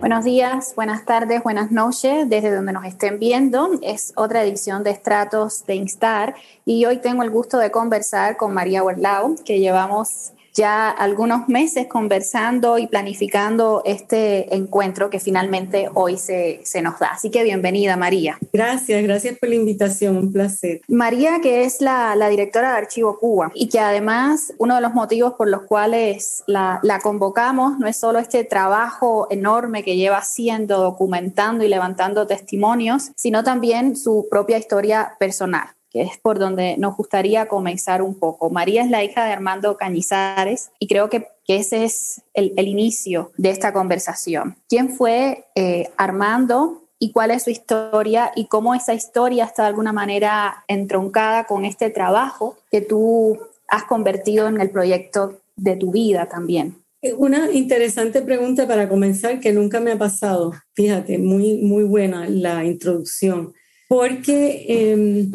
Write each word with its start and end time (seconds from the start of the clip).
Buenos 0.00 0.24
días, 0.24 0.74
buenas 0.74 1.04
tardes, 1.04 1.42
buenas 1.42 1.70
noches, 1.70 2.28
desde 2.28 2.54
donde 2.54 2.72
nos 2.72 2.84
estén 2.84 3.18
viendo. 3.18 3.70
Es 3.82 4.12
otra 4.16 4.42
edición 4.42 4.82
de 4.82 4.90
Estratos 4.90 5.64
de 5.66 5.76
Instar 5.76 6.34
y 6.64 6.84
hoy 6.86 6.98
tengo 6.98 7.22
el 7.22 7.30
gusto 7.30 7.58
de 7.58 7.70
conversar 7.70 8.36
con 8.36 8.52
María 8.52 8.82
Huerlao, 8.82 9.36
que 9.44 9.58
llevamos 9.58 10.32
ya 10.54 10.90
algunos 10.90 11.48
meses 11.48 11.86
conversando 11.86 12.78
y 12.78 12.86
planificando 12.86 13.82
este 13.84 14.54
encuentro 14.54 15.10
que 15.10 15.20
finalmente 15.20 15.88
hoy 15.94 16.18
se, 16.18 16.60
se, 16.64 16.82
nos 16.82 16.98
da. 16.98 17.08
Así 17.08 17.30
que 17.30 17.42
bienvenida, 17.42 17.96
María. 17.96 18.38
Gracias, 18.52 19.02
gracias 19.02 19.38
por 19.38 19.48
la 19.48 19.54
invitación, 19.54 20.16
un 20.16 20.32
placer. 20.32 20.80
María, 20.88 21.40
que 21.40 21.64
es 21.64 21.80
la, 21.80 22.14
la 22.16 22.28
directora 22.28 22.72
de 22.72 22.78
Archivo 22.78 23.18
Cuba 23.18 23.50
y 23.54 23.68
que 23.68 23.80
además 23.80 24.52
uno 24.58 24.74
de 24.74 24.80
los 24.80 24.94
motivos 24.94 25.34
por 25.34 25.48
los 25.48 25.62
cuales 25.62 26.44
la, 26.46 26.80
la 26.82 27.00
convocamos 27.00 27.78
no 27.78 27.86
es 27.86 27.96
solo 27.96 28.18
este 28.18 28.44
trabajo 28.44 29.26
enorme 29.30 29.82
que 29.82 29.96
lleva 29.96 30.18
haciendo, 30.18 30.78
documentando 30.78 31.64
y 31.64 31.68
levantando 31.68 32.26
testimonios, 32.26 33.10
sino 33.16 33.42
también 33.42 33.96
su 33.96 34.26
propia 34.30 34.58
historia 34.58 35.14
personal 35.18 35.68
que 35.92 36.02
es 36.02 36.18
por 36.18 36.38
donde 36.38 36.76
nos 36.78 36.96
gustaría 36.96 37.46
comenzar 37.46 38.02
un 38.02 38.18
poco. 38.18 38.50
María 38.50 38.82
es 38.82 38.90
la 38.90 39.04
hija 39.04 39.24
de 39.24 39.32
Armando 39.32 39.76
Cañizares 39.76 40.70
y 40.78 40.86
creo 40.86 41.10
que, 41.10 41.28
ese 41.48 41.84
es 41.84 42.22
el, 42.32 42.66
inicio 42.66 43.30
de 43.36 43.50
esta 43.50 43.74
conversación. 43.74 44.56
¿Quién 44.70 44.88
fue 44.88 45.44
eh, 45.54 45.90
Armando 45.98 46.84
y 46.98 47.12
cuál 47.12 47.30
es 47.30 47.42
su 47.42 47.50
historia 47.50 48.32
y 48.34 48.46
cómo 48.46 48.74
esa 48.74 48.94
historia 48.94 49.44
está 49.44 49.64
de 49.64 49.68
alguna 49.68 49.92
manera 49.92 50.64
entroncada 50.66 51.44
con 51.44 51.66
este 51.66 51.90
trabajo 51.90 52.56
que 52.70 52.80
tú 52.80 53.38
has 53.68 53.84
convertido 53.84 54.48
en 54.48 54.62
el 54.62 54.70
proyecto 54.70 55.40
de 55.56 55.76
tu 55.76 55.90
vida 55.90 56.26
también? 56.26 56.82
Una 57.18 57.50
interesante 57.50 58.22
pregunta 58.22 58.66
para 58.66 58.88
comenzar 58.88 59.40
que 59.40 59.52
nunca 59.52 59.78
me 59.80 59.92
ha 59.92 59.98
pasado. 59.98 60.54
Fíjate, 60.74 61.18
muy, 61.18 61.58
muy 61.58 61.84
buena 61.84 62.28
la 62.28 62.64
introducción 62.64 63.52
porque 63.92 64.64
eh, 64.70 65.26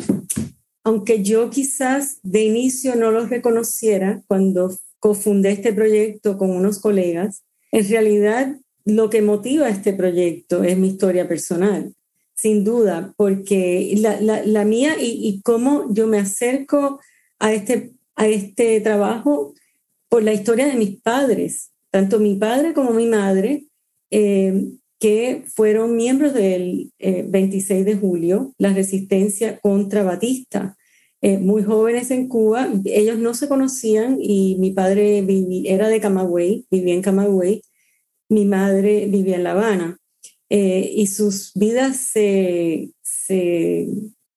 aunque 0.83 1.21
yo 1.21 1.51
quizás 1.51 2.17
de 2.23 2.41
inicio 2.41 2.95
no 2.95 3.11
los 3.11 3.29
reconociera 3.29 4.23
cuando 4.25 4.75
cofundé 4.97 5.51
este 5.51 5.73
proyecto 5.73 6.39
con 6.39 6.49
unos 6.49 6.79
colegas, 6.79 7.43
en 7.71 7.87
realidad 7.87 8.57
lo 8.83 9.11
que 9.11 9.21
motiva 9.21 9.69
este 9.69 9.93
proyecto 9.93 10.63
es 10.63 10.75
mi 10.75 10.87
historia 10.87 11.27
personal, 11.27 11.93
sin 12.33 12.63
duda, 12.63 13.13
porque 13.15 13.93
la, 13.99 14.19
la, 14.21 14.65
mía 14.65 14.95
y, 14.99 15.27
y, 15.27 15.41
cómo 15.43 15.93
yo 15.93 16.07
me 16.07 16.17
acerco 16.17 16.99
a 17.37 17.53
este, 17.53 17.93
a 18.15 18.25
este 18.25 18.81
trabajo 18.81 19.53
por 20.09 20.23
la 20.23 20.33
historia 20.33 20.65
de 20.65 20.77
mis 20.77 20.99
padres, 20.99 21.73
tanto 21.91 22.19
mi 22.19 22.35
padre 22.37 22.73
como 22.73 22.89
mi 22.89 23.05
madre. 23.05 23.67
Eh, 24.09 24.71
que 24.99 25.43
fueron 25.53 25.95
miembros 25.95 26.33
del 26.33 26.91
eh, 26.99 27.25
26 27.27 27.85
de 27.85 27.95
julio, 27.95 28.53
la 28.57 28.73
resistencia 28.73 29.59
contra 29.59 30.03
Batista. 30.03 30.75
Eh, 31.21 31.39
muy 31.39 31.63
jóvenes 31.63 32.11
en 32.11 32.27
Cuba, 32.27 32.69
ellos 32.85 33.17
no 33.17 33.33
se 33.33 33.47
conocían 33.47 34.17
y 34.21 34.55
mi 34.59 34.71
padre 34.71 35.21
vivía, 35.23 35.73
era 35.73 35.89
de 35.89 35.99
Camagüey, 35.99 36.67
vivía 36.69 36.93
en 36.93 37.01
Camagüey, 37.01 37.63
mi 38.29 38.45
madre 38.45 39.07
vivía 39.07 39.35
en 39.35 39.43
La 39.43 39.51
Habana 39.53 39.97
eh, 40.49 40.91
y 40.95 41.07
sus 41.07 41.53
vidas 41.55 41.97
se, 41.97 42.91
se 43.01 43.87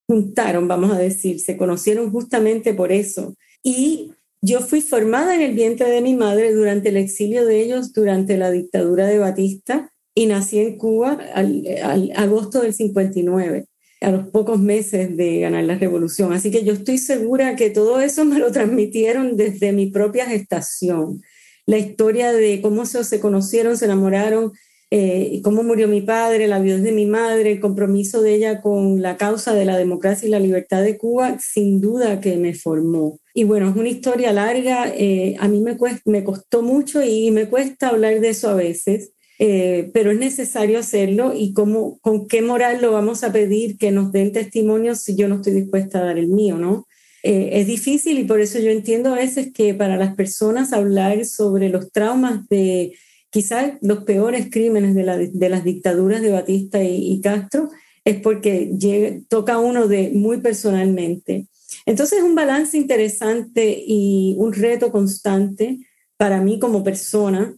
juntaron, 0.07 0.67
vamos 0.67 0.91
a 0.91 0.97
decir, 0.97 1.39
se 1.39 1.55
conocieron 1.55 2.11
justamente 2.11 2.73
por 2.73 2.91
eso. 2.91 3.35
Y 3.63 4.11
yo 4.41 4.61
fui 4.61 4.81
formada 4.81 5.35
en 5.35 5.41
el 5.41 5.53
vientre 5.53 5.87
de 5.87 6.01
mi 6.01 6.15
madre 6.15 6.51
durante 6.51 6.89
el 6.89 6.97
exilio 6.97 7.45
de 7.45 7.61
ellos, 7.61 7.93
durante 7.93 8.37
la 8.37 8.49
dictadura 8.49 9.05
de 9.05 9.19
Batista, 9.19 9.90
y 10.13 10.25
nací 10.25 10.59
en 10.59 10.77
Cuba 10.77 11.19
al, 11.33 12.11
agosto 12.15 12.61
del 12.61 12.73
59, 12.73 13.65
a 14.01 14.11
los 14.11 14.27
pocos 14.29 14.59
meses 14.59 15.15
de 15.15 15.39
ganar 15.39 15.63
la 15.63 15.75
revolución. 15.75 16.33
Así 16.33 16.51
que 16.51 16.63
yo 16.63 16.73
estoy 16.73 16.97
segura 16.97 17.55
que 17.55 17.69
todo 17.69 18.01
eso 18.01 18.25
me 18.25 18.39
lo 18.39 18.51
transmitieron 18.51 19.37
desde 19.37 19.71
mi 19.71 19.87
propia 19.87 20.25
gestación. 20.25 21.21
La 21.65 21.77
historia 21.77 22.33
de 22.33 22.61
cómo 22.61 22.85
se, 22.85 23.19
conocieron, 23.19 23.77
se 23.77 23.85
enamoraron, 23.85 24.51
eh, 24.89 25.39
cómo 25.43 25.63
murió 25.63 25.87
mi 25.87 26.01
padre, 26.01 26.47
la 26.47 26.59
viudez 26.59 26.83
de 26.83 26.91
mi 26.91 27.05
madre, 27.05 27.53
el 27.53 27.61
compromiso 27.61 28.21
de 28.21 28.35
ella 28.35 28.61
con 28.61 29.01
la 29.01 29.15
causa 29.15 29.53
de 29.53 29.63
la 29.63 29.77
democracia 29.77 30.27
y 30.27 30.31
la 30.31 30.39
libertad 30.39 30.83
de 30.83 30.97
Cuba, 30.97 31.37
sin 31.39 31.79
duda 31.79 32.19
que 32.19 32.35
me 32.35 32.53
formó. 32.53 33.19
Y 33.33 33.45
bueno, 33.45 33.69
es 33.69 33.75
una 33.77 33.87
historia 33.87 34.33
larga, 34.33 34.91
eh, 34.93 35.37
a 35.39 35.47
mí 35.47 35.61
me 35.61 36.23
costó 36.25 36.63
mucho 36.63 37.01
y 37.01 37.31
me 37.31 37.47
cuesta 37.47 37.89
hablar 37.89 38.19
de 38.19 38.29
eso 38.29 38.49
a 38.49 38.55
veces, 38.55 39.13
eh, 39.43 39.89
pero 39.91 40.11
es 40.11 40.19
necesario 40.19 40.77
hacerlo 40.77 41.33
y 41.35 41.53
cómo, 41.53 41.97
con 42.01 42.27
qué 42.27 42.43
moral 42.43 42.79
lo 42.79 42.91
vamos 42.91 43.23
a 43.23 43.31
pedir 43.33 43.75
que 43.79 43.89
nos 43.89 44.11
den 44.11 44.31
testimonio 44.31 44.93
si 44.93 45.15
yo 45.15 45.27
no 45.27 45.37
estoy 45.37 45.53
dispuesta 45.53 45.97
a 45.97 46.05
dar 46.05 46.19
el 46.19 46.27
mío, 46.27 46.59
¿no? 46.59 46.87
Eh, 47.23 47.49
es 47.53 47.65
difícil 47.65 48.19
y 48.19 48.25
por 48.25 48.39
eso 48.39 48.59
yo 48.59 48.69
entiendo 48.69 49.11
a 49.11 49.15
veces 49.15 49.51
que 49.51 49.73
para 49.73 49.97
las 49.97 50.13
personas 50.13 50.73
hablar 50.73 51.25
sobre 51.25 51.69
los 51.69 51.91
traumas 51.91 52.47
de 52.49 52.93
quizás 53.31 53.79
los 53.81 54.03
peores 54.03 54.47
crímenes 54.51 54.93
de, 54.93 55.03
la, 55.05 55.17
de 55.17 55.49
las 55.49 55.63
dictaduras 55.63 56.21
de 56.21 56.29
Batista 56.29 56.83
y, 56.83 57.11
y 57.11 57.19
Castro 57.19 57.69
es 58.05 58.21
porque 58.21 58.75
llega, 58.77 59.21
toca 59.27 59.57
uno 59.57 59.87
de 59.87 60.11
muy 60.13 60.37
personalmente. 60.37 61.47
Entonces 61.87 62.19
es 62.19 62.23
un 62.23 62.35
balance 62.35 62.77
interesante 62.77 63.75
y 63.87 64.35
un 64.37 64.53
reto 64.53 64.91
constante 64.91 65.79
para 66.15 66.41
mí 66.41 66.59
como 66.59 66.83
persona 66.83 67.55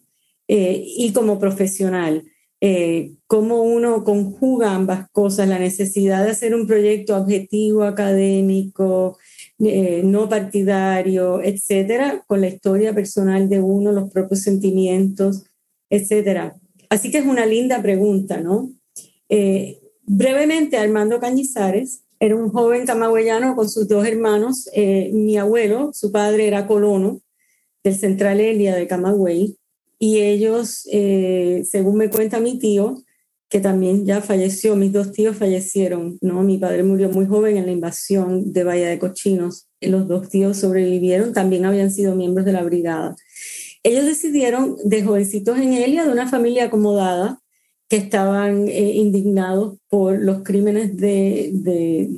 eh, 0.56 0.84
y 0.86 1.12
como 1.14 1.40
profesional. 1.40 2.24
Eh, 2.62 3.16
cómo 3.25 3.64
uno 3.64 4.03
conjuga 4.03 4.75
ambas 4.75 5.09
cosas, 5.09 5.50
la 5.50 5.58
necesidad 5.58 6.24
de 6.24 6.30
hacer 6.30 6.53
un 6.53 6.68
proyecto 6.68 7.18
objetivo, 7.18 7.81
académico, 7.84 9.18
eh, 9.58 10.02
no 10.03 10.30
partidario, 10.30 11.42
etcétera, 11.42 12.24
con 12.28 12.40
la 12.40 12.50
historia 12.50 12.94
personal 12.94 13.50
de 13.50 13.62
uno, 13.62 13.92
los 13.92 14.12
propios 14.12 14.42
sentimientos, 14.42 15.44
etcétera. 15.90 16.56
Así 16.88 17.09
que 17.09 17.18
es 17.18 17.25
una 17.25 17.47
linda 17.47 17.81
pregunta, 17.81 18.40
¿no? 18.40 18.72
Eh, 19.30 19.80
brevemente, 20.03 20.78
Armando 20.78 21.19
Cañizares 21.19 22.03
era 22.19 22.36
un 22.36 22.52
joven 22.52 22.86
camagüeyano 22.86 23.56
con 23.56 23.69
sus 23.69 23.88
dos 23.88 24.06
hermanos. 24.06 24.69
Mi 25.12 25.36
abuelo, 25.36 25.90
su 25.94 26.12
padre 26.12 26.47
era 26.47 26.68
colono 26.68 27.22
del 27.84 27.96
Central 27.96 28.40
Elia 28.40 28.75
de 28.75 28.88
Camagüey, 28.88 29.58
y 30.03 30.19
ellos, 30.19 30.86
eh, 30.91 31.64
según 31.66 31.96
me 31.96 32.09
cuenta 32.09 32.41
mi 32.41 32.59
tío, 32.59 33.02
que 33.47 33.62
también 33.62 34.06
ya 34.06 34.19
falleció, 34.19 34.75
mis 34.75 34.91
dos 34.91 35.14
tíos 35.14 35.38
fallecieron, 35.38 36.18
¿no? 36.19 36.44
Mi 36.44 36.58
padre 36.58 36.84
murió 36.84 37.09
muy 37.09 37.25
joven 37.25 37.56
en 37.56 37.68
la 37.68 37.72
invasión 37.72 38.52
de 38.52 38.66
Bahía 38.66 38.90
de 38.90 39.00
Cochinos. 39.00 39.69
Los 39.80 40.09
dos 40.09 40.28
tíos 40.28 40.58
sobrevivieron, 40.58 41.31
también 41.31 41.63
habían 41.63 41.90
sido 41.90 42.18
miembros 42.18 42.46
de 42.46 42.52
la 42.52 42.63
brigada. 42.63 43.16
Ellos 43.81 44.03
decidieron, 44.03 44.75
de 44.84 45.03
jovencitos 45.03 45.58
en 45.58 45.72
Elia, 45.72 46.03
de 46.03 46.12
una 46.12 46.28
familia 46.28 46.66
acomodada, 46.66 47.40
que 47.88 47.96
estaban 47.96 48.68
eh, 48.68 48.96
indignados 48.96 49.78
por 49.88 50.19
los 50.19 50.44
crímenes 50.44 50.97
de, 50.97 51.52
de, 51.53 52.09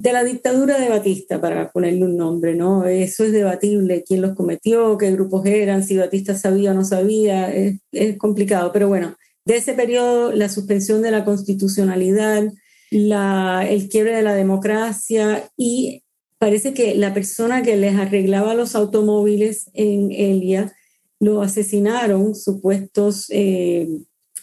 de 0.00 0.14
la 0.14 0.24
dictadura 0.24 0.80
de 0.80 0.88
Batista, 0.88 1.42
para 1.42 1.70
ponerle 1.70 2.04
un 2.06 2.16
nombre, 2.16 2.54
¿no? 2.54 2.86
Eso 2.86 3.22
es 3.22 3.32
debatible, 3.32 4.02
quién 4.02 4.22
los 4.22 4.34
cometió, 4.34 4.96
qué 4.96 5.10
grupos 5.10 5.44
eran, 5.44 5.84
si 5.84 5.98
Batista 5.98 6.34
sabía 6.34 6.70
o 6.70 6.74
no 6.74 6.86
sabía, 6.86 7.54
es, 7.54 8.16
complicado, 8.16 8.72
pero 8.72 8.88
bueno, 8.88 9.14
de 9.44 9.58
ese 9.58 9.74
periodo, 9.74 10.32
la 10.32 10.48
suspensión 10.48 11.02
de 11.02 11.10
la 11.10 11.26
constitucionalidad, 11.26 12.50
la, 12.90 13.66
el 13.68 13.90
quiebre 13.90 14.16
de 14.16 14.22
la 14.22 14.34
democracia 14.34 15.50
y 15.58 16.02
parece 16.38 16.72
que 16.72 16.94
la 16.94 17.12
persona 17.12 17.60
que 17.60 17.76
les 17.76 17.94
arreglaba 17.96 18.54
los 18.54 18.74
automóviles 18.74 19.70
en 19.74 20.12
Elia 20.12 20.72
lo 21.18 21.42
asesinaron, 21.42 22.34
supuestos 22.34 23.26
eh, 23.28 23.86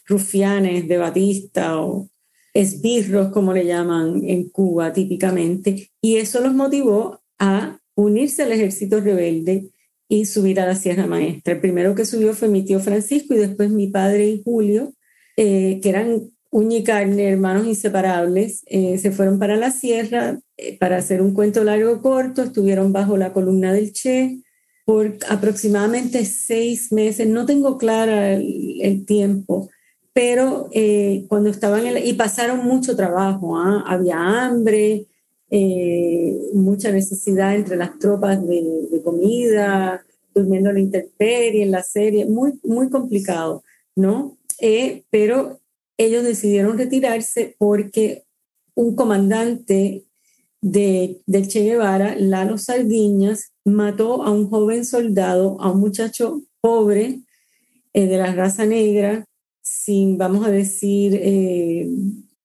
rufianes 0.05 0.87
de 0.87 0.97
Batista 0.97 1.81
o 1.81 2.09
esbirros, 2.59 3.31
como 3.31 3.53
le 3.53 3.65
llaman 3.65 4.21
en 4.23 4.49
Cuba 4.49 4.93
típicamente, 4.93 5.91
y 6.01 6.17
eso 6.17 6.41
los 6.41 6.53
motivó 6.53 7.21
a 7.39 7.79
unirse 7.95 8.43
al 8.43 8.51
ejército 8.51 8.99
rebelde 8.99 9.69
y 10.09 10.25
subir 10.25 10.59
a 10.59 10.65
la 10.65 10.75
Sierra 10.75 11.07
Maestra. 11.07 11.53
El 11.53 11.61
primero 11.61 11.95
que 11.95 12.05
subió 12.05 12.33
fue 12.33 12.47
mi 12.47 12.63
tío 12.63 12.79
Francisco 12.79 13.33
y 13.33 13.37
después 13.37 13.69
mi 13.69 13.87
padre 13.87 14.27
y 14.29 14.41
Julio, 14.43 14.93
eh, 15.35 15.79
que 15.81 15.89
eran 15.89 16.31
uña 16.49 16.77
y 16.77 16.83
carne, 16.83 17.29
hermanos 17.29 17.67
inseparables, 17.67 18.63
eh, 18.67 18.97
se 18.97 19.11
fueron 19.11 19.37
para 19.37 19.57
la 19.57 19.71
sierra 19.71 20.39
eh, 20.55 20.77
para 20.77 20.97
hacer 20.97 21.21
un 21.21 21.33
cuento 21.33 21.63
largo 21.63 22.01
corto, 22.01 22.43
estuvieron 22.43 22.93
bajo 22.93 23.17
la 23.17 23.33
columna 23.33 23.73
del 23.73 23.91
Che, 23.91 24.39
por 24.85 25.17
aproximadamente 25.29 26.23
seis 26.25 26.91
meses, 26.93 27.27
no 27.27 27.45
tengo 27.45 27.77
clara 27.77 28.33
el, 28.33 29.05
tiempo, 29.05 29.69
pero 30.17 30.67
eh, 30.71 31.25
cuando 31.27 31.51
estaban 31.51 31.85
en 31.85 32.03
y 32.03 32.13
pasaron 32.13 32.65
mucho 32.65 32.95
trabajo, 32.95 33.55
¿ah? 33.55 33.83
había 33.85 34.17
hambre, 34.17 35.05
eh, 35.51 36.35
mucha 36.55 36.91
necesidad 36.91 37.55
entre 37.55 37.75
las 37.75 37.99
tropas 37.99 38.41
de, 38.47 38.99
comida, 39.03 40.03
durmiendo 40.33 40.69
en 40.69 40.75
la 40.75 40.81
intemperie, 40.81 41.61
en 41.61 41.69
la 41.69 41.83
serie, 41.83 42.25
muy, 42.25 42.59
muy 42.63 42.89
complicado, 42.89 43.63
¿no? 43.95 44.39
Eh, 44.59 45.03
pero 45.11 45.59
ellos 45.99 46.23
decidieron 46.23 46.79
retirarse 46.79 47.55
porque 47.59 48.23
un 48.73 48.95
comandante 48.95 50.03
de, 50.61 51.21
del 51.27 51.47
Che 51.47 51.61
Guevara, 51.61 52.15
Lalo 52.17 52.57
Sardiñas, 52.57 53.53
mató 53.63 54.23
a 54.23 54.31
un 54.31 54.49
joven 54.49 54.83
soldado, 54.83 55.61
a 55.61 55.69
un 55.69 55.79
muchacho 55.79 56.41
pobre 56.59 57.19
de 57.93 58.17
la 58.17 58.33
raza 58.33 58.65
negra, 58.65 59.26
sin, 59.67 60.17
vamos 60.17 60.45
a 60.47 60.51
decir, 60.51 61.19
eh, 61.21 61.89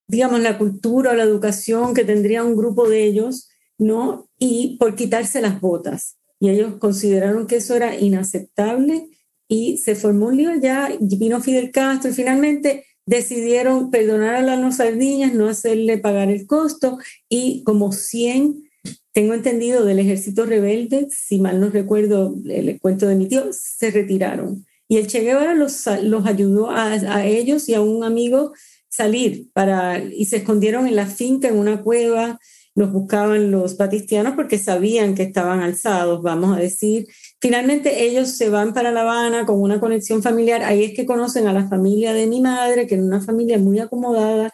digamos, 0.09 0.41
la 0.41 0.59
cultura 0.59 1.13
o 1.13 1.15
la 1.15 1.23
educación 1.23 1.95
que 1.95 2.05
tendría 2.05 2.43
un 2.43 2.57
grupo 2.57 2.89
de 2.89 3.05
ellos, 3.05 3.49
¿no? 3.79 4.29
Y 4.39 4.77
por 4.79 4.97
quitarse 4.97 5.41
las 5.41 5.61
botas. 5.61 6.19
Y 6.41 6.51
ellos 6.51 6.75
consideraron 6.79 7.47
que 7.47 7.57
eso 7.57 7.77
era 7.77 7.97
inaceptable 7.97 9.09
y 9.49 9.79
se 9.79 9.95
formó 9.95 10.27
un 10.27 10.37
lío 10.37 10.51
ya, 10.61 10.91
vino 11.01 11.41
Fidel 11.41 11.71
Castro 11.71 12.11
y 12.11 12.15
finalmente 12.15 12.85
decidieron 13.07 13.91
perdonar 13.91 14.35
a 14.35 14.43
las 14.43 14.77
sardiñas, 14.77 15.35
no 15.35 15.49
hacerle 15.49 15.99
pagar 15.99 16.29
el 16.29 16.47
costo 16.47 16.99
y 17.29 17.63
como 17.63 17.93
100, 17.93 18.65
tengo 19.13 19.35
entendido, 19.35 19.85
del 19.85 20.01
ejército 20.01 20.47
rebelde, 20.47 21.07
si 21.11 21.39
mal 21.39 21.61
no 21.61 21.71
recuerdo 21.71 22.35
el 22.49 22.81
cuento 22.81 23.07
de 23.07 23.15
mi 23.15 23.29
tío, 23.29 23.47
se 23.53 23.91
retiraron. 23.91 24.65
Y 24.93 24.99
el 24.99 25.07
Che 25.07 25.21
Guevara 25.21 25.55
los, 25.55 25.87
ayudó 25.87 26.69
a, 26.69 26.93
a 26.93 27.25
ellos 27.25 27.67
y 27.67 27.73
a 27.73 27.81
un 27.81 28.05
amigo 28.05 28.53
salir 28.91 29.51
para, 29.55 29.99
y 30.05 30.27
se 30.27 30.37
escondieron 30.37 30.87
en 30.87 30.97
la 30.97 31.07
finca, 31.07 31.49
en 31.49 31.57
una 31.57 31.81
cueva, 31.81 32.39
los 32.75 32.93
buscaban 32.93 33.51
los 33.51 33.79
batistianos 33.79 34.35
porque 34.37 34.59
sabían 34.59 35.15
que 35.15 35.23
estaban 35.23 35.61
alzados, 35.61 36.23
vamos 36.23 36.55
a 36.55 36.61
decir. 36.61 37.07
Finalmente 37.41 38.05
ellos 38.05 38.37
se 38.37 38.51
van 38.51 38.75
para 38.75 38.93
La 38.93 39.01
Habana 39.01 39.47
con 39.47 39.63
una 39.63 39.81
conexión 39.81 40.23
familiar. 40.23 40.63
Ahí 40.63 40.85
es 40.85 40.93
que 40.93 41.07
conocen 41.07 41.47
a 41.47 41.55
la 41.55 41.67
familia 41.69 42.13
de 42.13 42.27
mi 42.27 42.43
madre, 42.43 42.87
que 42.87 42.97
era 42.97 43.03
una 43.03 43.23
familia 43.23 43.57
muy 43.57 43.79
acomodada 43.79 44.53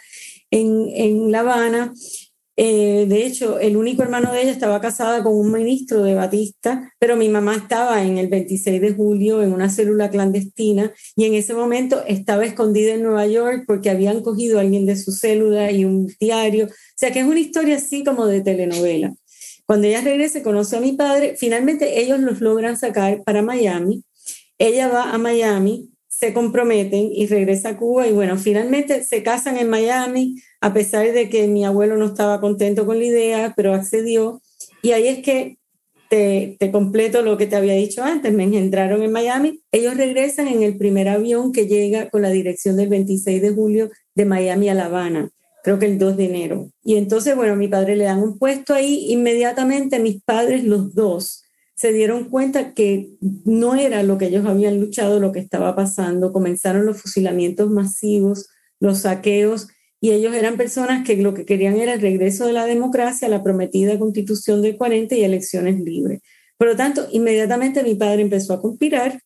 en, 0.52 0.88
en 0.94 1.32
La 1.32 1.40
Habana. 1.40 1.93
Eh, 2.60 3.06
de 3.06 3.25
hecho, 3.25 3.60
el 3.60 3.76
único 3.76 4.02
hermano 4.02 4.32
de 4.32 4.43
ella 4.43 4.50
estaba 4.50 4.81
casada 4.81 5.22
con 5.22 5.32
un 5.32 5.52
ministro 5.52 6.02
de 6.02 6.16
Batista, 6.16 6.93
pero 6.99 7.14
mi 7.14 7.28
mamá 7.28 7.55
estaba 7.55 8.02
en 8.02 8.19
el 8.19 8.26
26 8.26 8.81
de 8.81 8.94
julio 8.94 9.44
en 9.44 9.52
una 9.52 9.70
célula 9.70 10.10
clandestina 10.10 10.93
y 11.14 11.26
en 11.26 11.34
ese 11.34 11.55
momento 11.55 12.02
estaba 12.08 12.44
escondida 12.44 12.94
en 12.94 13.05
Nueva 13.05 13.28
York 13.28 13.62
porque 13.64 13.90
habían 13.90 14.22
cogido 14.22 14.58
a 14.58 14.62
alguien 14.62 14.87
de 14.87 14.96
su 14.96 15.12
célula 15.12 15.70
y 15.70 15.84
un 15.84 16.08
diario. 16.19 16.66
O 16.66 16.70
sea 16.96 17.12
que 17.12 17.20
es 17.20 17.26
una 17.26 17.38
historia 17.38 17.76
así 17.76 18.02
como 18.02 18.26
de 18.26 18.40
telenovela. 18.40 19.14
Cuando 19.64 19.87
ella 19.87 20.00
regresa, 20.00 20.43
conoce 20.43 20.76
a 20.78 20.81
mi 20.81 20.94
padre, 20.94 21.37
finalmente 21.38 22.00
ellos 22.00 22.19
los 22.19 22.40
logran 22.40 22.76
sacar 22.76 23.22
para 23.22 23.40
Miami. 23.40 24.02
Ella 24.58 24.88
va 24.88 25.12
a 25.12 25.19
Miami, 25.19 25.90
se 26.19 26.32
comprometen 26.32 27.11
y 27.12 27.26
regresa 27.26 27.69
a 27.70 27.76
Cuba 27.76 28.09
y 28.09 28.12
bueno, 28.12 28.37
finalmente 28.38 29.05
se 29.05 29.23
casan 29.23 29.56
en 29.56 29.70
Miami, 29.70 30.35
a 30.61 30.75
pesar 30.75 31.12
de 31.12 31.29
que 31.29 31.47
mi 31.47 31.65
abuelo 31.65 31.97
no 31.97 32.06
estaba 32.06 32.41
contento 32.41 32.87
con 32.87 32.99
la 32.99 33.05
idea, 33.05 33.55
pero 33.56 33.73
accedió. 33.73 34.43
Y 34.82 34.91
ahí 34.91 35.06
es 35.06 35.23
que 35.23 35.59
te, 36.11 36.56
te, 36.59 36.73
completo 36.73 37.23
lo 37.23 37.37
que 37.37 37.47
te 37.47 37.55
había 37.55 37.75
dicho 37.75 38.03
antes, 38.03 38.32
me 38.32 38.43
engendraron 38.43 39.00
en 39.05 39.12
Miami. 39.12 39.62
Ellos 39.70 39.97
regresan 39.97 40.49
en 40.49 40.65
el 40.65 40.76
primer 40.76 41.09
avión 41.09 41.53
que 41.53 41.69
llega 41.69 42.11
con 42.11 42.23
la 42.23 42.31
dirección 42.31 42.76
del 42.76 42.88
26 42.88 43.41
de 43.41 43.50
julio 43.50 43.88
de 44.17 44.25
Miami 44.25 44.71
a 44.71 44.75
La 44.75 44.87
Habana, 44.87 45.31
creo 45.62 45.79
que 45.79 45.87
el 45.87 45.99
2 45.99 46.17
de 46.17 46.25
enero. 46.25 46.73
Y 46.82 46.97
entonces, 46.97 47.37
bueno, 47.37 47.55
mi 47.55 47.69
padre 47.69 47.94
le 47.94 48.05
dan 48.05 48.21
un 48.21 48.38
puesto 48.38 48.75
ahí, 48.75 49.06
inmediatamente 49.12 50.00
mis 50.00 50.21
padres, 50.25 50.64
los 50.64 50.97
dos, 50.97 51.44
se 51.78 51.92
dieron 51.92 52.25
cuenta 52.25 52.75
que 52.75 53.10
no 53.44 53.76
era 53.76 54.02
lo 54.02 54.19
que 54.19 54.26
ellos 54.26 54.44
habían 54.46 54.80
luchado, 54.80 55.20
lo 55.20 55.30
que 55.30 55.38
estaba 55.38 55.76
pasando. 55.76 56.32
Comenzaron 56.32 56.84
los 56.84 57.00
fusilamientos 57.00 57.70
masivos, 57.70 58.48
los 58.80 59.02
saqueos, 59.02 59.69
y 60.00 60.10
ellos 60.10 60.34
eran 60.34 60.56
personas 60.56 61.06
que 61.06 61.16
lo 61.16 61.34
que 61.34 61.46
querían 61.46 61.76
era 61.76 61.94
el 61.94 62.00
regreso 62.00 62.46
de 62.46 62.52
la 62.52 62.66
democracia, 62.66 63.28
la 63.28 63.44
prometida 63.44 63.96
constitución 63.96 64.60
del 64.60 64.76
40 64.76 65.14
y 65.14 65.22
elecciones 65.22 65.78
libres. 65.78 66.20
Por 66.56 66.66
lo 66.66 66.75
tanto, 66.75 67.06
inmediatamente 67.12 67.84
mi 67.84 67.94
padre 67.94 68.22
empezó 68.22 68.54
a 68.54 68.60
conspirar 68.60 69.20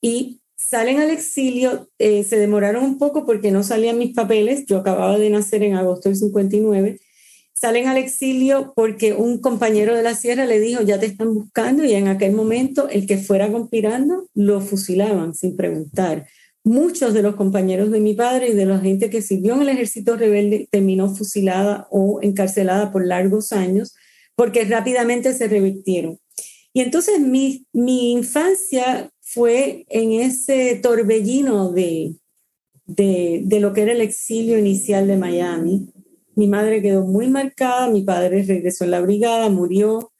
y 0.00 0.40
salen 0.54 1.00
al 1.00 1.10
exilio, 1.10 1.88
eh, 1.98 2.22
se 2.22 2.38
demoraron 2.38 2.84
un 2.84 2.98
poco 2.98 3.26
porque 3.26 3.50
no 3.50 3.64
salían 3.64 3.98
mis 3.98 4.14
papeles, 4.14 4.66
yo 4.66 4.78
acababa 4.78 5.18
de 5.18 5.30
nacer 5.30 5.64
en 5.64 5.74
agosto 5.74 6.08
del 6.08 6.16
59, 6.16 7.00
salen 7.62 7.86
al 7.86 7.96
exilio 7.96 8.72
porque 8.74 9.12
un 9.12 9.38
compañero 9.38 9.94
de 9.94 10.02
la 10.02 10.16
sierra 10.16 10.46
le 10.46 10.58
dijo, 10.58 10.82
ya 10.82 10.98
te 10.98 11.06
están 11.06 11.32
buscando, 11.32 11.84
y 11.84 11.92
en 11.92 12.08
aquel 12.08 12.32
momento 12.32 12.88
el 12.88 13.06
que 13.06 13.18
fuera 13.18 13.52
conspirando 13.52 14.26
lo 14.34 14.60
fusilaban 14.60 15.32
sin 15.32 15.56
preguntar. 15.56 16.26
Muchos 16.64 17.14
de 17.14 17.22
los 17.22 17.36
compañeros 17.36 17.92
de 17.92 18.00
mi 18.00 18.14
padre 18.14 18.48
y 18.48 18.54
de 18.54 18.66
la 18.66 18.80
gente 18.80 19.10
que 19.10 19.22
sirvió 19.22 19.54
en 19.54 19.62
el 19.62 19.68
ejército 19.68 20.16
rebelde 20.16 20.66
terminó 20.72 21.14
fusilada 21.14 21.86
o 21.92 22.18
encarcelada 22.20 22.90
por 22.90 23.06
largos 23.06 23.52
años 23.52 23.94
porque 24.34 24.64
rápidamente 24.64 25.32
se 25.32 25.46
revirtieron. 25.46 26.18
Y 26.72 26.80
entonces 26.80 27.20
mi, 27.20 27.64
mi 27.72 28.10
infancia 28.10 29.08
fue 29.20 29.84
en 29.88 30.10
ese 30.10 30.80
torbellino 30.82 31.70
de, 31.70 32.16
de, 32.86 33.42
de 33.44 33.60
lo 33.60 33.72
que 33.72 33.82
era 33.82 33.92
el 33.92 34.00
exilio 34.00 34.58
inicial 34.58 35.06
de 35.06 35.16
Miami, 35.16 35.92
mi 36.34 36.48
madre 36.48 36.82
quedó 36.82 37.04
muy 37.04 37.28
marcada, 37.28 37.88
mi 37.88 38.02
padre 38.02 38.42
regresó 38.42 38.84
a 38.84 38.88
la 38.88 39.00
brigada, 39.00 39.48
murió, 39.48 40.12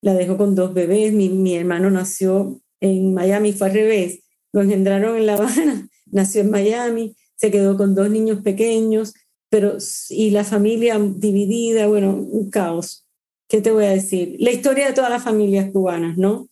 la 0.00 0.14
dejó 0.14 0.36
con 0.36 0.54
dos 0.54 0.74
bebés, 0.74 1.12
mi, 1.12 1.54
hermano 1.56 1.90
nació 1.90 2.60
en 2.80 3.14
Miami, 3.14 3.52
fue 3.52 3.68
al 3.68 3.74
revés, 3.74 4.20
lo 4.52 4.62
engendraron 4.62 5.16
en 5.16 5.26
La 5.26 5.34
Habana, 5.34 5.88
nació 6.06 6.42
en 6.42 6.50
Miami, 6.50 7.16
se 7.36 7.50
quedó 7.50 7.76
con 7.76 7.94
dos 7.94 8.10
niños 8.10 8.42
pequeños, 8.42 9.14
pero 9.48 9.76
y 10.10 10.30
la 10.30 10.44
familia 10.44 10.98
dividida, 10.98 11.86
bueno, 11.86 12.14
un 12.14 12.50
caos. 12.50 13.06
¿Qué 13.48 13.60
te 13.60 13.70
voy 13.70 13.84
a 13.84 13.90
decir? 13.90 14.36
La 14.40 14.50
historia 14.50 14.86
de 14.86 14.94
todas 14.94 15.10
las 15.10 15.22
familias 15.22 15.70
cubanas, 15.70 16.16
¿no? 16.16 16.48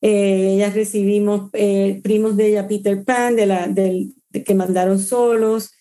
Eh, 0.00 0.54
ellas 0.56 0.74
recibimos 0.74 1.48
eh, 1.52 2.00
primos 2.02 2.36
de 2.36 2.48
ella, 2.48 2.68
Peter 2.68 3.04
Pan, 3.04 3.36
de 3.36 3.46
la, 3.46 3.68
del, 3.68 4.14
que 4.44 4.54
mandaron 4.54 4.98
solos, 4.98 5.72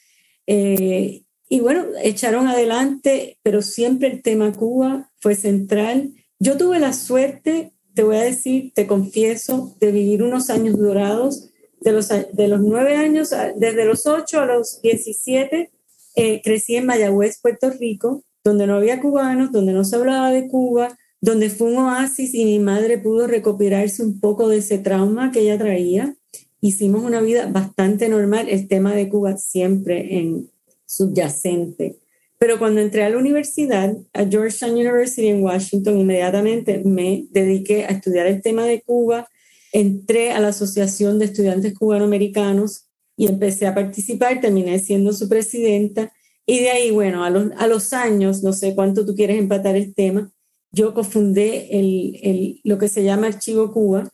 eh, 0.46 1.21
y 1.52 1.60
bueno, 1.60 1.84
echaron 2.02 2.48
adelante, 2.48 3.38
pero 3.44 3.62
siempre 3.62 4.08
el 4.08 4.22
tema 4.22 4.54
Cuba 4.54 5.12
fue 5.20 5.36
central. 5.36 6.14
Yo 6.40 6.56
tuve 6.56 6.80
la 6.80 6.94
suerte, 6.94 7.74
te 7.94 8.04
voy 8.04 8.16
a 8.16 8.22
decir, 8.22 8.72
te 8.74 8.88
confieso, 8.88 9.76
de 9.82 9.92
vivir 9.92 10.24
unos 10.24 10.50
años 10.50 10.78
dorados, 10.78 11.50
de 11.82 11.92
los, 11.92 12.08
de 12.08 12.48
los 12.48 12.62
nueve 12.62 12.96
años, 12.96 13.32
desde 13.58 13.84
los 13.84 14.08
ocho 14.08 14.40
a 14.40 14.46
los 14.46 14.82
diecisiete, 14.82 15.72
eh, 16.16 16.42
crecí 16.42 16.78
en 16.78 16.86
Mayagüez, 16.86 17.42
Puerto 17.42 17.70
Rico, 17.70 18.24
donde 18.46 18.66
no 18.66 18.76
había 18.76 19.02
cubanos, 19.02 19.52
donde 19.52 19.74
no 19.74 19.84
se 19.84 19.98
hablaba 19.98 20.32
de 20.32 20.48
Cuba, 20.48 20.98
donde 21.20 21.50
fue 21.50 21.68
un 21.68 21.80
oasis 21.80 22.34
y 22.34 22.46
mi 22.46 22.60
madre 22.60 22.98
pudo 22.98 23.28
recuperarse 23.28 24.04
un 24.04 24.22
poco 24.22 24.48
de 24.48 24.60
ese 24.60 24.78
trauma 24.78 25.34
que 25.34 25.42
ella 25.42 25.58
traía. 25.58 26.16
Hicimos 26.62 27.04
una 27.04 27.20
vida 27.20 27.48
bastante 27.48 28.08
normal, 28.08 28.48
el 28.48 28.70
tema 28.70 28.96
de 28.96 29.10
Cuba 29.10 29.36
siempre 29.36 30.18
en, 30.18 30.50
subyacente. 30.92 31.98
Pero 32.38 32.58
cuando 32.58 32.82
entré 32.82 33.04
a 33.04 33.10
la 33.10 33.18
universidad, 33.18 33.96
a 34.14 34.26
Georgetown 34.26 34.74
University 34.74 35.28
en 35.28 35.44
Washington, 35.44 36.00
inmediatamente 36.00 36.82
me 36.84 37.26
dediqué 37.30 37.86
a 37.86 37.90
estudiar 37.90 38.28
el 38.28 38.42
tema 38.42 38.66
de 38.66 38.82
Cuba, 38.82 39.28
entré 39.72 40.32
a 40.32 40.40
la 40.40 40.50
Asociación 40.50 41.20
de 41.20 41.26
Estudiantes 41.26 41.78
Cubanoamericanos 41.78 42.88
y 43.16 43.28
empecé 43.28 43.68
a 43.68 43.76
participar, 43.76 44.42
terminé 44.42 44.80
siendo 44.80 45.14
su 45.14 45.30
presidenta 45.30 46.12
y 46.46 46.60
de 46.60 46.72
ahí, 46.72 46.92
bueno, 46.92 47.24
a 47.24 47.30
los, 47.30 47.52
a 47.58 47.68
los 47.68 47.94
años, 47.94 48.44
no 48.44 48.52
sé 48.52 48.74
cuánto 48.74 49.06
tú 49.06 49.16
quieres 49.16 49.38
empatar 49.38 49.76
el 49.76 49.94
tema, 49.94 50.32
yo 50.72 50.94
cofundé 50.94 51.80
el, 51.80 52.20
el, 52.24 52.62
lo 52.64 52.78
que 52.78 52.88
se 52.88 53.04
llama 53.04 53.28
Archivo 53.28 53.72
Cuba 53.72 54.10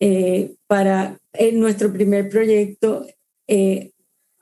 eh, 0.00 0.56
para 0.66 1.20
en 1.32 1.60
nuestro 1.60 1.92
primer 1.92 2.28
proyecto 2.28 3.06
eh, 3.46 3.92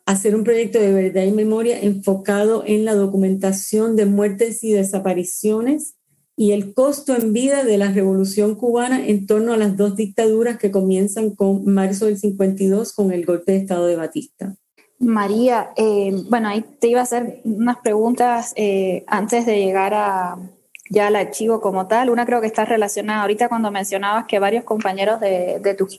hacer 0.07 0.35
un 0.37 0.45
proyecto 0.45 0.79
de 0.79 0.93
verdad 0.93 1.25
y 1.25 1.33
memoria 1.33 1.81
enfocado 1.81 2.63
en 2.65 2.85
la 2.85 2.95
documentación 2.95 3.97
de 3.97 4.07
muertes 4.07 4.63
y 4.65 4.73
desapariciones 4.73 5.97
y 6.37 6.53
el 6.53 6.75
costo 6.75 7.17
en 7.17 7.33
vida 7.33 7.65
de 7.65 7.79
la 7.79 7.91
revolución 7.91 8.55
cubana 8.55 9.05
en 9.07 9.27
torno 9.27 9.53
a 9.53 9.57
las 9.57 9.77
dos 9.77 9.97
dictaduras 9.97 10.59
que 10.59 10.71
comienzan 10.71 11.35
con 11.35 11.65
marzo 11.65 12.07
del 12.07 12.19
52 12.19 12.93
con 12.93 13.11
el 13.11 13.25
golpe 13.25 13.53
de 13.53 13.59
Estado 13.59 13.87
de 13.87 13.97
Batista. 13.97 14.55
María, 14.99 15.71
eh, 15.77 16.13
bueno, 16.31 16.49
ahí 16.49 16.63
te 16.63 16.89
iba 16.89 17.01
a 17.01 17.05
hacer 17.05 17.41
unas 17.45 17.79
preguntas 17.79 18.53
eh, 18.57 19.05
antes 19.07 19.45
de 19.45 19.59
llegar 19.59 19.93
a, 19.95 20.39
ya 20.89 21.09
el 21.09 21.17
archivo 21.17 21.61
como 21.61 21.87
tal. 21.87 22.11
Una 22.11 22.27
creo 22.27 22.41
que 22.41 22.47
está 22.47 22.65
relacionada 22.65 23.23
ahorita 23.23 23.49
cuando 23.49 23.71
mencionabas 23.71 24.27
que 24.27 24.39
varios 24.39 24.65
compañeros 24.65 25.21
de, 25.21 25.59
de, 25.61 25.75
tus 25.75 25.99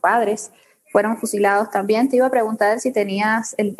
padres 0.00 0.52
fueron 0.90 1.16
fusilados 1.16 1.70
también. 1.70 2.08
Te 2.08 2.16
iba 2.16 2.26
a 2.26 2.30
preguntar 2.30 2.80
si 2.80 2.92
tenías 2.92 3.54
el, 3.58 3.74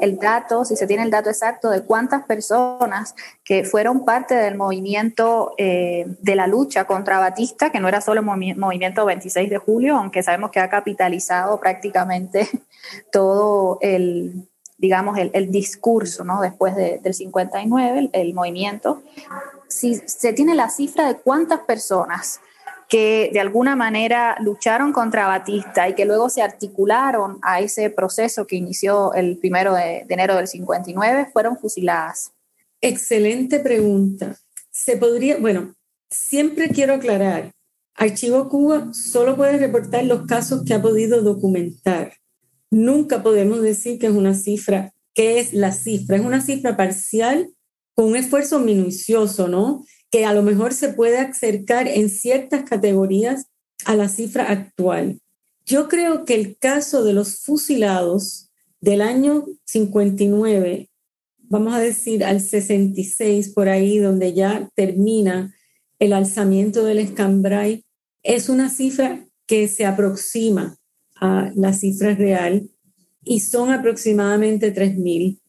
el, 0.00 0.18
dato, 0.18 0.64
si 0.64 0.74
se 0.76 0.86
tiene 0.86 1.02
el 1.02 1.10
dato 1.10 1.28
exacto 1.28 1.70
de 1.70 1.82
cuántas 1.82 2.24
personas 2.24 3.14
que 3.44 3.64
fueron 3.64 4.04
parte 4.04 4.34
del 4.34 4.56
movimiento 4.56 5.52
eh, 5.58 6.06
de 6.20 6.34
la 6.34 6.46
lucha 6.46 6.84
contra 6.84 7.18
Batista, 7.18 7.70
que 7.70 7.80
no 7.80 7.88
era 7.88 8.00
solo 8.00 8.20
el 8.20 8.56
movimiento 8.56 9.04
26 9.04 9.50
de 9.50 9.58
julio, 9.58 9.96
aunque 9.96 10.22
sabemos 10.22 10.50
que 10.50 10.60
ha 10.60 10.70
capitalizado 10.70 11.60
prácticamente 11.60 12.48
todo 13.12 13.78
el, 13.82 14.48
digamos, 14.78 15.18
el, 15.18 15.50
discurso, 15.50 16.24
¿no? 16.24 16.40
Después 16.40 16.74
del 16.74 17.14
59, 17.14 18.10
el, 18.12 18.34
movimiento, 18.34 19.02
si 19.68 19.96
se 19.96 20.32
tiene 20.32 20.54
la 20.54 20.70
cifra 20.70 21.06
de 21.06 21.16
cuántas 21.16 21.60
personas 21.60 22.40
que 22.88 23.30
de 23.32 23.40
alguna 23.40 23.74
manera 23.74 24.36
lucharon 24.40 24.92
contra 24.92 25.26
Batista 25.26 25.88
y 25.88 25.94
que 25.94 26.04
luego 26.04 26.28
se 26.28 26.42
articularon 26.42 27.38
a 27.42 27.60
ese 27.60 27.90
proceso 27.90 28.46
que 28.46 28.56
inició 28.56 29.12
el 29.14 29.38
primero 29.38 29.74
de, 29.74 30.06
enero 30.08 30.36
del 30.36 30.46
59, 30.46 31.30
fueron 31.32 31.58
fusiladas. 31.58 32.32
Excelente 32.80 33.58
pregunta. 33.58 34.36
Se 34.70 34.96
podría, 34.96 35.38
bueno, 35.38 35.74
siempre 36.10 36.68
quiero 36.68 36.94
aclarar, 36.94 37.50
Archivo 37.96 38.48
Cuba 38.50 38.92
solo 38.92 39.36
puede 39.36 39.56
reportar 39.56 40.04
los 40.04 40.26
casos 40.26 40.64
que 40.64 40.74
ha 40.74 40.82
podido 40.82 41.22
documentar. 41.22 42.12
Nunca 42.70 43.22
podemos 43.22 43.62
decir 43.62 43.98
que 43.98 44.06
es 44.06 44.12
una 44.12 44.34
cifra. 44.34 44.92
¿Qué 45.14 45.40
es 45.40 45.54
la 45.54 45.72
cifra? 45.72 46.16
Es 46.16 46.22
una 46.22 46.42
cifra 46.42 46.76
parcial 46.76 47.48
con 47.94 48.06
un 48.06 48.16
esfuerzo 48.16 48.60
minucioso, 48.60 49.48
¿no? 49.48 49.84
Que 50.10 50.24
a 50.24 50.32
lo 50.32 50.42
mejor 50.42 50.72
se 50.72 50.90
puede 50.90 51.18
acercar 51.18 51.88
en 51.88 52.08
ciertas 52.08 52.68
categorías 52.68 53.46
a 53.84 53.96
la 53.96 54.08
cifra 54.08 54.50
actual. 54.50 55.20
Yo 55.64 55.88
creo 55.88 56.24
que 56.24 56.34
el 56.34 56.56
caso 56.58 57.04
de 57.04 57.12
los 57.12 57.40
fusilados 57.40 58.50
del 58.80 59.00
año 59.02 59.44
59, 59.64 60.88
vamos 61.48 61.74
a 61.74 61.80
decir 61.80 62.24
al 62.24 62.40
66, 62.40 63.50
por 63.50 63.68
ahí 63.68 63.98
donde 63.98 64.32
ya 64.32 64.70
termina 64.74 65.54
el 65.98 66.12
alzamiento 66.12 66.84
del 66.84 66.98
escambray, 66.98 67.84
es 68.22 68.48
una 68.48 68.68
cifra 68.68 69.26
que 69.46 69.68
se 69.68 69.86
aproxima 69.86 70.76
a 71.16 71.50
la 71.54 71.72
cifra 71.72 72.14
real 72.14 72.68
y 73.24 73.40
son 73.40 73.70
aproximadamente 73.70 74.74
3.000 74.74 75.40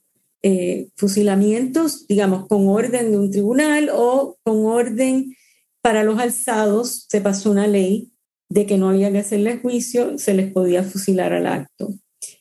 eh, 0.48 0.89
fusilamientos, 0.96 2.08
digamos, 2.08 2.48
con 2.48 2.68
orden 2.68 3.12
de 3.12 3.18
un 3.18 3.32
tribunal 3.32 3.89
o 3.94 4.38
con 4.44 4.66
orden 4.66 5.36
para 5.82 6.04
los 6.04 6.20
alzados. 6.20 7.06
Se 7.10 7.22
pasó 7.22 7.51
una 7.51 7.68
ley 7.68 8.12
de 8.50 8.66
que 8.66 8.77
no 8.77 8.89
había 8.89 9.12
que 9.12 9.20
hacerle 9.20 9.58
juicio, 9.58 10.18
se 10.18 10.34
les 10.34 10.51
podía 10.51 10.84
fusilar 10.84 11.34
al 11.34 11.48
acto. 11.48 11.94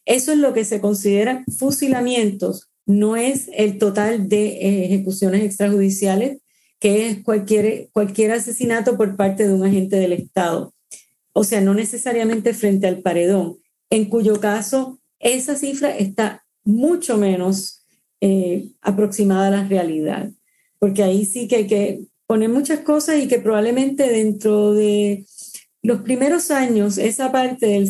Eso 0.04 0.32
es 0.32 0.38
lo 0.38 0.52
que 0.52 0.64
se 0.64 0.80
considera 0.80 1.44
fusilamientos, 1.58 2.70
no 2.86 3.16
es 3.16 3.50
el 3.52 3.78
total 3.78 4.28
de 4.28 4.46
eh, 4.46 4.84
ejecuciones 4.86 5.42
extrajudiciales, 5.42 6.38
que 6.78 7.08
es 7.08 7.22
cualquier, 7.24 7.88
cualquier 7.92 8.32
asesinato 8.32 8.96
por 8.96 9.16
parte 9.16 9.48
de 9.48 9.54
un 9.54 9.64
agente 9.64 9.96
del 9.96 10.12
Estado 10.12 10.72
o 11.38 11.44
sea, 11.44 11.60
no 11.60 11.74
necesariamente 11.74 12.54
frente 12.54 12.86
al 12.86 13.02
paredón, 13.02 13.58
en 13.90 14.06
cuyo 14.06 14.40
caso 14.40 15.02
esa 15.18 15.54
cifra 15.54 15.94
está 15.94 16.46
mucho 16.64 17.18
menos 17.18 17.75
eh, 18.20 18.68
aproximada 18.80 19.48
a 19.48 19.62
la 19.62 19.68
realidad, 19.68 20.30
porque 20.78 21.02
ahí 21.02 21.24
sí 21.24 21.48
que 21.48 21.56
hay 21.56 21.66
que 21.66 22.00
poner 22.26 22.48
muchas 22.48 22.80
cosas 22.80 23.22
y 23.22 23.28
que 23.28 23.38
probablemente 23.38 24.08
dentro 24.08 24.72
de 24.74 25.24
los 25.82 26.00
primeros 26.00 26.50
años, 26.50 26.98
esa 26.98 27.30
parte 27.30 27.66
del 27.66 27.86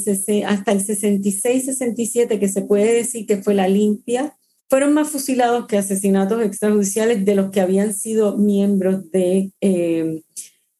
hasta 0.46 0.72
el 0.72 0.84
66-67, 0.84 2.38
que 2.38 2.48
se 2.48 2.62
puede 2.62 2.92
decir 2.92 3.26
que 3.26 3.38
fue 3.38 3.54
la 3.54 3.68
limpia, 3.68 4.36
fueron 4.68 4.92
más 4.92 5.08
fusilados 5.08 5.66
que 5.66 5.78
asesinatos 5.78 6.42
extrajudiciales 6.42 7.24
de 7.24 7.34
los 7.34 7.50
que 7.50 7.60
habían 7.60 7.94
sido 7.94 8.36
miembros 8.36 9.10
de 9.10 9.52
eh, 9.60 10.22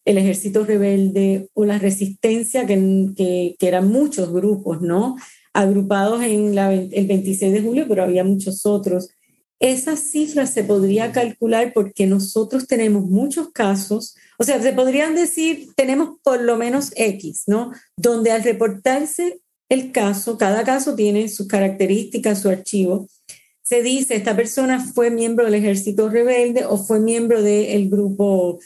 el 0.05 0.19
ejército 0.19 0.65
rebelde 0.65 1.49
o 1.55 1.65
la 1.65 1.79
resistencia, 1.79 2.67
que, 2.67 3.57
eran 3.61 3.89
muchos 3.89 4.33
grupos, 4.33 4.83
¿no? 4.83 5.17
Agrupados 5.53 6.23
en 6.23 6.57
el 6.59 7.07
26 7.07 7.53
de 7.53 7.63
julio, 7.63 7.87
pero 7.89 8.05
había 8.05 8.25
muchos 8.25 8.67
otros. 8.67 9.09
Esas 9.59 10.01
cifras 10.01 10.53
se 10.53 10.65
podría 10.65 11.13
calcular 11.13 11.73
porque 11.73 12.07
nosotros 12.07 12.67
tenemos 12.67 13.05
muchos 13.07 13.51
casos, 13.53 14.15
o 14.39 14.45
sea, 14.45 14.61
se 14.61 14.73
podrían 14.73 15.15
decir, 15.15 15.69
tenemos 15.77 16.19
por 16.23 16.43
lo 16.43 16.57
menos 16.57 16.93
X, 16.95 17.45
¿no? 17.47 17.73
Donde 17.97 18.33
al 18.33 18.43
reportarse 18.43 19.41
el 19.69 19.93
caso, 19.93 20.37
cada 20.37 20.63
caso 20.65 20.95
tiene 20.95 21.29
sus 21.29 21.49
características, 21.49 22.43
su 22.43 22.51
archivo, 22.51 23.09
se 23.63 23.83
dice, 23.83 24.15
esta 24.15 24.37
persona 24.37 24.79
fue 24.79 25.11
miembro 25.11 25.45
del 25.45 25.55
ejército 25.55 26.09
rebelde 26.09 26.65
o 26.65 26.77
fue 26.77 27.01
miembro 27.01 27.43
del 27.43 27.91
grupo 27.91 28.61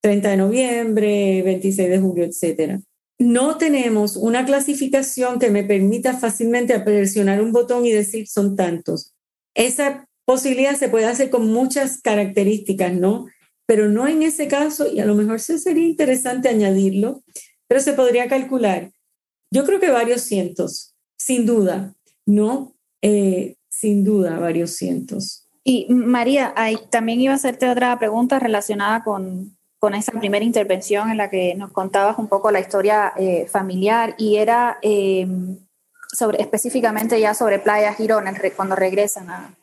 30 0.00 0.30
de 0.30 0.36
noviembre, 0.36 1.42
26 1.42 1.88
de 1.88 1.98
julio, 2.00 2.24
etc. 2.24 2.80
No 3.18 3.58
tenemos 3.58 4.16
una 4.16 4.44
clasificación 4.44 5.38
que 5.38 5.50
me 5.50 5.62
permita 5.62 6.14
fácilmente 6.14 6.78
presionar 6.80 7.40
un 7.40 7.52
botón 7.52 7.86
y 7.86 7.92
decir 7.92 8.26
son 8.26 8.56
tantos. 8.56 9.14
Esa 9.54 10.08
posibilidad 10.24 10.74
se 10.76 10.88
puede 10.88 11.06
hacer 11.06 11.30
con 11.30 11.52
muchas 11.52 12.00
características, 12.00 12.92
¿no? 12.92 13.26
Pero 13.66 13.88
no 13.88 14.06
en 14.06 14.22
ese 14.22 14.48
caso, 14.48 14.86
y 14.90 15.00
a 15.00 15.06
lo 15.06 15.14
mejor 15.14 15.40
sería 15.40 15.86
interesante 15.86 16.48
añadirlo, 16.48 17.22
pero 17.66 17.80
se 17.80 17.94
podría 17.94 18.28
calcular. 18.28 18.90
Yo 19.50 19.64
creo 19.64 19.80
que 19.80 19.90
varios 19.90 20.22
cientos, 20.22 20.94
sin 21.16 21.46
duda, 21.46 21.94
¿no? 22.26 22.74
Eh, 23.02 23.56
sin 23.68 24.04
duda, 24.04 24.38
varios 24.38 24.72
cientos. 24.72 25.48
Y 25.62 25.86
María, 25.88 26.54
también 26.90 27.20
iba 27.20 27.32
a 27.32 27.36
hacerte 27.36 27.68
otra 27.68 27.98
pregunta 27.98 28.38
relacionada 28.38 29.02
con, 29.02 29.56
con 29.78 29.94
esa 29.94 30.12
primera 30.12 30.44
intervención 30.44 31.10
en 31.10 31.16
la 31.16 31.30
que 31.30 31.54
nos 31.54 31.72
contabas 31.72 32.18
un 32.18 32.28
poco 32.28 32.50
la 32.50 32.60
historia 32.60 33.12
eh, 33.16 33.46
familiar 33.46 34.14
y 34.18 34.36
era 34.36 34.78
eh, 34.82 35.26
sobre, 36.12 36.42
específicamente 36.42 37.18
ya 37.18 37.34
sobre 37.34 37.58
Playa 37.58 37.94
Girón 37.94 38.24
cuando 38.56 38.76
regresan 38.76 39.30
a, 39.30 39.54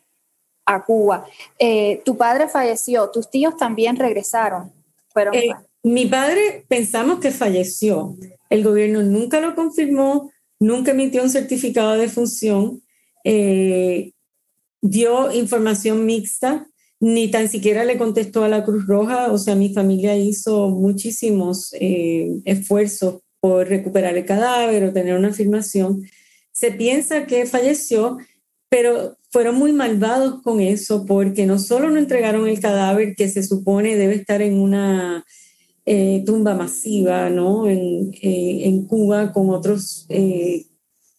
Cuba. 0.86 1.26
Eh, 1.58 2.02
tu 2.04 2.16
padre 2.16 2.48
falleció, 2.48 3.10
tus 3.10 3.30
tíos 3.30 3.56
también 3.56 3.96
regresaron. 3.96 4.72
Fueron, 5.08 5.34
mi 5.82 6.06
padre 6.06 6.64
pensamos 6.68 7.20
que 7.20 7.30
falleció. 7.30 8.16
El 8.48 8.64
gobierno 8.64 9.02
nunca 9.02 9.40
lo 9.40 9.54
confirmó, 9.54 10.30
nunca 10.58 10.92
emitió 10.92 11.22
un 11.22 11.30
certificado 11.30 11.94
de 11.94 12.08
función, 12.08 12.82
dio 14.80 15.32
información 15.32 16.06
mixta 16.06 16.66
ni 17.02 17.32
tan 17.32 17.48
siquiera 17.48 17.84
le 17.84 17.98
contestó 17.98 18.44
a 18.44 18.48
la 18.48 18.64
Cruz 18.64 18.86
Roja, 18.86 19.32
o 19.32 19.36
sea, 19.36 19.56
mi 19.56 19.74
familia 19.74 20.16
hizo 20.16 20.68
muchísimos 20.70 21.74
eh, 21.80 22.40
esfuerzos 22.44 23.22
por 23.40 23.68
recuperar 23.68 24.16
el 24.16 24.24
cadáver 24.24 24.84
o 24.84 24.92
tener 24.92 25.18
una 25.18 25.30
afirmación. 25.30 26.04
Se 26.52 26.70
piensa 26.70 27.26
que 27.26 27.44
falleció, 27.44 28.18
pero 28.72 29.18
fueron 29.30 29.56
muy 29.56 29.74
malvados 29.74 30.40
con 30.40 30.62
eso 30.62 31.04
porque 31.04 31.44
no 31.44 31.58
solo 31.58 31.90
no 31.90 31.98
entregaron 31.98 32.48
el 32.48 32.58
cadáver 32.58 33.14
que 33.14 33.28
se 33.28 33.42
supone 33.42 33.98
debe 33.98 34.14
estar 34.14 34.40
en 34.40 34.58
una 34.58 35.26
eh, 35.84 36.22
tumba 36.24 36.54
masiva, 36.54 37.28
¿no? 37.28 37.68
En, 37.68 38.14
eh, 38.22 38.62
en 38.64 38.86
Cuba 38.86 39.30
con 39.34 39.50
otros 39.50 40.06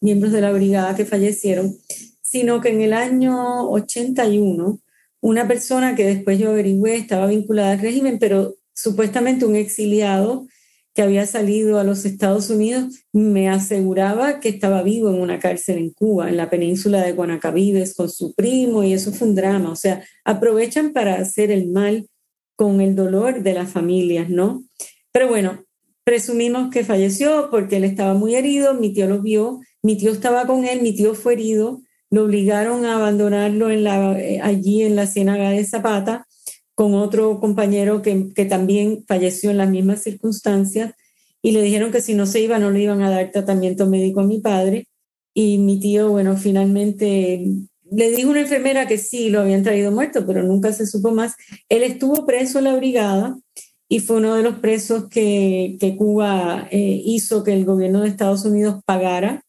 miembros 0.00 0.32
de 0.32 0.40
la 0.40 0.50
brigada 0.50 0.96
que 0.96 1.04
fallecieron, 1.04 1.76
sino 2.22 2.60
que 2.60 2.70
en 2.70 2.80
el 2.80 2.92
año 2.92 3.70
81 3.70 4.80
una 5.20 5.46
persona 5.46 5.94
que 5.94 6.06
después 6.06 6.40
yo 6.40 6.50
averigüé 6.50 6.96
estaba 6.96 7.28
vinculada 7.28 7.70
al 7.70 7.78
régimen, 7.78 8.18
pero 8.18 8.56
supuestamente 8.72 9.44
un 9.44 9.54
exiliado 9.54 10.48
que 10.94 11.02
había 11.02 11.26
salido 11.26 11.78
a 11.78 11.84
los 11.84 12.04
Estados 12.04 12.50
Unidos 12.50 13.04
me 13.12 13.48
aseguraba 13.48 14.38
que 14.38 14.48
estaba 14.48 14.82
vivo 14.82 15.10
en 15.10 15.20
una 15.20 15.40
cárcel 15.40 15.78
en 15.78 15.90
Cuba, 15.90 16.28
en 16.28 16.36
la 16.36 16.48
península 16.48 17.02
de 17.02 17.12
Guanacavives, 17.12 17.94
con 17.94 18.08
su 18.08 18.32
primo, 18.32 18.84
y 18.84 18.92
eso 18.92 19.12
fue 19.12 19.28
un 19.28 19.34
drama. 19.34 19.70
O 19.70 19.76
sea, 19.76 20.04
aprovechan 20.24 20.92
para 20.92 21.16
hacer 21.16 21.50
el 21.50 21.68
mal 21.68 22.08
con 22.56 22.80
el 22.80 22.94
dolor 22.94 23.42
de 23.42 23.54
las 23.54 23.70
familias, 23.70 24.30
¿no? 24.30 24.64
Pero 25.10 25.28
bueno, 25.28 25.64
presumimos 26.04 26.70
que 26.70 26.84
falleció 26.84 27.48
porque 27.50 27.78
él 27.78 27.84
estaba 27.84 28.14
muy 28.14 28.36
herido, 28.36 28.74
mi 28.74 28.92
tío 28.92 29.08
lo 29.08 29.20
vio, 29.20 29.60
mi 29.82 29.96
tío 29.96 30.12
estaba 30.12 30.46
con 30.46 30.64
él, 30.64 30.80
mi 30.82 30.94
tío 30.94 31.16
fue 31.16 31.32
herido, 31.32 31.82
lo 32.10 32.24
obligaron 32.24 32.84
a 32.84 32.94
abandonarlo 32.94 33.70
en 33.70 33.82
la, 33.82 34.16
eh, 34.20 34.40
allí 34.40 34.82
en 34.82 34.94
la 34.94 35.08
ciénaga 35.08 35.50
de 35.50 35.64
Zapata 35.64 36.26
con 36.74 36.94
otro 36.94 37.40
compañero 37.40 38.02
que, 38.02 38.32
que, 38.34 38.44
también 38.46 39.04
falleció 39.06 39.50
en 39.50 39.58
las 39.58 39.70
mismas 39.70 40.02
circunstancias 40.02 40.94
y 41.42 41.52
le 41.52 41.62
dijeron 41.62 41.92
que 41.92 42.00
si 42.00 42.14
no 42.14 42.26
se 42.26 42.40
iba 42.40 42.58
no 42.58 42.70
le 42.70 42.82
iban 42.82 43.02
a 43.02 43.10
dar 43.10 43.30
tratamiento 43.30 43.86
médico 43.86 44.20
a 44.20 44.24
mi 44.24 44.40
padre 44.40 44.88
y 45.34 45.58
mi 45.58 45.78
tío, 45.80 46.10
bueno, 46.10 46.36
finalmente 46.36 47.44
le 47.90 48.10
dijo 48.10 48.30
una 48.30 48.40
enfermera 48.40 48.86
que 48.86 48.98
sí, 48.98 49.28
lo 49.30 49.40
habían 49.40 49.62
traído 49.62 49.92
muerto, 49.92 50.26
pero 50.26 50.42
nunca 50.42 50.72
se 50.72 50.86
supo 50.86 51.10
más. 51.10 51.34
Él 51.68 51.82
estuvo 51.82 52.26
preso 52.26 52.58
en 52.58 52.64
la 52.64 52.76
brigada 52.76 53.36
y 53.88 54.00
fue 54.00 54.16
uno 54.16 54.34
de 54.34 54.42
los 54.42 54.56
presos 54.56 55.08
que, 55.08 55.76
que 55.78 55.96
Cuba 55.96 56.66
eh, 56.70 57.02
hizo 57.04 57.44
que 57.44 57.52
el 57.52 57.64
gobierno 57.64 58.00
de 58.00 58.08
Estados 58.08 58.44
Unidos 58.44 58.80
pagara 58.84 59.42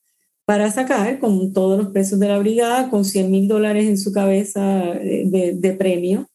para 0.46 0.72
sacar, 0.72 1.20
con 1.20 1.54
todos 1.54 1.78
los 1.78 1.92
presos 1.92 2.20
de 2.20 2.28
la 2.28 2.38
brigada, 2.38 2.90
con 2.90 3.04
100 3.04 3.32
mil 3.32 3.48
dólares 3.48 3.88
en 3.88 3.98
su 3.98 4.12
cabeza 4.12 4.62
de, 4.62 5.56
de, 5.56 5.74
premio. 5.74 6.28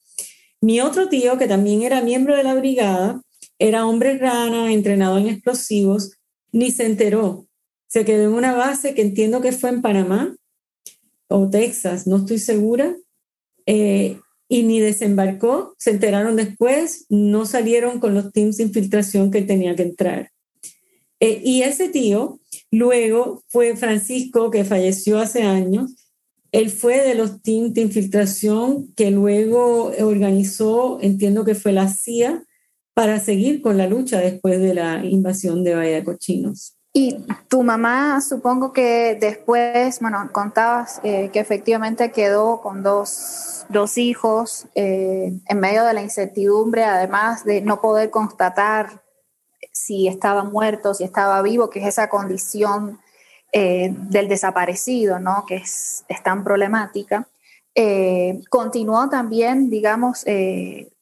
Mi 0.60 0.80
otro 0.80 1.08
tío, 1.08 1.38
que 1.38 1.48
también 1.48 1.82
era 1.82 2.02
miembro 2.02 2.36
de 2.36 2.42
la 2.42 2.54
brigada, 2.54 3.22
era 3.58 3.86
hombre 3.86 4.18
rana, 4.18 4.72
entrenado 4.72 5.18
en 5.18 5.28
explosivos, 5.28 6.12
ni 6.52 6.70
se 6.70 6.86
enteró. 6.86 7.46
Se 7.88 8.04
quedó 8.04 8.24
en 8.24 8.34
una 8.34 8.54
base 8.54 8.94
que 8.94 9.02
entiendo 9.02 9.40
que 9.40 9.52
fue 9.52 9.70
en 9.70 9.82
Panamá 9.82 10.36
o 11.28 11.48
Texas, 11.48 12.06
no 12.06 12.18
estoy 12.18 12.38
segura, 12.38 12.96
eh, 13.66 14.18
y 14.48 14.64
ni 14.64 14.80
desembarcó, 14.80 15.76
se 15.78 15.90
enteraron 15.90 16.36
después, 16.36 17.06
no 17.08 17.46
salieron 17.46 18.00
con 18.00 18.14
los 18.14 18.32
teams 18.32 18.56
de 18.56 18.64
infiltración 18.64 19.30
que 19.30 19.42
tenía 19.42 19.76
que 19.76 19.84
entrar. 19.84 20.30
Eh, 21.20 21.40
y 21.44 21.62
ese 21.62 21.88
tío 21.88 22.40
luego 22.70 23.42
fue 23.48 23.76
Francisco, 23.76 24.50
que 24.50 24.64
falleció 24.64 25.18
hace 25.18 25.42
años, 25.42 26.09
él 26.52 26.70
fue 26.70 27.02
de 27.02 27.14
los 27.14 27.42
teams 27.42 27.74
de 27.74 27.82
infiltración 27.82 28.92
que 28.94 29.10
luego 29.10 29.92
organizó, 30.00 30.98
entiendo 31.00 31.44
que 31.44 31.54
fue 31.54 31.72
la 31.72 31.88
CIA, 31.88 32.44
para 32.94 33.20
seguir 33.20 33.62
con 33.62 33.78
la 33.78 33.86
lucha 33.86 34.18
después 34.18 34.60
de 34.60 34.74
la 34.74 35.04
invasión 35.04 35.64
de 35.64 35.74
Bahía 35.74 35.96
de 35.96 36.04
Cochinos. 36.04 36.76
Y 36.92 37.24
tu 37.48 37.62
mamá, 37.62 38.20
supongo 38.20 38.72
que 38.72 39.16
después, 39.20 40.00
bueno, 40.00 40.28
contabas 40.32 41.00
eh, 41.04 41.30
que 41.32 41.38
efectivamente 41.38 42.10
quedó 42.10 42.60
con 42.60 42.82
dos, 42.82 43.64
dos 43.68 43.96
hijos 43.96 44.66
eh, 44.74 45.32
en 45.46 45.60
medio 45.60 45.84
de 45.84 45.94
la 45.94 46.02
incertidumbre, 46.02 46.82
además 46.82 47.44
de 47.44 47.60
no 47.60 47.80
poder 47.80 48.10
constatar 48.10 49.04
si 49.72 50.08
estaba 50.08 50.42
muerto, 50.42 50.92
si 50.92 51.04
estaba 51.04 51.40
vivo, 51.42 51.70
que 51.70 51.78
es 51.78 51.86
esa 51.86 52.08
condición 52.08 52.98
eh, 53.52 53.92
del 53.92 54.28
desaparecido, 54.28 55.18
¿no? 55.18 55.44
Que 55.46 55.56
es, 55.56 56.04
es 56.08 56.22
tan 56.22 56.44
problemática. 56.44 57.26
continuó 58.50 59.08
también, 59.08 59.70
digamos, 59.70 60.24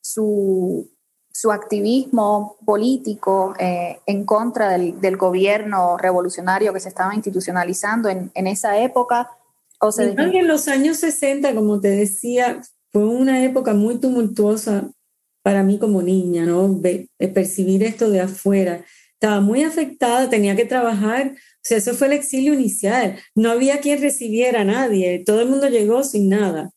su 0.00 0.88
su 1.40 1.52
activismo 1.52 2.56
político 2.64 3.54
eh, 3.60 4.00
en 4.06 4.24
contra 4.24 4.70
del, 4.70 5.00
del, 5.00 5.16
gobierno 5.16 5.96
revolucionario 5.96 6.72
que 6.72 6.80
se 6.80 6.88
estaba 6.88 7.14
institucionalizando 7.14 8.08
en, 8.08 8.32
en 8.34 8.48
esa 8.48 8.80
época? 8.80 9.30
O 9.80 9.90
en 10.00 10.48
los 10.48 10.66
años 10.66 10.96
60, 10.96 11.54
como 11.54 11.78
te 11.78 11.90
decía, 11.90 12.60
fue 12.90 13.04
una 13.04 13.44
época 13.44 13.72
muy 13.72 14.00
tumultuosa 14.00 14.90
para 15.44 15.62
mí 15.62 15.78
como 15.78 16.02
niña, 16.02 16.44
¿no? 16.44 16.68
De, 16.70 17.08
percibir 17.32 17.84
esto 17.84 18.10
de 18.10 18.22
afuera. 18.22 18.84
Estaba 19.12 19.40
muy 19.40 19.62
afectada, 19.62 20.28
tenía 20.28 20.56
que 20.56 20.64
trabajar, 20.64 21.36
sea, 21.68 21.78
eso 21.78 21.94
fue 21.94 22.08
el 22.08 22.14
exilio 22.14 22.54
inicial. 22.54 23.18
No 23.34 23.50
había 23.50 23.80
quien 23.80 24.00
recibiera 24.00 24.62
a 24.62 24.64
nadie, 24.64 25.22
todo 25.24 25.42
el 25.42 25.48
mundo 25.48 25.68
llegó 25.68 26.02
sin 26.04 26.28
nada. 26.28 26.70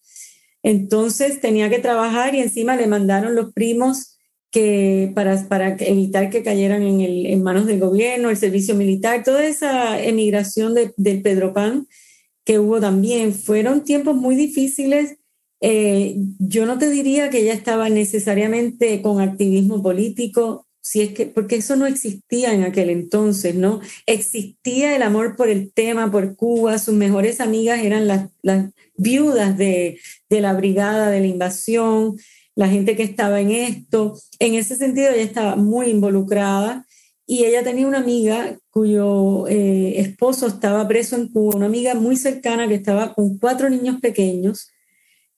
Entonces 0.63 1.41
tenía 1.41 1.69
que 1.69 1.79
trabajar 1.79 2.35
y 2.35 2.41
encima 2.41 2.75
le 2.75 2.87
mandaron 2.87 3.35
los 3.35 3.53
primos 3.53 4.17
que 4.51 5.11
para, 5.15 5.47
para 5.47 5.77
evitar 5.79 6.29
que 6.29 6.43
cayeran 6.43 6.83
en, 6.83 7.43
manos 7.43 7.65
del 7.65 7.79
gobierno, 7.79 8.29
el 8.29 8.37
servicio 8.37 8.75
militar, 8.75 9.23
toda 9.23 9.45
esa 9.45 10.01
emigración 10.03 10.73
de, 10.73 10.93
del 10.97 11.21
Pedro 11.21 11.53
Pan 11.53 11.87
que 12.43 12.59
hubo 12.59 12.79
también, 12.79 13.33
fueron 13.33 13.83
tiempos 13.83 14.15
muy 14.15 14.35
difíciles. 14.35 15.17
Eh, 15.61 16.15
yo 16.39 16.65
no 16.65 16.77
te 16.77 16.89
diría 16.89 17.29
que 17.29 17.39
ella 17.39 17.53
estaba 17.53 17.87
necesariamente 17.89 19.01
con 19.01 19.21
activismo 19.21 19.81
político, 19.81 20.67
si 20.81 21.01
es 21.01 21.13
que, 21.13 21.27
porque 21.27 21.57
eso 21.57 21.75
no 21.75 21.85
existía 21.85 22.53
en 22.53 22.63
aquel 22.63 22.89
entonces, 22.89 23.55
¿no? 23.55 23.81
Existía 24.07 24.95
el 24.95 25.03
amor 25.03 25.35
por 25.35 25.47
el 25.49 25.71
tema, 25.71 26.11
por 26.11 26.35
Cuba, 26.35 26.79
sus 26.79 26.95
mejores 26.95 27.39
amigas 27.39 27.81
eran 27.83 28.07
las, 28.07 28.29
viudas 28.97 29.57
de, 29.57 29.99
de 30.29 30.41
la 30.41 30.53
brigada 30.53 31.09
de 31.09 31.21
la 31.21 31.27
invasión, 31.27 32.17
la 32.55 32.67
gente 32.67 32.95
que 32.95 33.03
estaba 33.03 33.41
en 33.41 33.51
esto. 33.51 34.17
En 34.39 34.55
ese 34.55 34.75
sentido, 34.75 35.11
ella 35.11 35.23
estaba 35.23 35.55
muy 35.55 35.87
involucrada 35.87 36.85
y 37.25 37.45
ella 37.45 37.63
tenía 37.63 37.87
una 37.87 37.99
amiga 37.99 38.57
cuyo 38.69 39.47
eh, 39.47 39.99
esposo 40.01 40.47
estaba 40.47 40.87
preso 40.87 41.15
en 41.15 41.29
Cuba, 41.29 41.55
una 41.55 41.67
amiga 41.67 41.95
muy 41.95 42.17
cercana 42.17 42.67
que 42.67 42.75
estaba 42.75 43.13
con 43.13 43.37
cuatro 43.37 43.69
niños 43.69 44.01
pequeños, 44.01 44.69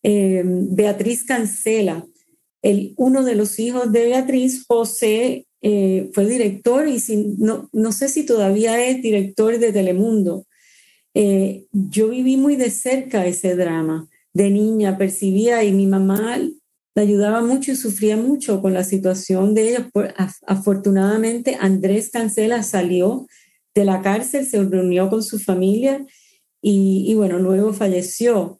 eh, 0.01 0.41
Beatriz 0.43 1.23
Cancela. 1.23 2.03
Uno 2.97 3.23
de 3.23 3.35
los 3.35 3.59
hijos 3.59 3.91
de 3.91 4.05
Beatriz, 4.05 4.65
José, 4.67 5.45
eh, 5.61 6.09
fue 6.13 6.25
director 6.25 6.87
y 6.87 7.01
no, 7.37 7.69
no 7.71 7.91
sé 7.91 8.09
si 8.09 8.25
todavía 8.25 8.85
es 8.85 9.01
director 9.01 9.57
de 9.59 9.71
Telemundo. 9.71 10.45
yo 11.13 12.09
viví 12.09 12.37
muy 12.37 12.55
de 12.55 12.69
cerca 12.69 13.25
ese 13.25 13.55
drama. 13.55 14.07
De 14.33 14.49
niña 14.49 14.97
percibía 14.97 15.63
y 15.63 15.71
mi 15.71 15.85
mamá 15.85 16.39
la 16.95 17.01
ayudaba 17.01 17.41
mucho 17.41 17.71
y 17.71 17.75
sufría 17.75 18.17
mucho 18.17 18.61
con 18.61 18.73
la 18.73 18.83
situación 18.83 19.53
de 19.53 19.69
ellos. 19.69 19.87
Afortunadamente, 20.45 21.57
Andrés 21.59 22.09
Cancela 22.09 22.63
salió 22.63 23.27
de 23.73 23.85
la 23.85 24.01
cárcel, 24.01 24.45
se 24.45 24.63
reunió 24.63 25.09
con 25.09 25.23
su 25.23 25.39
familia 25.39 26.05
y, 26.61 27.13
bueno, 27.15 27.39
luego 27.39 27.73
falleció. 27.73 28.59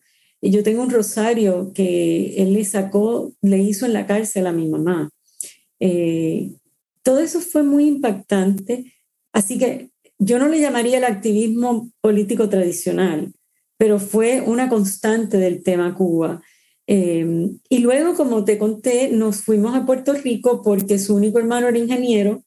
Yo 0.51 0.62
tengo 0.62 0.84
un 0.84 0.89
rosario 0.89 1.71
que 1.73 2.36
él 2.38 2.53
le 2.53 2.65
sacó, 2.65 3.34
le 3.41 3.60
hizo 3.60 3.86
en 3.86 3.93
la 3.93 4.06
cárcel 4.06 4.45
a 4.45 4.51
mi 4.51 4.67
mamá. 4.67 5.10
Eh, 5.79 6.51
todo 7.01 7.19
eso 7.19 7.39
fue 7.39 7.63
muy 7.63 7.88
impactante. 7.88 8.93
Así 9.32 9.58
que 9.58 9.91
yo 10.19 10.39
no 10.39 10.47
le 10.49 10.60
llamaría 10.60 10.97
el 10.97 11.06
activismo 11.06 11.89
político 12.01 12.49
tradicional, 12.49 13.34
pero 13.77 13.99
fue 13.99 14.41
una 14.41 14.69
constante 14.69 15.38
del 15.38 15.63
tema 15.63 15.95
Cuba. 15.95 16.41
Em, 16.88 17.60
y 17.69 17.79
luego, 17.79 18.13
como 18.13 18.43
te 18.43 18.58
conté, 18.58 19.10
nos 19.10 19.41
fuimos 19.41 19.73
a 19.75 19.86
Puerto 19.86 20.13
Rico 20.13 20.62
porque 20.62 20.99
su 20.99 21.15
único 21.15 21.39
hermano 21.39 21.69
era 21.69 21.77
ingeniero 21.77 22.43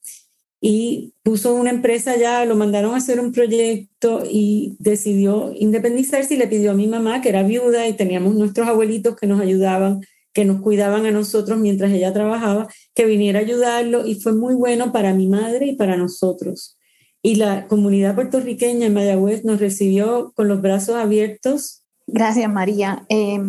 y 0.61 1.15
puso 1.23 1.55
una 1.55 1.71
empresa 1.71 2.13
allá, 2.13 2.45
lo 2.45 2.57
mandaron 2.57 2.95
a 2.95 2.99
hacer 2.99 3.21
un 3.21 3.33
proyecto 3.33 4.23
y 4.29 4.77
decidió 4.79 5.53
independizarse 5.55 6.35
y 6.35 6.39
le 6.39 6.49
pidió 6.49 6.71
a 6.71 6.75
mi 6.75 6.87
mamá, 6.87 7.21
que 7.21 7.29
era 7.29 7.43
viuda 7.43 7.87
y 7.87 7.93
teníamos 7.93 8.35
nuestros 8.35 8.67
abuelitos 8.67 9.17
que 9.17 9.27
nos 9.27 9.41
ayudaban, 9.41 10.01
que 10.33 10.45
nos 10.45 10.61
cuidaban 10.61 11.07
a 11.07 11.11
nosotros 11.11 11.59
mientras 11.59 11.93
ella 11.93 12.13
trabajaba, 12.13 12.69
que 12.95 13.05
viniera 13.05 13.39
a 13.39 13.43
ayudarlo 13.43 14.07
y 14.07 14.15
fue 14.17 14.33
muy 14.33 14.55
bueno 14.55 14.93
para 14.93 15.15
mi 15.15 15.29
madre 15.29 15.67
y 15.67 15.77
para 15.77 15.97
nosotros. 15.97 16.79
Y 17.23 17.37
la 17.37 17.67
comunidad 17.67 18.15
puertorriqueña 18.15 18.87
en 18.87 18.95
Mayagüez 18.95 19.45
nos 19.45 19.61
recibió 19.61 20.33
con 20.35 20.49
los 20.49 20.63
brazos 20.63 20.95
abiertos. 20.95 21.83
Gracias, 22.07 22.51
María. 22.51 23.05
Eh, 23.09 23.41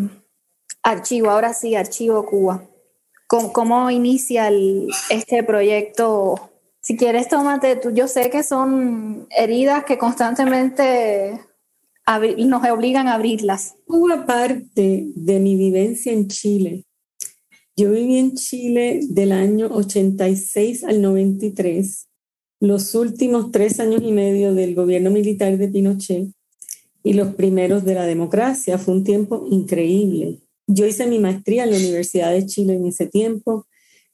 Archivo, 0.81 1.29
ahora 1.29 1.53
sí, 1.53 1.75
Archivo 1.75 2.25
Cuba. 2.25 2.63
¿Cómo, 3.27 3.91
inicia 3.91 4.49
este 5.09 5.43
proyecto? 5.43 6.46
Si 6.87 6.95
quieres, 6.95 7.27
tómate 7.27 7.75
tú. 7.75 7.91
Yo 7.91 8.07
sé 8.07 8.29
que 8.29 8.43
son 8.43 9.27
heridas 9.29 9.83
que 9.83 9.97
constantemente 9.97 11.37
nos 12.37 12.63
obligan 12.69 13.09
a 13.09 13.15
abrirlas. 13.15 13.75
Cuba 13.85 14.25
parte 14.25 15.11
de 15.13 15.39
mi 15.41 15.57
vivencia 15.57 16.13
en 16.13 16.29
Chile. 16.29 16.85
Yo 17.75 17.91
viví 17.91 18.17
en 18.17 18.35
Chile 18.35 19.01
del 19.09 19.33
año 19.33 19.67
86 19.69 20.85
al 20.85 21.01
93, 21.01 22.07
los 22.61 22.95
últimos 22.95 23.51
tres 23.51 23.81
años 23.81 24.01
y 24.01 24.13
medio 24.13 24.53
del 24.53 24.73
gobierno 24.73 25.11
militar 25.11 25.57
de 25.57 25.67
Pinochet 25.67 26.29
y 27.03 27.13
los 27.15 27.35
primeros 27.35 27.83
de 27.83 27.95
la 27.95 28.05
democracia. 28.05 28.77
Fue 28.77 28.93
un 28.93 29.03
tiempo 29.03 29.45
increíble 29.51 30.39
yo 30.67 30.85
hice 30.85 31.07
mi 31.07 31.17
maestría 31.17 31.63
en 31.63 31.71
la 31.71 31.77
Universidad 31.77 32.31
de 32.31 32.45
Chile 32.45 32.73
en 32.73 32.85
ese 32.85 33.07
tiempo. 33.07 33.66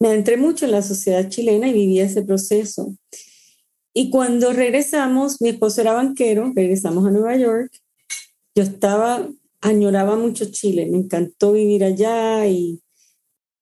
Me 0.03 0.09
adentré 0.09 0.35
mucho 0.35 0.65
en 0.65 0.71
la 0.71 0.81
sociedad 0.81 1.29
chilena 1.29 1.69
y 1.69 1.73
viví 1.73 2.01
ese 2.01 2.23
proceso. 2.23 2.93
Y 3.93 4.09
cuando 4.09 4.51
regresamos, 4.51 5.41
mi 5.41 5.47
esposo 5.47 5.79
era 5.79 5.93
banquero, 5.93 6.51
regresamos 6.53 7.05
a 7.05 7.11
Nueva 7.11 7.37
York. 7.37 7.71
Yo 8.53 8.63
estaba, 8.63 9.29
añoraba 9.61 10.17
mucho 10.17 10.51
Chile, 10.51 10.87
me 10.91 10.97
encantó 10.97 11.53
vivir 11.53 11.85
allá 11.85 12.45
y, 12.47 12.81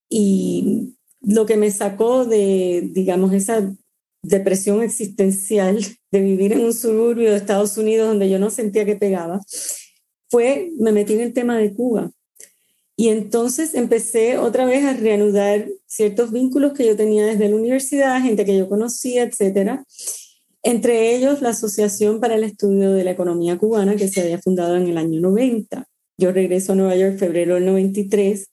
y 0.08 0.96
lo 1.20 1.46
que 1.46 1.56
me 1.56 1.70
sacó 1.70 2.24
de, 2.24 2.90
digamos, 2.92 3.32
esa 3.32 3.72
depresión 4.24 4.82
existencial 4.82 5.78
de 6.10 6.20
vivir 6.20 6.54
en 6.54 6.64
un 6.64 6.74
suburbio 6.74 7.30
de 7.30 7.36
Estados 7.36 7.78
Unidos 7.78 8.08
donde 8.08 8.28
yo 8.28 8.40
no 8.40 8.50
sentía 8.50 8.84
que 8.84 8.96
pegaba, 8.96 9.40
fue, 10.28 10.72
me 10.76 10.90
metí 10.90 11.12
en 11.12 11.20
el 11.20 11.34
tema 11.34 11.56
de 11.56 11.72
Cuba. 11.72 12.10
Y 13.02 13.08
entonces 13.08 13.74
empecé 13.74 14.38
otra 14.38 14.64
vez 14.64 14.84
a 14.84 14.92
reanudar 14.92 15.66
ciertos 15.86 16.30
vínculos 16.30 16.72
que 16.72 16.86
yo 16.86 16.94
tenía 16.94 17.26
desde 17.26 17.48
la 17.48 17.56
universidad, 17.56 18.22
gente 18.22 18.44
que 18.44 18.56
yo 18.56 18.68
conocía, 18.68 19.24
etcétera. 19.24 19.84
Entre 20.62 21.16
ellos 21.16 21.42
la 21.42 21.48
Asociación 21.48 22.20
para 22.20 22.36
el 22.36 22.44
Estudio 22.44 22.92
de 22.92 23.02
la 23.02 23.10
Economía 23.10 23.58
Cubana, 23.58 23.96
que 23.96 24.06
se 24.06 24.20
había 24.20 24.38
fundado 24.38 24.76
en 24.76 24.86
el 24.86 24.98
año 24.98 25.20
90. 25.20 25.84
Yo 26.16 26.30
regreso 26.30 26.74
a 26.74 26.76
Nueva 26.76 26.94
York 26.94 27.18
febrero 27.18 27.56
del 27.56 27.66
93. 27.66 28.46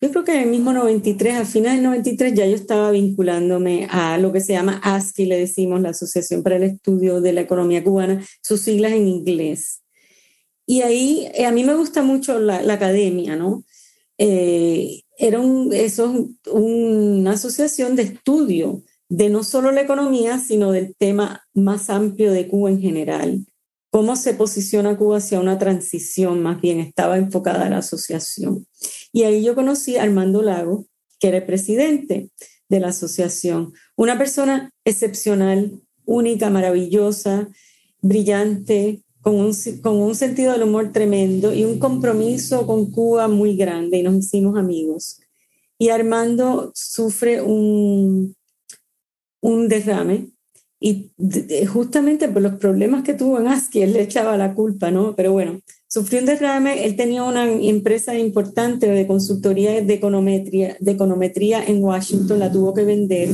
Yo 0.00 0.10
creo 0.10 0.24
que 0.24 0.34
en 0.34 0.40
el 0.40 0.48
mismo 0.48 0.72
93, 0.72 1.36
al 1.36 1.46
final 1.46 1.76
del 1.76 1.84
93, 1.84 2.34
ya 2.34 2.44
yo 2.44 2.56
estaba 2.56 2.90
vinculándome 2.90 3.86
a 3.88 4.18
lo 4.18 4.32
que 4.32 4.40
se 4.40 4.54
llama 4.54 4.80
ASCII, 4.82 5.26
le 5.26 5.38
decimos, 5.38 5.80
la 5.80 5.90
Asociación 5.90 6.42
para 6.42 6.56
el 6.56 6.64
Estudio 6.64 7.20
de 7.20 7.34
la 7.34 7.42
Economía 7.42 7.84
Cubana, 7.84 8.26
sus 8.42 8.62
siglas 8.62 8.94
en 8.94 9.06
inglés. 9.06 9.82
Y 10.66 10.82
ahí 10.82 11.28
eh, 11.34 11.44
a 11.44 11.52
mí 11.52 11.64
me 11.64 11.74
gusta 11.74 12.02
mucho 12.02 12.38
la, 12.38 12.56
academia, 12.72 13.36
¿no? 13.36 13.64
Eh, 14.24 15.02
era 15.18 15.40
un, 15.40 15.72
eso 15.72 16.28
una 16.52 17.32
asociación 17.32 17.96
de 17.96 18.02
estudio 18.02 18.84
de 19.08 19.30
no 19.30 19.42
solo 19.42 19.72
la 19.72 19.80
economía, 19.80 20.38
sino 20.38 20.70
del 20.70 20.94
tema 20.96 21.44
más 21.54 21.90
amplio 21.90 22.30
de 22.30 22.46
Cuba 22.46 22.70
en 22.70 22.80
general 22.80 23.46
cómo 23.92 24.16
se 24.16 24.32
posiciona 24.32 24.96
Cuba 24.96 25.18
hacia 25.18 25.38
una 25.38 25.58
transición, 25.58 26.42
más 26.42 26.62
bien 26.62 26.80
estaba 26.80 27.18
enfocada 27.18 27.66
a 27.66 27.68
la 27.68 27.78
asociación. 27.78 28.66
Y 29.12 29.24
ahí 29.24 29.44
yo 29.44 29.54
conocí 29.54 29.96
a 29.96 30.02
Armando 30.02 30.40
Lago, 30.40 30.86
que 31.20 31.28
era 31.28 31.36
el 31.36 31.44
presidente 31.44 32.30
de 32.70 32.80
la 32.80 32.88
asociación, 32.88 33.74
una 33.94 34.16
persona 34.16 34.70
excepcional, 34.86 35.78
única, 36.06 36.48
maravillosa, 36.48 37.50
brillante, 38.00 39.02
con 39.22 39.36
un, 39.36 39.52
con 39.80 39.96
un 39.96 40.14
sentido 40.14 40.52
del 40.52 40.64
humor 40.64 40.92
tremendo 40.92 41.54
y 41.54 41.64
un 41.64 41.78
compromiso 41.78 42.66
con 42.66 42.90
Cuba 42.90 43.28
muy 43.28 43.56
grande 43.56 43.98
y 43.98 44.02
nos 44.02 44.16
hicimos 44.16 44.58
amigos. 44.58 45.20
Y 45.78 45.88
Armando 45.88 46.72
sufre 46.74 47.40
un, 47.40 48.34
un 49.40 49.68
derrame 49.68 50.32
y 50.82 51.12
justamente 51.66 52.28
por 52.28 52.42
los 52.42 52.54
problemas 52.56 53.04
que 53.04 53.14
tuvo 53.14 53.38
en 53.38 53.46
ASCII, 53.46 53.82
él 53.82 53.92
le 53.92 54.02
echaba 54.02 54.36
la 54.36 54.52
culpa, 54.52 54.90
¿no? 54.90 55.14
Pero 55.14 55.30
bueno, 55.30 55.60
sufrió 55.86 56.18
un 56.18 56.26
derrame, 56.26 56.84
él 56.84 56.96
tenía 56.96 57.22
una 57.22 57.48
empresa 57.48 58.18
importante 58.18 58.88
de 58.88 59.06
consultoría 59.06 59.80
de 59.80 59.94
econometría, 59.94 60.76
de 60.80 60.90
econometría 60.90 61.64
en 61.64 61.84
Washington, 61.84 62.40
la 62.40 62.50
tuvo 62.50 62.74
que 62.74 62.84
vender. 62.84 63.28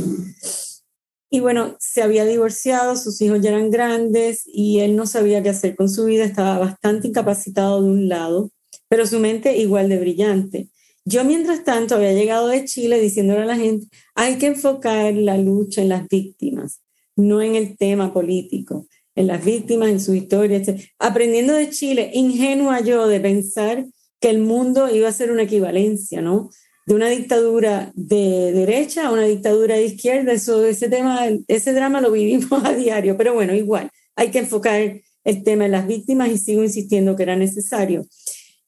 Y 1.30 1.40
bueno, 1.40 1.76
se 1.78 2.02
había 2.02 2.24
divorciado, 2.24 2.96
sus 2.96 3.20
hijos 3.20 3.40
ya 3.40 3.50
eran 3.50 3.70
grandes 3.70 4.42
y 4.46 4.80
él 4.80 4.96
no 4.96 5.06
sabía 5.06 5.42
qué 5.42 5.50
hacer 5.50 5.76
con 5.76 5.88
su 5.88 6.06
vida, 6.06 6.24
estaba 6.24 6.58
bastante 6.58 7.08
incapacitado 7.08 7.82
de 7.82 7.90
un 7.90 8.08
lado, 8.08 8.50
pero 8.88 9.06
su 9.06 9.18
mente 9.18 9.56
igual 9.58 9.88
de 9.88 9.98
brillante. 9.98 10.68
Yo, 11.04 11.24
mientras 11.24 11.64
tanto, 11.64 11.96
había 11.96 12.12
llegado 12.12 12.48
de 12.48 12.64
Chile 12.64 13.00
diciéndole 13.00 13.42
a 13.42 13.46
la 13.46 13.56
gente, 13.56 13.88
hay 14.14 14.36
que 14.36 14.46
enfocar 14.46 15.14
la 15.14 15.38
lucha 15.38 15.82
en 15.82 15.90
las 15.90 16.06
víctimas 16.08 16.80
no 17.18 17.42
en 17.42 17.56
el 17.56 17.76
tema 17.76 18.12
político, 18.12 18.86
en 19.14 19.26
las 19.26 19.44
víctimas, 19.44 19.88
en 19.90 20.00
su 20.00 20.14
historia, 20.14 20.62
aprendiendo 20.98 21.52
de 21.52 21.68
Chile, 21.68 22.10
ingenua 22.14 22.80
yo 22.80 23.08
de 23.08 23.20
pensar 23.20 23.86
que 24.20 24.30
el 24.30 24.38
mundo 24.38 24.88
iba 24.94 25.08
a 25.08 25.12
ser 25.12 25.32
una 25.32 25.42
equivalencia, 25.42 26.20
¿no? 26.22 26.50
De 26.88 26.94
una 26.94 27.10
dictadura 27.10 27.92
de 27.94 28.50
derecha 28.54 29.06
a 29.06 29.12
una 29.12 29.24
dictadura 29.24 29.74
de 29.74 29.84
izquierda, 29.84 30.32
eso, 30.32 30.64
ese 30.64 30.88
tema, 30.88 31.20
ese 31.46 31.74
drama 31.74 32.00
lo 32.00 32.10
vivimos 32.10 32.50
a 32.64 32.72
diario, 32.72 33.14
pero 33.14 33.34
bueno, 33.34 33.54
igual, 33.54 33.90
hay 34.16 34.30
que 34.30 34.38
enfocar 34.38 34.98
el 35.22 35.42
tema 35.42 35.66
en 35.66 35.72
las 35.72 35.86
víctimas 35.86 36.30
y 36.30 36.38
sigo 36.38 36.64
insistiendo 36.64 37.14
que 37.14 37.24
era 37.24 37.36
necesario. 37.36 38.06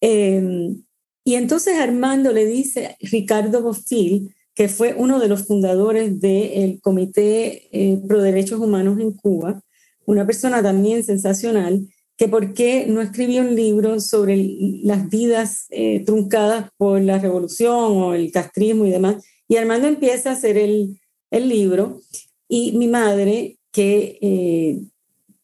Em, 0.03 0.83
y 1.25 1.37
entonces 1.37 1.79
Armando 1.79 2.31
le 2.31 2.45
dice, 2.45 2.95
Ricardo 3.01 3.63
Bofill, 3.63 4.35
que 4.55 4.69
fue 4.69 4.93
uno 4.95 5.19
de 5.19 5.29
los 5.29 5.47
fundadores 5.47 6.21
del 6.21 6.79
Comité 6.83 7.71
eh, 7.73 8.03
Pro 8.07 8.21
Derechos 8.21 8.61
Humanos 8.61 9.01
en 9.01 9.13
Cuba, 9.13 9.63
una 10.05 10.27
persona 10.27 10.63
también 10.63 11.05
sensacional, 11.05 11.89
que 12.21 12.29
por 12.29 12.53
qué 12.53 12.85
no 12.87 13.01
escribió 13.01 13.41
un 13.41 13.57
libro 13.57 13.99
sobre 13.99 14.37
las 14.83 15.09
vidas 15.09 15.65
eh, 15.71 16.05
truncadas 16.05 16.69
por 16.77 17.01
la 17.01 17.19
revolución 17.19 17.97
o 17.97 18.13
el 18.13 18.31
castrismo 18.31 18.85
y 18.85 18.91
demás. 18.91 19.25
Y 19.49 19.57
Armando 19.57 19.89
empieza 19.89 20.29
a 20.29 20.33
hacer 20.35 20.59
el, 20.59 21.01
el 21.31 21.49
libro 21.49 22.03
y 22.47 22.73
mi 22.73 22.89
madre, 22.89 23.57
que 23.73 24.19
eh, 24.21 24.83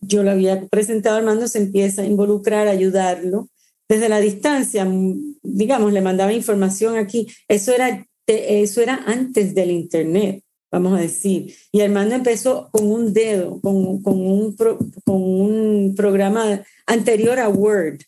yo 0.02 0.22
lo 0.22 0.32
había 0.32 0.66
presentado 0.66 1.16
a 1.16 1.20
Armando, 1.20 1.48
se 1.48 1.60
empieza 1.60 2.02
a 2.02 2.06
involucrar, 2.06 2.68
a 2.68 2.72
ayudarlo 2.72 3.48
desde 3.88 4.10
la 4.10 4.20
distancia, 4.20 4.86
digamos, 5.42 5.94
le 5.94 6.02
mandaba 6.02 6.34
información 6.34 6.98
aquí. 6.98 7.26
Eso 7.48 7.72
era 7.72 8.06
eso 8.26 8.82
era 8.82 9.02
antes 9.06 9.54
del 9.54 9.70
Internet, 9.70 10.42
vamos 10.70 10.98
a 10.98 11.02
decir. 11.02 11.54
Y 11.72 11.80
Armando 11.80 12.14
empezó 12.14 12.68
con 12.70 12.90
un 12.90 13.12
dedo, 13.12 13.60
con, 13.60 14.02
con, 14.02 14.20
un, 14.20 14.56
con 14.56 15.22
un 15.22 15.94
programa 15.96 16.62
anterior 16.86 17.38
a 17.38 17.48
Word. 17.48 18.00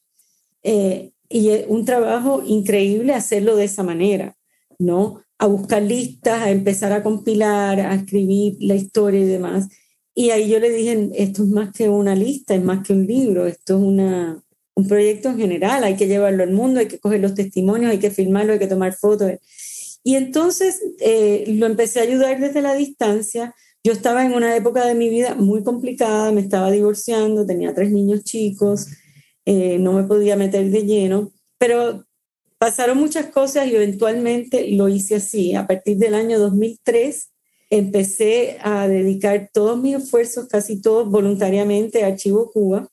Eh, 0.63 1.13
y 1.31 1.51
un 1.69 1.85
trabajo 1.85 2.43
increíble 2.45 3.15
hacerlo 3.15 3.57
de 3.57 3.65
esa 3.65 3.83
manera, 3.83 4.37
¿no? 4.79 5.23
A 5.39 5.47
buscar 5.47 5.83
listas, 5.83 6.43
a 6.43 6.51
empezar 6.51 6.93
a 6.93 7.03
compilar, 7.03 7.81
a 7.81 7.95
escribir 7.95 8.57
la 8.61 8.75
historia 8.75 9.21
y 9.21 9.25
demás. 9.25 9.69
Y 10.15 10.31
ahí 10.31 10.49
yo 10.49 10.59
le 10.59 10.71
dije, 10.71 11.11
esto 11.15 11.43
es 11.45 11.49
más 11.49 11.73
que 11.73 11.89
una 11.89 12.15
lista, 12.15 12.55
es 12.55 12.65
más 12.65 12.85
que 12.85 12.93
un 12.93 13.07
libro, 13.07 13.47
esto 13.47 13.77
es 13.77 13.83
una, 13.83 14.43
un 14.75 14.89
proyecto 14.89 15.29
en 15.29 15.39
general, 15.39 15.85
hay 15.85 15.97
que 15.97 16.09
llevarlo 16.09 16.43
al 16.43 16.53
mundo, 16.53 16.81
hay 16.81 16.87
que 16.87 16.99
coger 16.99 17.21
los 17.21 17.35
testimonios, 17.35 17.91
hay 17.91 17.99
que 17.99 18.11
filmarlo, 18.11 18.55
hay 18.55 18.59
que 18.59 18.67
tomar 18.67 18.95
fotos. 18.95 19.33
Y 20.09 20.17
entonces 20.17 20.81
eh, 21.01 21.45
lo 21.49 21.67
empecé 21.67 22.01
a 22.01 22.05
ayudar 22.05 22.41
desde 22.41 22.63
la 22.63 22.73
distancia. 22.73 23.55
Yo 23.85 23.93
estaba 23.93 24.25
en 24.25 24.33
una 24.33 24.57
época 24.57 24.87
de 24.87 24.95
mi 24.95 25.11
vida 25.11 25.35
muy 25.35 25.63
complicada, 25.63 26.33
me 26.33 26.41
estaba 26.41 26.71
divorciando, 26.71 27.45
tenía 27.45 27.75
tres 27.75 27.91
niños 27.91 28.25
chicos, 28.25 28.87
eh, 29.45 29.77
no 29.79 29.93
me 29.93 30.05
podía 30.05 30.35
meter 30.35 30.71
de 30.71 30.87
lleno, 30.87 31.31
pero 31.59 32.07
pasaron 32.57 32.97
muchas 32.97 33.27
cosas 33.27 33.67
y 33.67 33.77
eventualmente 33.77 34.71
lo 34.71 34.89
hice 34.89 35.17
así. 35.17 35.55
A 35.55 35.67
partir 35.67 35.99
del 35.99 36.15
año 36.15 36.39
2003 36.39 37.29
empecé 37.69 38.57
a 38.63 38.89
dedicar 38.89 39.51
todos 39.53 39.79
mis 39.79 39.97
esfuerzos, 39.97 40.49
casi 40.49 40.81
todos 40.81 41.11
voluntariamente, 41.11 42.03
a 42.03 42.07
Archivo 42.07 42.51
Cuba. 42.51 42.89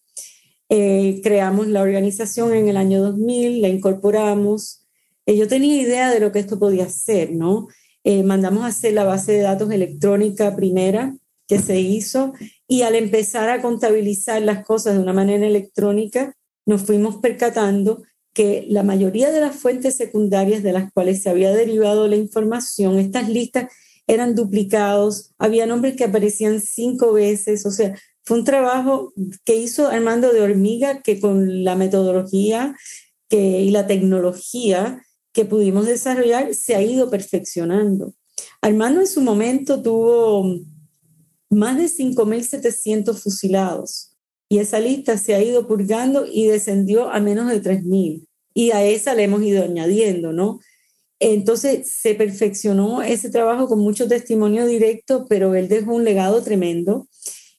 Eh, 0.68 1.22
creamos 1.24 1.68
la 1.68 1.82
organización 1.82 2.54
en 2.54 2.68
el 2.68 2.76
año 2.76 3.02
2000, 3.02 3.62
la 3.62 3.70
incorporamos, 3.70 4.85
eh, 5.26 5.38
yo 5.38 5.48
tenía 5.48 5.82
idea 5.82 6.12
de 6.12 6.20
lo 6.20 6.32
que 6.32 6.40
esto 6.40 6.60
podía 6.60 6.90
ser, 6.90 7.32
¿no? 7.32 7.68
Eh, 8.04 8.24
mandamos 8.24 8.64
a 8.64 8.68
hacer 8.68 8.94
la 8.94 9.04
base 9.04 9.32
de 9.32 9.42
datos 9.42 9.72
electrónica 9.72 10.56
primera 10.56 11.16
que 11.48 11.60
se 11.60 11.80
hizo 11.80 12.34
y 12.68 12.84
al 12.84 12.96
empezar 12.96 13.50
a 13.50 13.62
contabilizar 13.62 14.42
las 14.42 14.64
cosas 14.64 14.96
de 14.96 15.00
una 15.00 15.14
manera 15.14 15.46
electrónica, 15.46 16.34
nos 16.66 16.84
fuimos 16.84 17.18
percatando 17.18 18.04
que 18.34 18.66
la 18.68 18.84
mayoría 18.84 19.32
de 19.32 19.40
las 19.40 19.56
fuentes 19.56 19.96
secundarias 19.96 20.62
de 20.62 20.74
las 20.74 20.92
cuales 20.92 21.24
se 21.24 21.30
había 21.30 21.52
derivado 21.52 22.08
la 22.08 22.16
información, 22.16 23.00
estas 23.00 23.30
listas 23.30 23.72
eran 24.08 24.36
duplicados, 24.36 25.32
había 25.38 25.66
nombres 25.66 25.96
que 25.96 26.04
aparecían 26.04 26.62
cinco 26.62 27.14
veces, 27.14 27.66
o 27.66 27.72
sea, 27.72 27.96
fue 28.24 28.40
un 28.40 28.44
trabajo 28.44 29.14
que 29.46 29.56
hizo 29.56 29.88
Armando 29.88 30.34
de 30.34 30.42
hormiga 30.42 31.02
que 31.02 31.20
con 31.20 31.64
la 31.64 31.76
metodología 31.76 32.76
que, 33.30 33.62
y 33.62 33.72
la 33.72 33.88
tecnología 33.88 35.05
que 35.36 35.46
pudimos 35.46 35.86
desarrollar 35.86 36.56
se 36.56 36.76
ha 36.76 36.82
ido 36.82 37.10
perfeccionando. 37.12 38.16
Armando 38.62 39.02
en 39.02 39.08
su 39.08 39.22
momento 39.22 39.82
tuvo 39.82 40.62
más 41.50 41.78
de 41.78 41.86
5.700 41.86 43.22
fusilados 43.22 44.16
y 44.50 44.60
esa 44.60 44.80
lista 44.80 45.18
se 45.18 45.36
ha 45.36 45.44
ido 45.44 45.68
purgando 45.68 46.26
y 46.26 46.48
descendió 46.48 47.10
a 47.10 47.20
menos 47.20 47.50
de 47.50 47.62
3.000 47.62 48.26
y 48.54 48.72
a 48.72 48.84
esa 48.86 49.14
le 49.14 49.24
hemos 49.24 49.44
ido 49.44 49.64
añadiendo, 49.64 50.32
¿no? 50.32 50.62
Entonces 51.20 51.92
se 51.92 52.16
perfeccionó 52.16 53.02
ese 53.02 53.30
trabajo 53.30 53.68
con 53.68 53.80
mucho 53.80 54.08
testimonio 54.08 54.66
directo, 54.66 55.26
pero 55.28 55.54
él 55.54 55.68
dejó 55.68 55.94
un 55.94 56.06
legado 56.06 56.42
tremendo 56.44 57.10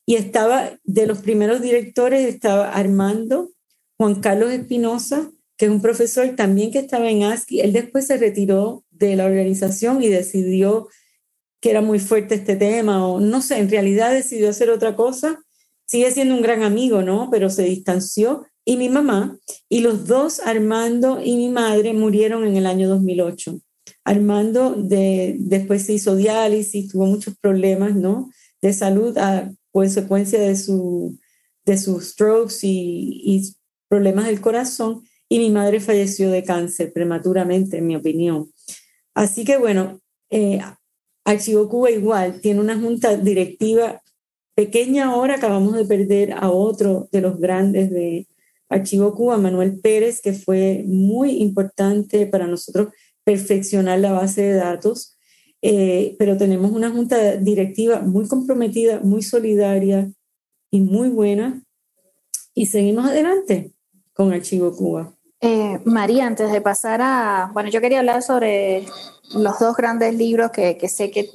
y 0.07 0.15
estaba 0.15 0.79
de 0.85 1.07
los 1.07 1.19
primeros 1.19 1.61
directores 1.61 2.27
estaba 2.27 2.71
Armando, 2.71 3.51
Juan 3.99 4.21
Carlos 4.21 4.51
Espinosa, 4.51 5.31
que 5.57 5.67
es 5.67 5.71
un 5.71 5.81
profesor 5.81 6.35
también 6.37 6.71
que 6.71 6.81
estaba 6.81 7.11
en 7.11 7.23
ASCII. 7.23 7.61
Él 7.61 7.73
después 7.73 8.07
se 8.07 8.19
retiró 8.19 8.85
de 8.91 9.17
la 9.17 9.25
organización 9.25 10.03
y 10.03 10.09
decidió 10.09 10.89
que 11.61 11.71
era 11.71 11.81
muy 11.81 11.99
fuerte 11.99 12.35
este 12.35 12.57
tema, 12.57 13.07
o 13.07 13.21
no 13.21 13.41
sé, 13.41 13.59
en 13.59 13.71
realidad 13.71 14.13
decidió 14.13 14.51
hacer 14.51 14.71
otra 14.71 14.95
cosa. 14.95 15.43
Sigue 15.87 16.11
siendo 16.11 16.35
un 16.35 16.43
gran 16.43 16.63
amigo, 16.63 17.03
¿no? 17.03 17.29
Pero 17.31 17.49
se 17.49 17.63
distanció. 17.63 18.47
Y 18.65 18.77
mi 18.77 18.89
mamá, 18.89 19.39
y 19.69 19.81
los 19.81 20.07
dos, 20.07 20.41
Armando 20.41 21.21
y 21.23 21.37
mi 21.37 21.49
madre, 21.49 21.93
murieron 21.93 22.47
en 22.47 22.57
el 22.57 22.67
año 22.67 22.89
2008. 22.89 23.61
Armando 24.05 24.75
de, 24.75 25.37
después 25.39 25.87
se 25.87 25.95
hizo 25.95 26.17
diálisis, 26.17 26.91
tuvo 26.91 27.07
muchos 27.07 27.37
problemas, 27.41 27.95
¿no? 27.95 28.31
De 28.61 28.73
salud 28.73 29.17
a 29.19 29.53
consecuencia 29.71 30.41
de, 30.41 30.57
su, 30.57 31.19
de 31.65 31.79
sus 31.79 32.11
strokes 32.11 32.57
y, 32.63 33.23
y 33.25 33.55
problemas 33.89 34.27
del 34.27 34.41
corazón 34.41 35.05
y 35.29 35.39
mi 35.39 35.51
madre 35.51 35.81
falleció 35.81 36.31
de 36.31 36.43
cáncer 36.45 36.93
prematuramente, 36.93 37.79
en 37.79 37.87
mi 37.87 37.97
opinión. 37.97 38.51
Así 39.15 39.45
que 39.45 39.57
bueno, 39.57 40.01
eh, 40.31 40.61
Archivo 41.25 41.69
Cuba 41.69 41.91
igual 41.91 42.41
tiene 42.41 42.61
una 42.61 42.79
junta 42.79 43.17
directiva 43.17 44.01
pequeña 44.55 45.07
ahora, 45.07 45.35
acabamos 45.35 45.75
de 45.75 45.85
perder 45.85 46.33
a 46.33 46.51
otro 46.51 47.09
de 47.13 47.21
los 47.21 47.39
grandes 47.39 47.91
de, 47.91 48.27
Archivo 48.69 49.15
Cuba, 49.15 49.39
Manuel 49.39 49.81
Pérez, 49.81 50.21
que 50.21 50.33
fue 50.33 50.85
muy 50.87 51.43
importante 51.43 52.27
para 52.27 52.47
nosotros 52.47 52.89
perfeccionar 53.25 54.01
la 54.01 54.13
base 54.13 54.43
de 54.43 54.55
datos, 54.55 55.17
eh, 55.63 56.17
pero 56.19 56.37
tenemos 56.37 56.73
una 56.73 56.91
junta 56.91 57.37
directiva 57.37 58.01
muy 58.01 58.27
comprometida, 58.29 59.01
muy 59.01 59.23
solidaria 59.23 60.11
y 60.71 60.81
muy 60.81 61.09
buena, 61.09 61.63
y 62.55 62.67
seguimos 62.67 63.07
adelante 63.07 63.73
con 64.13 64.33
Archivo 64.33 64.75
Cuba. 64.75 65.16
Eh, 65.41 65.81
María, 65.85 66.27
antes 66.27 66.51
de 66.51 66.61
pasar 66.61 67.01
a, 67.03 67.51
bueno, 67.53 67.69
yo 67.69 67.81
quería 67.81 67.99
hablar 67.99 68.23
sobre 68.23 68.87
los 69.35 69.59
dos 69.59 69.77
grandes 69.77 70.15
libros 70.15 70.51
que, 70.51 70.79
sé 70.89 71.11
que 71.11 71.29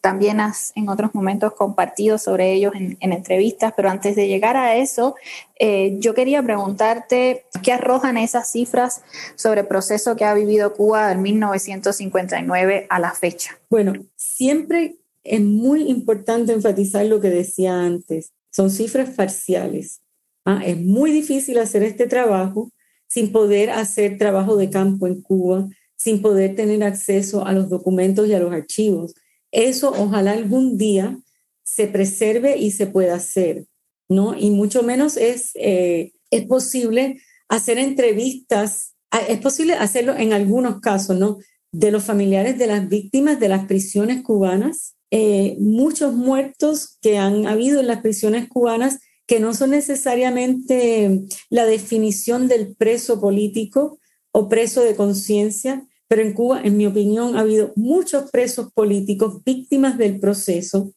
también 0.00 0.40
has 0.40 0.72
en 0.74 0.88
otros 0.88 1.14
momentos 1.14 1.52
compartido 1.52 2.18
sobre 2.18 2.52
ellos 2.52 2.72
en, 2.74 2.96
entrevistas, 3.00 3.74
pero 3.76 3.90
antes 3.90 4.16
de 4.16 4.26
llegar 4.26 4.56
a 4.56 4.76
eso, 4.76 5.14
eh, 5.58 5.96
yo 5.98 6.14
quería 6.14 6.42
preguntarte 6.42 7.44
qué 7.62 7.72
arrojan 7.72 8.16
esas 8.16 8.50
cifras 8.50 9.02
sobre 9.36 9.60
el 9.60 9.66
proceso 9.66 10.16
que 10.16 10.24
ha 10.24 10.34
vivido 10.34 10.72
Cuba 10.74 11.08
del 11.08 11.18
1959 11.18 12.86
a 12.88 12.98
la 12.98 13.12
fecha. 13.12 13.58
Bueno, 13.68 13.92
siempre 14.16 14.96
es 15.22 15.40
muy 15.40 15.88
importante 15.90 16.52
enfatizar 16.52 17.04
lo 17.06 17.20
que 17.20 17.30
decía 17.30 17.78
antes, 17.78 18.32
son 18.50 18.70
cifras 18.70 19.10
parciales. 19.10 20.00
Ah, 20.44 20.62
es 20.64 20.80
muy 20.80 21.10
difícil 21.10 21.58
hacer 21.58 21.82
este 21.82 22.06
trabajo 22.06 22.70
sin 23.08 23.32
poder 23.32 23.70
hacer 23.70 24.18
trabajo 24.18 24.56
de 24.56 24.70
campo 24.70 25.06
en 25.06 25.22
Cuba, 25.22 25.68
sin 25.96 26.22
poder 26.22 26.54
tener 26.54 26.82
acceso 26.84 27.46
a 27.46 27.52
los 27.52 27.68
documentos 27.68 28.28
y 28.28 28.34
a 28.34 28.38
los 28.38 28.52
archivos. 28.52 29.14
Eso 29.50 29.92
ojalá 29.96 30.32
algún 30.32 30.76
día 30.76 31.18
se 31.64 31.88
preserve 31.88 32.58
y 32.58 32.70
se 32.70 32.86
pueda 32.86 33.16
hacer, 33.16 33.66
¿no? 34.08 34.36
Y 34.38 34.50
mucho 34.50 34.82
menos 34.82 35.16
es, 35.16 35.50
eh, 35.54 36.12
es 36.30 36.46
posible 36.46 37.20
hacer 37.48 37.78
entrevistas, 37.78 38.94
ah, 39.10 39.20
es 39.28 39.38
posible 39.40 39.74
hacerlo 39.74 40.16
en 40.16 40.32
algunos 40.32 40.80
casos, 40.80 41.18
¿no? 41.18 41.38
De 41.72 41.90
los 41.90 42.04
familiares 42.04 42.58
de 42.58 42.66
las 42.66 42.88
víctimas 42.88 43.40
de 43.40 43.48
las 43.48 43.66
prisiones 43.66 44.22
cubanas, 44.22 44.96
eh, 45.10 45.56
muchos 45.58 46.14
muertos 46.14 46.98
que 47.00 47.18
han 47.18 47.46
habido 47.46 47.80
en 47.80 47.86
las 47.86 48.00
prisiones 48.00 48.48
cubanas 48.48 48.98
que 49.26 49.40
no 49.40 49.54
son 49.54 49.70
necesariamente 49.70 51.24
la 51.50 51.66
definición 51.66 52.48
del 52.48 52.74
preso 52.76 53.20
político 53.20 53.98
o 54.32 54.48
preso 54.48 54.82
de 54.82 54.94
conciencia, 54.94 55.86
pero 56.08 56.22
en 56.22 56.32
Cuba, 56.32 56.60
en 56.62 56.76
mi 56.76 56.86
opinión, 56.86 57.36
ha 57.36 57.40
habido 57.40 57.72
muchos 57.74 58.30
presos 58.30 58.72
políticos 58.72 59.42
víctimas 59.44 59.98
del 59.98 60.20
proceso 60.20 60.92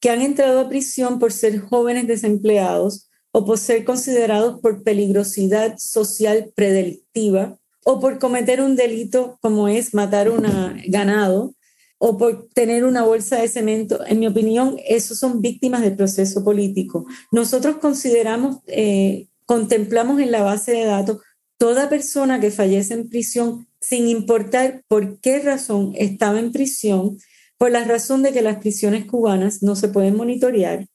que 0.00 0.10
han 0.10 0.22
entrado 0.22 0.60
a 0.60 0.68
prisión 0.68 1.18
por 1.18 1.32
ser 1.32 1.60
jóvenes 1.60 2.06
desempleados 2.06 3.10
o 3.32 3.44
por 3.44 3.58
ser 3.58 3.84
considerados 3.84 4.60
por 4.60 4.82
peligrosidad 4.82 5.76
social 5.78 6.52
predelictiva 6.54 7.58
o 7.84 8.00
por 8.00 8.18
cometer 8.18 8.60
un 8.62 8.76
delito 8.76 9.38
como 9.42 9.68
es 9.68 9.92
matar 9.92 10.30
un 10.30 10.46
ganado 10.86 11.54
o 11.98 12.18
por 12.18 12.48
tener 12.54 12.84
una 12.84 13.02
bolsa 13.02 13.40
de 13.40 13.48
cemento. 13.48 14.04
En 14.06 14.20
mi 14.20 14.26
opinión, 14.26 14.76
esos 14.86 15.18
son 15.18 15.40
víctimas 15.40 15.82
del 15.82 15.96
proceso 15.96 16.44
político. 16.44 17.06
Nosotros 17.32 17.76
consideramos, 17.76 18.58
eh, 18.66 19.28
contemplamos 19.46 20.20
en 20.20 20.30
la 20.30 20.42
base 20.42 20.72
de 20.72 20.84
datos 20.84 21.18
toda 21.56 21.88
persona 21.88 22.40
que 22.40 22.50
fallece 22.50 22.94
en 22.94 23.08
prisión 23.08 23.66
sin 23.80 24.08
importar 24.08 24.82
por 24.88 25.20
qué 25.20 25.40
razón 25.40 25.92
estaba 25.96 26.40
en 26.40 26.52
prisión, 26.52 27.18
por 27.58 27.70
la 27.70 27.84
razón 27.84 28.22
de 28.22 28.32
que 28.32 28.42
las 28.42 28.58
prisiones 28.58 29.06
cubanas 29.06 29.62
no 29.62 29.76
se 29.76 29.88
pueden 29.88 30.16
monitorear 30.16 30.86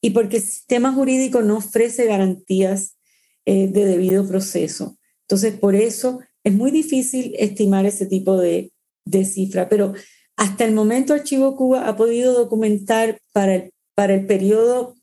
y 0.00 0.10
porque 0.10 0.38
el 0.38 0.42
sistema 0.42 0.92
jurídico 0.92 1.42
no 1.42 1.58
ofrece 1.58 2.06
garantías 2.06 2.96
eh, 3.44 3.68
de 3.68 3.84
debido 3.84 4.26
proceso. 4.26 4.98
Entonces, 5.22 5.54
por 5.58 5.74
eso 5.74 6.20
es 6.42 6.52
muy 6.52 6.70
difícil 6.70 7.34
estimar 7.38 7.86
ese 7.86 8.06
tipo 8.06 8.36
de, 8.36 8.72
de 9.04 9.24
cifra, 9.24 9.68
pero 9.68 9.94
hasta 10.38 10.64
el 10.64 10.72
momento 10.72 11.14
Archivo 11.14 11.56
Cuba 11.56 11.88
ha 11.88 11.96
podido 11.96 12.32
documentar 12.32 13.18
para 13.32 13.56
el, 13.56 13.72
para 13.96 14.14
el 14.14 14.24
periodo 14.24 14.94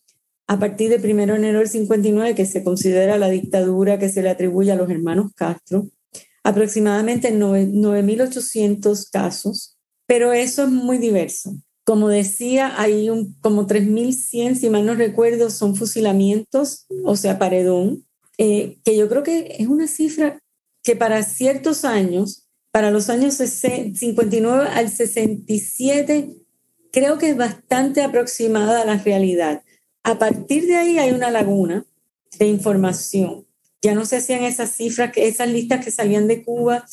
a 0.47 0.59
partir 0.59 0.89
del 0.89 1.01
1 1.03 1.33
de 1.33 1.37
enero 1.39 1.59
del 1.59 1.67
59, 1.67 2.35
que 2.35 2.45
se 2.45 2.63
considera 2.63 3.17
la 3.17 3.29
dictadura 3.29 3.99
que 3.99 4.07
se 4.07 4.21
le 4.21 4.29
atribuye 4.29 4.71
a 4.71 4.75
los 4.75 4.89
hermanos 4.89 5.31
Castro, 5.35 5.89
aproximadamente 6.43 7.33
9.800 7.33 9.09
casos, 9.11 9.77
pero 10.07 10.31
eso 10.31 10.63
es 10.63 10.69
muy 10.69 10.99
diverso. 10.99 11.53
Como 11.83 12.07
decía, 12.07 12.79
hay 12.79 13.09
un, 13.09 13.35
como 13.41 13.67
3.100, 13.67 14.55
si 14.55 14.69
mal 14.69 14.85
no 14.85 14.95
recuerdo, 14.95 15.49
son 15.49 15.75
fusilamientos, 15.75 16.85
o 17.03 17.17
sea, 17.17 17.37
paredón, 17.37 18.05
eh, 18.37 18.77
que 18.85 18.95
yo 18.95 19.09
creo 19.09 19.23
que 19.23 19.57
es 19.59 19.67
una 19.67 19.87
cifra 19.87 20.39
que 20.81 20.95
para 20.95 21.23
ciertos 21.23 21.83
años, 21.83 22.44
para 22.75 22.91
los 22.91 23.09
años 23.09 23.35
59 23.35 24.67
al 24.67 24.89
67, 24.89 26.35
creo 26.91 27.17
que 27.17 27.29
es 27.29 27.37
bastante 27.37 28.03
aproximada 28.03 28.81
a 28.81 28.85
la 28.85 28.97
realidad. 28.97 29.63
A 30.03 30.19
partir 30.19 30.67
de 30.67 30.75
ahí 30.75 30.97
hay 30.97 31.11
una 31.11 31.31
laguna 31.31 31.85
de 32.37 32.47
información 32.47 33.45
ya 33.85 33.93
no 33.93 34.05
se 34.05 34.17
hacían 34.17 34.43
esas 34.43 34.71
cifras, 34.71 35.11
esas 35.15 35.47
listas 35.47 35.85
que 35.85 35.91
salían 35.91 36.27
de 36.27 36.43
Cuba 36.43 36.85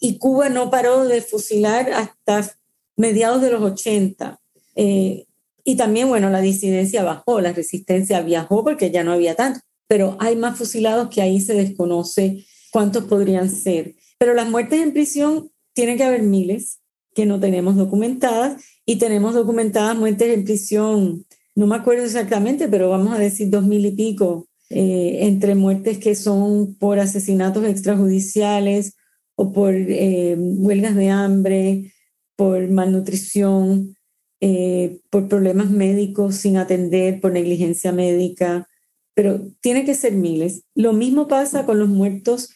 y 0.00 0.16
Cuba 0.16 0.48
no 0.48 0.70
paró 0.70 1.04
de 1.04 1.20
fusilar 1.20 1.92
hasta 1.92 2.56
mediados 2.96 3.42
de 3.42 3.50
los 3.50 3.62
80. 3.62 4.40
Eh, 4.74 5.26
y 5.62 5.76
también, 5.76 6.08
bueno, 6.08 6.30
la 6.30 6.40
disidencia 6.40 7.04
bajó, 7.04 7.40
la 7.40 7.52
resistencia 7.52 8.22
viajó 8.22 8.64
porque 8.64 8.90
ya 8.90 9.04
no 9.04 9.12
había 9.12 9.34
tanto, 9.34 9.60
pero 9.86 10.16
hay 10.20 10.36
más 10.36 10.56
fusilados 10.56 11.10
que 11.10 11.20
ahí 11.20 11.38
se 11.40 11.52
desconoce 11.52 12.46
cuántos 12.72 13.04
podrían 13.04 13.50
ser. 13.50 13.94
Pero 14.18 14.34
las 14.34 14.50
muertes 14.50 14.80
en 14.80 14.92
prisión 14.92 15.50
tienen 15.74 15.96
que 15.96 16.04
haber 16.04 16.22
miles 16.22 16.80
que 17.14 17.26
no 17.26 17.40
tenemos 17.40 17.76
documentadas 17.76 18.62
y 18.84 18.96
tenemos 18.96 19.34
documentadas 19.34 19.96
muertes 19.96 20.34
en 20.34 20.44
prisión, 20.44 21.24
no 21.58 21.66
me 21.66 21.74
acuerdo 21.74 22.04
exactamente, 22.04 22.68
pero 22.68 22.88
vamos 22.88 23.12
a 23.12 23.18
decir 23.18 23.50
dos 23.50 23.64
mil 23.64 23.84
y 23.84 23.90
pico 23.90 24.48
eh, 24.70 25.26
entre 25.26 25.56
muertes 25.56 25.98
que 25.98 26.14
son 26.14 26.76
por 26.76 27.00
asesinatos 27.00 27.64
extrajudiciales 27.64 28.94
o 29.34 29.52
por 29.52 29.74
eh, 29.74 30.36
huelgas 30.38 30.94
de 30.94 31.10
hambre, 31.10 31.94
por 32.36 32.68
malnutrición, 32.68 33.96
eh, 34.40 35.00
por 35.10 35.26
problemas 35.28 35.70
médicos 35.70 36.36
sin 36.36 36.58
atender, 36.58 37.20
por 37.20 37.32
negligencia 37.32 37.90
médica, 37.90 38.68
pero 39.14 39.40
tiene 39.60 39.84
que 39.84 39.94
ser 39.94 40.12
miles. 40.12 40.62
Lo 40.76 40.92
mismo 40.92 41.26
pasa 41.26 41.66
con 41.66 41.80
los 41.80 41.88
muertos, 41.88 42.50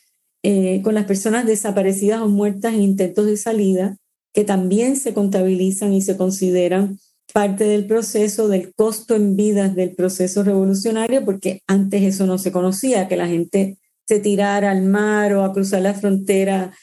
con 0.83 0.95
las 0.95 1.05
personas 1.05 1.47
desaparecidas 1.47 2.21
o 2.21 2.29
muertas 2.29 2.75
en 2.75 2.83
intentos 2.83 3.27
de 3.27 3.37
salida, 3.37 3.97
que 4.33 4.45
también 4.45 4.97
se 4.97 5.15
contabilizan 5.15 5.93
y 5.93 6.03
se 6.03 6.17
consideran 6.17 6.99
parte 7.33 7.65
del 7.65 7.87
proceso 7.87 8.49
del 8.49 8.75
costo 8.75 9.15
en 9.15 9.37
vidas 9.37 9.75
del 9.75 9.95
proceso 9.95 10.43
revolucionario, 10.43 11.25
porque 11.25 11.63
antes 11.67 12.03
eso 12.03 12.27
no 12.27 12.39
se 12.39 12.53
conocía, 12.53 13.09
que 13.09 13.17
la 13.17 13.27
gente 13.27 13.79
se 14.07 14.21
tirara 14.21 14.71
al 14.71 14.83
mar 14.83 15.33
o 15.35 15.45
a 15.45 15.53
cruzar 15.53 15.83
la 15.83 15.95
frontera 15.95 16.75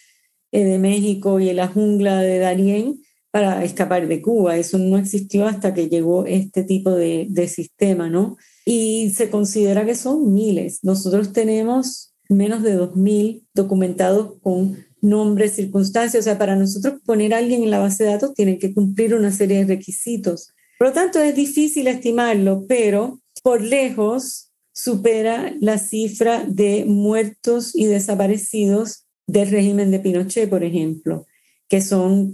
eh, 0.52 0.64
de 0.64 0.80
México 0.80 1.40
y 1.40 1.50
en 1.50 1.58
la 1.58 1.68
jungla 1.68 2.22
de 2.22 2.40
Darién 2.40 3.02
para 3.32 3.64
escapar 3.64 4.08
de 4.08 4.22
Cuba. 4.22 4.58
Eso 4.58 4.80
no 4.80 4.98
existió 4.98 5.46
hasta 5.48 5.74
que 5.74 5.90
llegó 5.90 6.26
este 6.26 6.64
tipo 6.64 6.92
de 6.92 7.48
sistema, 7.48 8.10
¿no? 8.10 8.38
Y 8.66 9.12
se 9.12 9.30
considera 9.30 9.86
que 9.86 9.96
son 9.96 10.34
miles. 10.34 10.80
Nosotros 10.84 11.32
tenemos 11.34 12.16
menos 12.30 12.64
de 12.64 12.78
2.000 12.78 13.44
documentados 13.54 14.40
con 14.42 14.78
nombres, 15.02 15.54
circunstancias. 15.54 16.22
O 16.22 16.24
sea, 16.24 16.38
para 16.38 16.56
nosotros 16.56 17.02
poner 17.06 17.34
a 17.34 17.38
alguien 17.38 17.64
en 17.64 17.72
la 17.72 17.80
base 17.80 18.04
de 18.04 18.12
datos 18.12 18.34
tiene 18.34 18.58
que 18.58 18.74
cumplir 18.74 19.16
una 19.16 19.32
serie 19.32 19.60
de 19.60 19.76
requisitos. 19.76 20.54
Por 20.78 20.90
lo 20.90 20.94
tanto, 20.94 21.20
es 21.20 21.36
difícil 21.36 21.88
estimarlo, 21.88 22.66
pero 22.68 23.20
por 23.44 23.62
lejos 23.62 24.52
supera 24.72 25.54
la 25.60 25.78
cifra 25.78 26.46
de 26.48 26.86
muertos 26.86 27.76
y 27.76 27.86
desaparecidos 27.86 29.06
del 29.28 29.50
régimen 29.50 29.92
de 29.92 30.00
Pinochet, 30.00 30.50
por 30.50 30.64
ejemplo, 30.64 31.26
que 31.68 31.82
son 31.82 32.32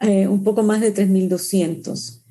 eh, 0.00 0.28
un 0.28 0.44
poco 0.44 0.62
más 0.62 0.80
de 0.80 0.94
3.200 0.94 2.22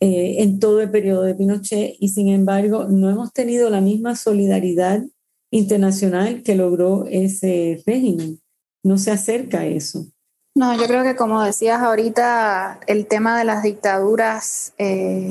eh, 0.00 0.42
en 0.42 0.58
todo 0.60 0.80
el 0.80 0.90
periodo 0.90 1.22
de 1.22 1.34
Pinochet 1.34 1.96
y 1.98 2.08
sin 2.08 2.28
embargo 2.28 2.84
no 2.88 3.08
hemos 3.08 3.32
tenido 3.32 3.70
la 3.70 3.80
misma 3.80 4.16
solidaridad 4.16 5.02
internacional 5.50 6.42
que 6.42 6.54
logró 6.54 7.06
ese 7.08 7.82
régimen. 7.86 8.40
No 8.82 8.98
se 8.98 9.10
acerca 9.10 9.60
a 9.60 9.66
eso. 9.66 10.06
No, 10.54 10.76
yo 10.76 10.86
creo 10.86 11.04
que 11.04 11.16
como 11.16 11.42
decías 11.42 11.80
ahorita, 11.80 12.80
el 12.86 13.06
tema 13.06 13.38
de 13.38 13.44
las 13.44 13.62
dictaduras 13.62 14.72
eh, 14.78 15.28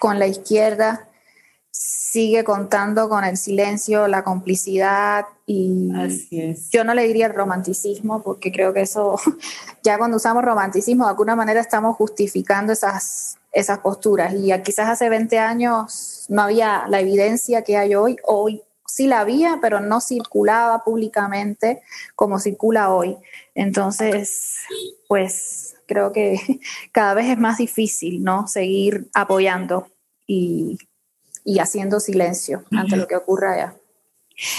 con 0.00 0.18
la 0.18 0.26
izquierda 0.26 1.08
sigue 1.70 2.44
contando 2.44 3.08
con 3.08 3.24
el 3.24 3.36
silencio, 3.36 4.08
la 4.08 4.24
complicidad 4.24 5.26
y 5.44 5.90
yo 6.72 6.82
no 6.82 6.94
le 6.94 7.06
diría 7.06 7.26
el 7.26 7.34
romanticismo 7.34 8.22
porque 8.22 8.50
creo 8.50 8.72
que 8.72 8.80
eso, 8.80 9.20
ya 9.82 9.98
cuando 9.98 10.16
usamos 10.16 10.42
romanticismo 10.42 11.04
de 11.04 11.10
alguna 11.10 11.36
manera 11.36 11.60
estamos 11.60 11.96
justificando 11.96 12.72
esas, 12.72 13.36
esas 13.52 13.80
posturas. 13.80 14.32
Y 14.34 14.50
quizás 14.62 14.88
hace 14.88 15.08
20 15.10 15.38
años 15.38 16.24
no 16.28 16.42
había 16.42 16.86
la 16.88 17.00
evidencia 17.00 17.62
que 17.62 17.76
hay 17.76 17.94
hoy, 17.94 18.16
hoy 18.24 18.62
sí 18.86 19.06
la 19.06 19.20
había, 19.20 19.58
pero 19.60 19.80
no 19.80 20.00
circulaba 20.00 20.84
públicamente 20.84 21.82
como 22.14 22.38
circula 22.38 22.92
hoy. 22.92 23.16
Entonces, 23.54 24.56
pues 25.08 25.76
creo 25.86 26.12
que 26.12 26.38
cada 26.92 27.14
vez 27.14 27.26
es 27.26 27.38
más 27.38 27.58
difícil, 27.58 28.22
¿no? 28.22 28.46
Seguir 28.46 29.08
apoyando 29.14 29.88
y, 30.26 30.78
haciendo 31.60 32.00
silencio 32.00 32.64
ante 32.72 32.96
lo 32.96 33.06
que 33.06 33.16
ocurra 33.16 33.52
allá. 33.52 33.76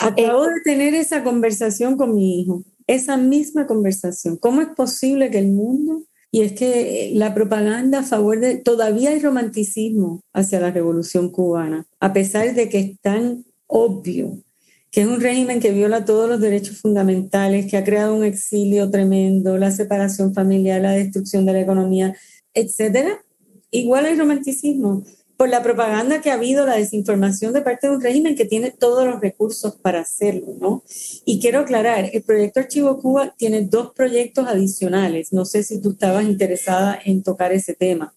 Acabo 0.01 0.45
de 0.45 0.61
tener 0.63 0.95
esa 0.95 1.23
conversación 1.23 1.97
con 1.97 2.15
mi 2.15 2.41
hijo, 2.41 2.63
esa 2.87 3.17
misma 3.17 3.67
conversación. 3.67 4.37
¿Cómo 4.37 4.61
es 4.61 4.69
posible 4.69 5.29
que 5.29 5.39
el 5.39 5.49
mundo 5.49 6.03
y 6.31 6.41
es 6.41 6.53
que 6.53 7.11
la 7.13 7.33
propaganda 7.33 7.99
a 7.99 8.03
favor 8.03 8.39
de, 8.39 8.57
todavía 8.57 9.11
hay 9.11 9.19
romanticismo 9.19 10.21
hacia 10.33 10.59
la 10.59 10.71
revolución 10.71 11.31
cubana, 11.31 11.85
a 11.99 12.13
pesar 12.13 12.53
de 12.53 12.69
que 12.69 12.79
es 12.79 12.99
tan 12.99 13.45
obvio 13.67 14.43
que 14.91 15.01
es 15.01 15.07
un 15.07 15.19
régimen 15.19 15.59
que 15.59 15.71
viola 15.71 16.05
todos 16.05 16.29
los 16.29 16.39
derechos 16.39 16.79
fundamentales, 16.79 17.69
que 17.69 17.77
ha 17.77 17.83
creado 17.83 18.15
un 18.15 18.23
exilio 18.23 18.89
tremendo, 18.89 19.57
la 19.57 19.71
separación 19.71 20.33
familiar, 20.33 20.81
la 20.81 20.91
destrucción 20.91 21.45
de 21.45 21.53
la 21.53 21.61
economía, 21.61 22.15
etcétera. 22.53 23.23
Igual 23.69 24.05
hay 24.05 24.15
romanticismo 24.15 25.03
por 25.35 25.49
la 25.49 25.61
propaganda 25.61 26.19
que 26.19 26.31
ha 26.31 26.33
habido, 26.33 26.65
la 26.65 26.77
desinformación 26.77 27.53
de 27.53 27.61
parte 27.61 27.87
de 27.87 27.95
un 27.95 28.01
régimen 28.01 28.35
que 28.35 28.45
tiene 28.45 28.71
todos 28.71 29.05
los 29.05 29.21
recursos 29.21 29.75
para 29.75 29.99
hacerlo, 29.99 30.55
¿no? 30.59 30.83
Y 31.25 31.39
quiero 31.39 31.59
aclarar, 31.59 32.09
el 32.11 32.23
proyecto 32.23 32.61
Archivo 32.61 32.99
Cuba 32.99 33.35
tiene 33.37 33.61
dos 33.61 33.93
proyectos 33.93 34.47
adicionales. 34.47 35.31
No 35.31 35.45
sé 35.45 35.61
si 35.61 35.79
tú 35.79 35.91
estabas 35.91 36.25
interesada 36.25 36.99
en 37.05 37.21
tocar 37.21 37.51
ese 37.51 37.75
tema. 37.75 38.15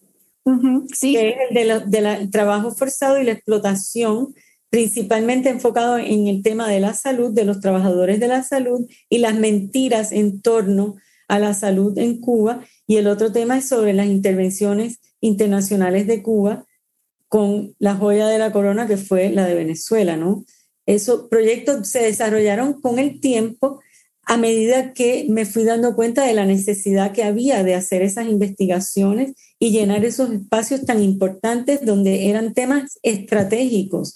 sí. 0.91 1.13
Que 1.13 1.29
es 1.29 1.35
el 1.51 1.91
del 1.91 2.31
trabajo 2.31 2.71
forzado 2.71 3.21
y 3.21 3.25
la 3.25 3.33
explotación, 3.33 4.33
principalmente 4.71 5.49
enfocado 5.49 5.97
en 5.97 6.27
el 6.27 6.41
tema 6.41 6.67
de 6.67 6.79
la 6.79 6.93
salud, 6.93 7.31
de 7.31 7.43
los 7.43 7.59
trabajadores 7.59 8.21
de 8.21 8.29
la 8.29 8.41
salud 8.41 8.89
y 9.09 9.17
las 9.19 9.35
mentiras 9.35 10.13
en 10.13 10.41
torno 10.41 10.95
a 11.27 11.39
la 11.39 11.53
salud 11.53 11.95
en 11.97 12.21
Cuba. 12.21 12.63
Y 12.87 12.95
el 12.95 13.07
otro 13.07 13.33
tema 13.33 13.57
es 13.57 13.67
sobre 13.67 13.93
las 13.93 14.07
intervenciones 14.07 14.99
internacionales 15.19 16.07
de 16.07 16.23
Cuba 16.23 16.65
con 17.27 17.75
la 17.79 17.95
joya 17.95 18.27
de 18.27 18.39
la 18.39 18.53
corona 18.53 18.87
que 18.87 18.97
fue 18.97 19.29
la 19.29 19.45
de 19.45 19.55
Venezuela, 19.55 20.15
¿no? 20.15 20.45
Esos 20.85 21.27
proyectos 21.27 21.89
se 21.89 22.03
desarrollaron 22.03 22.79
con 22.81 22.97
el 22.97 23.19
tiempo 23.19 23.81
a 24.23 24.37
medida 24.37 24.93
que 24.93 25.25
me 25.29 25.45
fui 25.45 25.65
dando 25.65 25.95
cuenta 25.95 26.25
de 26.25 26.33
la 26.33 26.45
necesidad 26.45 27.11
que 27.11 27.23
había 27.23 27.63
de 27.63 27.75
hacer 27.75 28.03
esas 28.03 28.27
investigaciones 28.27 29.33
y 29.59 29.71
llenar 29.71 30.05
esos 30.05 30.31
espacios 30.31 30.85
tan 30.85 31.03
importantes 31.03 31.85
donde 31.85 32.29
eran 32.29 32.53
temas 32.53 32.99
estratégicos 33.03 34.13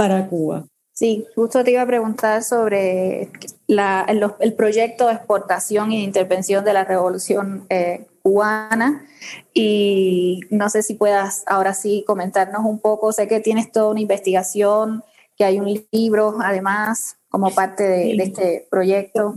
para 0.00 0.26
Cuba. 0.28 0.66
Sí, 0.94 1.26
justo 1.34 1.62
te 1.62 1.72
iba 1.72 1.82
a 1.82 1.86
preguntar 1.86 2.42
sobre 2.42 3.30
el, 3.68 4.54
proyecto 4.56 5.06
de 5.06 5.12
exportación 5.12 5.92
y 5.92 6.02
intervención 6.02 6.64
de 6.64 6.72
la 6.72 6.84
revolución 6.84 7.66
eh, 7.68 8.06
cubana 8.22 9.04
y 9.52 10.40
no 10.48 10.70
sé 10.70 10.82
si 10.82 10.94
puedas 10.94 11.42
ahora 11.46 11.74
sí 11.74 12.02
comentarnos 12.06 12.64
un 12.64 12.78
poco, 12.78 13.12
sé 13.12 13.28
que 13.28 13.40
tienes 13.40 13.72
toda 13.72 13.90
una 13.90 14.00
investigación, 14.00 15.04
que 15.36 15.44
hay 15.44 15.60
un 15.60 15.84
libro 15.92 16.38
además 16.42 17.16
como 17.28 17.50
parte 17.50 17.82
de, 17.82 18.12
este 18.22 18.66
proyecto. 18.70 19.34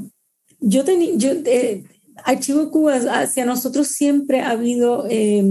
Yo 0.61 0.85
tenía, 0.85 1.11
yo, 1.15 1.31
eh, 1.43 1.83
Archivo 2.23 2.71
Cuba 2.71 2.95
hacia 2.95 3.43
nosotros 3.43 3.89
siempre 3.89 4.39
ha 4.39 4.51
habido, 4.51 5.07
eh, 5.09 5.43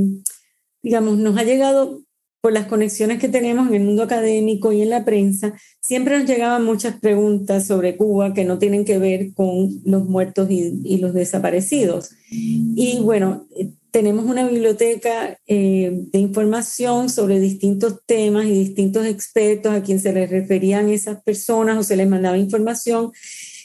digamos, 0.82 1.18
nos 1.18 1.36
ha 1.36 1.42
llegado 1.42 2.00
por 2.42 2.52
las 2.52 2.66
conexiones 2.66 3.20
que 3.20 3.28
tenemos 3.28 3.68
en 3.68 3.74
el 3.74 3.84
mundo 3.84 4.02
académico 4.02 4.72
y 4.72 4.82
en 4.82 4.90
la 4.90 5.04
prensa, 5.04 5.54
siempre 5.80 6.18
nos 6.18 6.28
llegaban 6.28 6.64
muchas 6.64 6.98
preguntas 6.98 7.68
sobre 7.68 7.96
Cuba 7.96 8.34
que 8.34 8.44
no 8.44 8.58
tienen 8.58 8.84
que 8.84 8.98
ver 8.98 9.32
con 9.32 9.80
los 9.84 10.08
muertos 10.08 10.50
y, 10.50 10.96
los 10.98 11.14
desaparecidos. 11.14 12.10
Y 12.30 12.98
bueno, 13.00 13.46
eh, 13.56 13.70
tenemos 13.92 14.24
una 14.24 14.48
biblioteca 14.48 15.38
eh, 15.46 15.92
de 15.94 16.18
información 16.18 17.10
sobre 17.10 17.38
distintos 17.38 18.00
temas 18.06 18.46
y 18.46 18.52
distintos 18.52 19.06
expertos 19.06 19.72
a 19.72 19.84
quien 19.84 20.00
se 20.00 20.12
les 20.12 20.28
referían 20.28 20.88
esas 20.88 21.22
personas 21.22 21.78
o 21.78 21.84
se 21.84 21.96
les 21.96 22.08
mandaba 22.08 22.36
información 22.38 23.12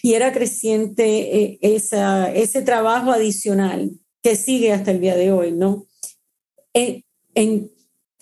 y 0.04 0.14
era 0.14 0.32
creciente 0.32 1.36
eh, 1.36 1.60
ese 1.64 2.62
trabajo 2.62 3.12
adicional 3.12 3.90
que 4.22 4.36
sigue 4.36 4.72
hasta 4.72 4.92
el 4.92 5.02
día 5.02 5.16
de 5.16 5.32
hoy, 5.32 5.52
¿no? 5.52 5.88
en, 7.34 7.72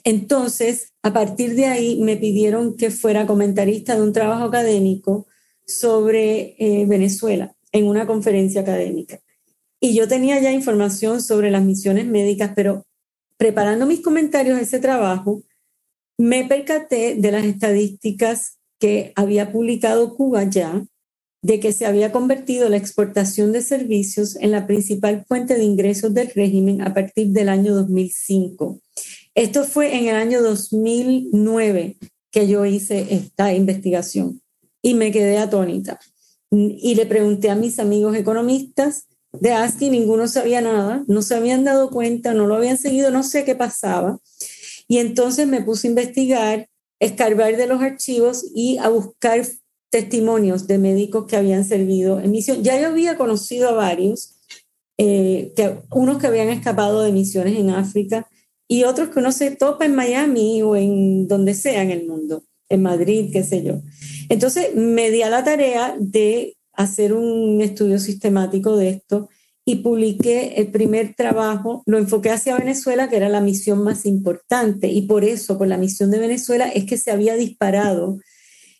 entonces, 0.05 0.93
a 1.01 1.11
partir 1.11 1.55
de 1.55 1.65
ahí 1.65 1.99
me 1.99 2.15
pidieron 2.15 2.77
que 2.77 2.91
fuera 2.91 3.25
comentarista 3.25 3.95
de 3.95 4.03
un 4.03 4.13
trabajo 4.13 4.45
académico 4.45 5.25
sobre 5.65 6.55
eh, 6.59 6.85
Venezuela 6.85 7.55
en 7.71 7.87
una 7.87 8.05
conferencia 8.05 8.61
académica. 8.61 9.19
Y 9.79 9.95
yo 9.95 10.07
tenía 10.07 10.39
ya 10.39 10.51
información 10.51 11.23
sobre 11.23 11.49
las 11.49 11.63
misiones 11.63 12.05
médicas, 12.05 12.51
pero 12.55 12.85
preparando 13.37 13.87
mis 13.87 14.01
comentarios 14.01 14.59
a 14.59 14.61
ese 14.61 14.79
trabajo, 14.79 15.41
me 16.17 16.45
percaté 16.45 17.15
de 17.15 17.31
las 17.31 17.43
estadísticas 17.43 18.59
que 18.79 19.11
había 19.15 19.51
publicado 19.51 20.15
Cuba 20.15 20.43
ya, 20.43 20.85
de 21.41 21.59
que 21.59 21.73
se 21.73 21.85
había 21.85 22.11
convertido 22.11 22.69
la 22.69 22.77
exportación 22.77 23.51
de 23.51 23.61
servicios 23.61 24.35
en 24.35 24.51
la 24.51 24.67
principal 24.67 25.25
fuente 25.27 25.55
de 25.55 25.63
ingresos 25.63 26.13
del 26.13 26.29
régimen 26.29 26.81
a 26.81 26.93
partir 26.93 27.27
del 27.29 27.49
año 27.49 27.73
2005. 27.73 28.81
Esto 29.35 29.65
fue 29.65 29.97
en 29.97 30.07
el 30.07 30.15
año 30.15 30.41
2009 30.41 31.97
que 32.31 32.47
yo 32.47 32.65
hice 32.65 33.13
esta 33.13 33.53
investigación 33.53 34.41
y 34.81 34.93
me 34.93 35.11
quedé 35.11 35.37
atónita. 35.37 35.99
Y 36.51 36.95
le 36.95 37.05
pregunté 37.05 37.49
a 37.49 37.55
mis 37.55 37.79
amigos 37.79 38.15
economistas 38.15 39.07
de 39.33 39.51
ASCII, 39.51 39.89
ninguno 39.89 40.29
sabía 40.29 40.61
nada, 40.61 41.03
no 41.07 41.21
se 41.21 41.35
habían 41.35 41.65
dado 41.65 41.89
cuenta, 41.89 42.33
no 42.33 42.47
lo 42.47 42.55
habían 42.55 42.77
seguido, 42.77 43.11
no 43.11 43.23
sé 43.23 43.43
qué 43.43 43.55
pasaba. 43.55 44.19
Y 44.87 44.99
entonces 44.99 45.47
me 45.47 45.61
puse 45.61 45.87
a 45.87 45.89
investigar, 45.89 46.69
escarbar 47.01 47.57
de 47.57 47.67
los 47.67 47.81
archivos 47.81 48.45
y 48.55 48.77
a 48.77 48.87
buscar 48.87 49.45
testimonios 49.89 50.65
de 50.67 50.77
médicos 50.77 51.25
que 51.25 51.35
habían 51.35 51.65
servido 51.65 52.21
en 52.21 52.31
misión. 52.31 52.63
Ya 52.63 52.79
yo 52.79 52.87
había 52.87 53.17
conocido 53.17 53.67
a 53.67 53.73
varios, 53.73 54.35
eh, 54.97 55.51
que, 55.57 55.79
unos 55.91 56.19
que 56.19 56.27
habían 56.27 56.49
escapado 56.49 57.01
de 57.01 57.11
misiones 57.11 57.57
en 57.57 57.71
África, 57.71 58.29
y 58.67 58.83
otros 58.83 59.09
que 59.09 59.19
uno 59.19 59.31
se 59.31 59.51
topa 59.51 59.85
en 59.85 59.95
Miami 59.95 60.61
o 60.61 60.75
en 60.75 61.27
donde 61.27 61.53
sea 61.53 61.83
en 61.83 61.91
el 61.91 62.07
mundo, 62.07 62.43
en 62.69 62.81
Madrid, 62.81 63.29
qué 63.31 63.43
sé 63.43 63.63
yo. 63.63 63.81
Entonces 64.29 64.75
me 64.75 65.11
di 65.11 65.21
a 65.21 65.29
la 65.29 65.43
tarea 65.43 65.95
de 65.99 66.57
hacer 66.73 67.13
un 67.13 67.61
estudio 67.61 67.99
sistemático 67.99 68.75
de 68.75 68.89
esto 68.89 69.29
y 69.65 69.77
publiqué 69.77 70.55
el 70.57 70.67
primer 70.67 71.15
trabajo, 71.15 71.81
lo 71.87 71.97
enfoqué 71.97 72.29
hacia 72.29 72.57
Venezuela, 72.57 73.09
que 73.09 73.17
era 73.17 73.29
la 73.29 73.41
misión 73.41 73.83
más 73.83 74.05
importante, 74.05 74.89
y 74.89 75.03
por 75.03 75.23
eso, 75.23 75.57
por 75.57 75.67
la 75.67 75.77
misión 75.77 76.11
de 76.11 76.19
Venezuela, 76.19 76.67
es 76.69 76.85
que 76.85 76.97
se 76.97 77.09
había 77.09 77.35
disparado 77.35 78.19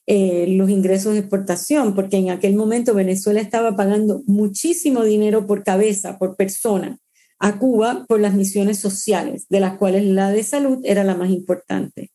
eh, 0.06 0.46
los 0.50 0.70
ingresos 0.70 1.14
de 1.14 1.22
exportación, 1.22 1.96
porque 1.96 2.18
en 2.18 2.30
aquel 2.30 2.56
momento 2.56 2.94
Venezuela 2.94 3.42
estaba 3.42 3.76
pagando 3.76 4.22
muchísimo 4.28 5.04
dinero 5.04 5.48
por 5.48 5.64
cabeza, 5.64 6.20
por 6.20 6.36
persona, 6.36 7.00
a 7.46 7.60
Cuba 7.60 8.06
por 8.08 8.20
las 8.20 8.34
misiones 8.34 8.80
sociales, 8.80 9.46
de 9.50 9.60
las 9.60 9.78
cuales 9.78 10.04
la 10.04 10.32
de 10.32 10.42
salud 10.42 10.80
era 10.84 11.04
la 11.04 11.14
más 11.14 11.30
importante. 11.30 12.10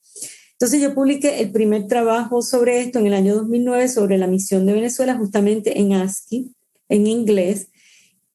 Entonces 0.54 0.82
yo 0.82 0.92
publiqué 0.92 1.40
el 1.40 1.52
primer 1.52 1.86
trabajo 1.86 2.42
sobre 2.42 2.80
esto 2.80 2.98
en 2.98 3.06
el 3.06 3.14
año 3.14 3.36
2009, 3.36 3.86
sobre 3.86 4.18
la 4.18 4.26
misión 4.26 4.66
de 4.66 4.72
Venezuela, 4.72 5.14
justamente 5.14 5.78
en 5.78 5.92
ASCII, 5.92 6.52
en 6.88 7.06
inglés, 7.06 7.68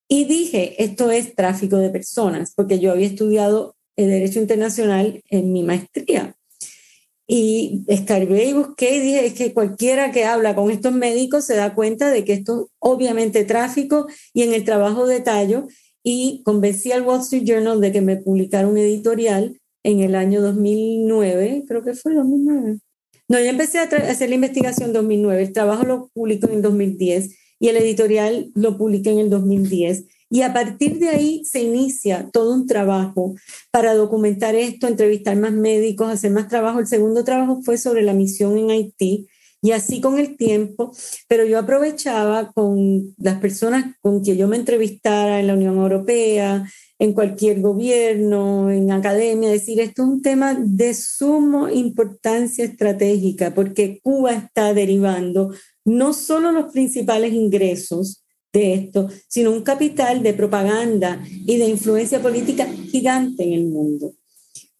y 0.07 0.23
dije, 0.23 0.81
esto 0.81 1.11
es 1.11 1.35
tráfico 1.35 1.75
de 1.79 1.89
personas, 1.89 2.53
porque 2.55 2.79
yo 2.79 2.93
había 2.93 3.07
estudiado 3.07 3.75
el 3.97 4.07
derecho 4.07 4.39
internacional 4.39 5.21
en 5.29 5.51
mi 5.51 5.63
maestría. 5.63 6.33
Y 7.27 7.83
escarbé 7.87 8.45
y 8.45 8.53
busqué 8.53 8.95
y 8.95 8.99
dije, 9.01 9.25
es 9.25 9.33
que 9.33 9.53
cualquiera 9.53 10.13
que 10.13 10.23
habla 10.23 10.55
con 10.55 10.71
estos 10.71 10.93
médicos 10.93 11.43
se 11.43 11.57
da 11.57 11.75
cuenta 11.75 12.09
de 12.09 12.23
que 12.23 12.33
esto 12.33 12.61
es 12.61 12.67
obviamente 12.79 13.43
tráfico 13.43 14.07
y 14.31 14.43
en 14.43 14.53
el 14.53 14.63
trabajo 14.63 15.05
de 15.07 15.19
tallo 15.19 15.67
y 16.07 16.43
convencí 16.43 16.91
al 16.91 17.01
Wall 17.01 17.21
Street 17.21 17.45
Journal 17.45 17.81
de 17.81 17.91
que 17.91 17.99
me 17.99 18.17
publicara 18.17 18.67
un 18.67 18.77
editorial 18.77 19.59
en 19.83 20.01
el 20.01 20.13
año 20.13 20.39
2009, 20.39 21.65
creo 21.67 21.83
que 21.83 21.95
fue 21.95 22.13
2009. 22.13 22.77
No, 23.27 23.39
yo 23.39 23.45
empecé 23.45 23.79
a 23.79 23.83
hacer 23.83 24.29
la 24.29 24.35
investigación 24.35 24.89
en 24.89 24.93
2009, 24.93 25.41
el 25.41 25.51
trabajo 25.51 25.83
lo 25.83 26.11
publicó 26.13 26.47
en 26.47 26.57
el 26.57 26.61
2010 26.61 27.35
y 27.59 27.69
el 27.69 27.77
editorial 27.77 28.51
lo 28.53 28.77
publiqué 28.77 29.09
en 29.09 29.19
el 29.19 29.31
2010. 29.31 30.05
Y 30.29 30.43
a 30.43 30.53
partir 30.53 30.99
de 30.99 31.09
ahí 31.09 31.43
se 31.43 31.63
inicia 31.63 32.29
todo 32.31 32.53
un 32.53 32.67
trabajo 32.67 33.33
para 33.71 33.95
documentar 33.95 34.53
esto, 34.53 34.87
entrevistar 34.87 35.35
más 35.37 35.53
médicos, 35.53 36.09
hacer 36.09 36.29
más 36.29 36.47
trabajo. 36.47 36.79
El 36.79 36.87
segundo 36.87 37.23
trabajo 37.23 37.61
fue 37.63 37.79
sobre 37.79 38.03
la 38.03 38.13
misión 38.13 38.59
en 38.59 38.69
Haití 38.69 39.27
y 39.65 39.71
así 39.71 39.99
con 39.99 40.19
el 40.19 40.37
tiempo, 40.37 40.91
pero 41.27 41.43
yo 41.43 41.57
aprovechaba 41.57 42.51
con 42.51 43.15
las 43.17 43.39
personas 43.39 43.95
con 43.99 44.23
quien 44.23 44.37
yo 44.37 44.47
me 44.47 44.57
entrevistara 44.57 45.39
en 45.39 45.47
la 45.47 45.55
Unión 45.55 45.77
Europea, 45.77 46.69
en 46.99 47.13
cualquier 47.13 47.61
gobierno, 47.61 48.69
en 48.69 48.91
academia, 48.91 49.49
decir, 49.49 49.79
esto 49.79 50.03
es 50.03 50.07
un 50.07 50.21
tema 50.21 50.53
de 50.53 50.93
suma 50.93 51.73
importancia 51.73 52.63
estratégica 52.63 53.55
porque 53.55 53.99
Cuba 54.03 54.33
está 54.33 54.71
derivando 54.75 55.51
no 55.83 56.13
solo 56.13 56.51
los 56.51 56.71
principales 56.71 57.33
ingresos 57.33 58.23
de 58.53 58.75
esto, 58.75 59.09
sino 59.27 59.51
un 59.51 59.63
capital 59.63 60.21
de 60.21 60.33
propaganda 60.35 61.25
y 61.27 61.57
de 61.57 61.67
influencia 61.67 62.21
política 62.21 62.67
gigante 62.91 63.43
en 63.43 63.53
el 63.53 63.65
mundo. 63.65 64.13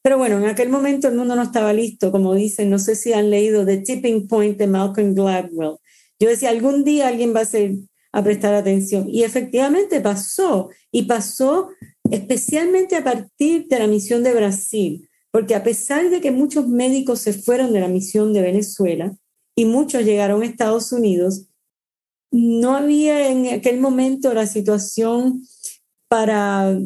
Pero 0.06 0.20
bueno, 0.20 0.38
en 0.38 0.46
aquel 0.46 0.70
momento 0.70 1.08
el 1.08 1.16
mundo 1.16 1.36
no 1.36 1.42
estaba 1.42 1.74
listo, 1.74 2.12
como 2.12 2.36
dicen, 2.36 2.70
no 2.70 2.78
sé 2.78 2.96
si 2.96 3.12
han 3.12 3.32
leído 3.32 3.66
The 3.66 3.78
Tipping 3.78 4.28
Point 4.28 4.56
de 4.56 4.68
Malcolm 4.68 5.16
Gladwell. 5.16 5.78
Yo 6.20 6.30
decía, 6.30 6.50
algún 6.50 6.84
día 6.84 7.08
alguien 7.08 7.36
va 7.36 7.40
a, 7.40 7.46
ser, 7.46 7.72
a 8.12 8.24
prestar 8.24 8.54
atención. 8.54 9.10
Y 9.10 9.24
efectivamente 9.24 10.02
pasó, 10.02 10.70
y 10.92 11.06
pasó 11.06 11.70
especialmente 12.12 12.96
a 12.96 13.04
partir 13.04 13.66
de 13.68 13.80
la 13.80 13.88
misión 13.88 14.22
de 14.22 14.36
Brasil, 14.36 15.10
porque 15.32 15.56
a 15.56 15.64
pesar 15.64 16.08
de 16.12 16.22
que 16.22 16.30
muchos 16.30 16.68
médicos 16.68 17.22
se 17.22 17.34
fueron 17.34 17.74
de 17.74 17.80
la 17.80 17.88
misión 17.88 18.32
de 18.32 18.44
Venezuela 18.44 19.18
y 19.56 19.66
muchos 19.66 20.04
llegaron 20.04 20.44
a 20.44 20.46
Estados 20.46 20.92
Unidos, 20.92 21.48
no 22.30 22.76
había 22.76 23.28
en 23.32 23.48
aquel 23.48 23.80
momento 23.80 24.36
la 24.36 24.46
situación 24.46 25.42
para 26.08 26.78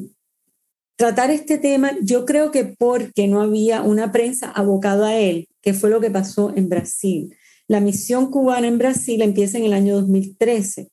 tratar 1.00 1.32
este 1.32 1.58
tema, 1.58 1.94
yo 2.04 2.26
creo 2.26 2.52
que 2.52 2.66
porque 2.78 3.28
no 3.28 3.42
había 3.42 3.82
una 3.82 4.12
prensa 4.12 4.52
abocada 4.52 5.08
a 5.08 5.18
él, 5.18 5.48
que 5.64 5.74
fue 5.74 5.90
lo 5.90 6.00
que 6.00 6.12
pasó 6.12 6.54
en 6.56 6.70
Brasil. 6.70 7.36
La 7.68 7.80
misión 7.80 8.30
cubana 8.30 8.68
en 8.68 8.78
Brasil 8.78 9.24
empieza 9.24 9.58
en 9.58 9.64
el 9.64 9.74
año 9.74 9.96
2013 9.96 10.90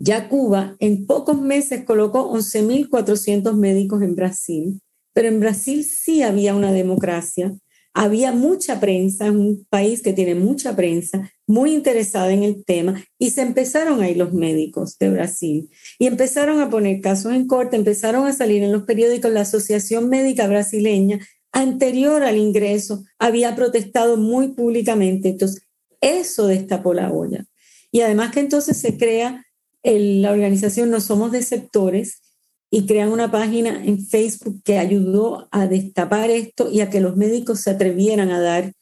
ya 0.00 0.28
Cuba 0.28 0.76
en 0.80 1.06
pocos 1.06 1.40
meses 1.40 1.84
colocó 1.84 2.32
11.400 2.32 3.54
médicos 3.54 4.02
en 4.02 4.14
Brasil, 4.14 4.80
pero 5.12 5.28
en 5.28 5.40
Brasil 5.40 5.84
sí 5.84 6.22
había 6.22 6.54
una 6.54 6.72
democracia, 6.72 7.54
había 7.92 8.32
mucha 8.32 8.80
prensa, 8.80 9.26
es 9.26 9.32
un 9.32 9.66
país 9.68 10.00
que 10.00 10.14
tiene 10.14 10.34
mucha 10.34 10.74
prensa, 10.74 11.30
muy 11.50 11.72
interesada 11.72 12.30
en 12.32 12.44
el 12.44 12.64
tema, 12.64 13.04
y 13.18 13.30
se 13.30 13.42
empezaron 13.42 14.00
a 14.00 14.08
ir 14.08 14.16
los 14.16 14.32
médicos 14.32 14.96
de 14.98 15.10
Brasil 15.10 15.68
y 15.98 16.06
empezaron 16.06 16.60
a 16.60 16.70
poner 16.70 17.00
casos 17.00 17.32
en 17.32 17.48
corte, 17.48 17.74
empezaron 17.74 18.26
a 18.26 18.32
salir 18.32 18.62
en 18.62 18.70
los 18.70 18.84
periódicos. 18.84 19.32
La 19.32 19.40
Asociación 19.40 20.08
Médica 20.08 20.46
Brasileña, 20.46 21.18
anterior 21.50 22.22
al 22.22 22.36
ingreso, 22.36 23.02
había 23.18 23.56
protestado 23.56 24.16
muy 24.16 24.52
públicamente. 24.52 25.30
Entonces, 25.30 25.62
eso 26.00 26.46
destapó 26.46 26.94
la 26.94 27.10
olla. 27.10 27.44
Y 27.90 28.02
además 28.02 28.30
que 28.30 28.40
entonces 28.40 28.76
se 28.76 28.96
crea 28.96 29.44
la 29.82 30.30
organización 30.30 30.90
No 30.90 31.00
Somos 31.00 31.32
Deceptores 31.32 32.22
y 32.70 32.86
crean 32.86 33.10
una 33.10 33.32
página 33.32 33.84
en 33.84 34.06
Facebook 34.06 34.62
que 34.62 34.78
ayudó 34.78 35.48
a 35.50 35.66
destapar 35.66 36.30
esto 36.30 36.70
y 36.70 36.80
a 36.80 36.90
que 36.90 37.00
los 37.00 37.16
médicos 37.16 37.58
se 37.58 37.70
atrevieran 37.70 38.30
a 38.30 38.40
dar 38.40 38.72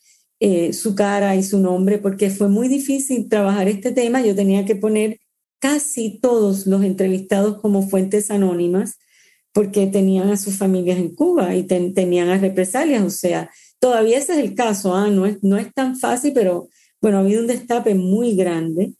eh, 0.41 0.72
su 0.72 0.95
cara 0.95 1.34
y 1.36 1.43
su 1.43 1.59
nombre, 1.59 1.99
porque 1.99 2.30
fue 2.30 2.49
muy 2.49 2.68
difícil 2.68 3.28
trabajar 3.28 3.68
este 3.68 3.93
tema. 3.93 4.22
Yo 4.22 4.34
tenía 4.34 4.64
que 4.64 4.76
poner 4.76 5.18
casi 5.59 6.18
todos 6.20 6.66
los 6.66 6.84
entrevistados 6.84 7.61
como 7.61 7.89
fuentes 7.89 8.30
anónimas, 8.30 8.99
porque 9.53 9.86
tenían 9.89 10.30
a 10.30 10.36
sus 10.36 10.57
familias 10.57 10.99
en 10.99 11.14
Cuba 11.14 11.55
y 11.55 11.64
tenían 11.64 12.28
a 12.28 12.39
represalias. 12.39 13.03
O 13.03 13.11
sea, 13.11 13.51
todavía 13.80 14.18
ese 14.18 14.34
es 14.34 14.39
el 14.39 14.55
caso, 14.55 14.95
¿ah? 14.95 15.09
no, 15.09 15.26
es, 15.26 15.39
no 15.43 15.57
es 15.57 15.72
tan 15.74 15.97
fácil, 15.99 16.32
pero 16.32 16.68
bueno, 17.01 17.18
ha 17.18 17.20
habido 17.20 17.41
un 17.41 17.49
destape 17.49 17.95
muy 17.95 18.36
grande. 18.36 18.95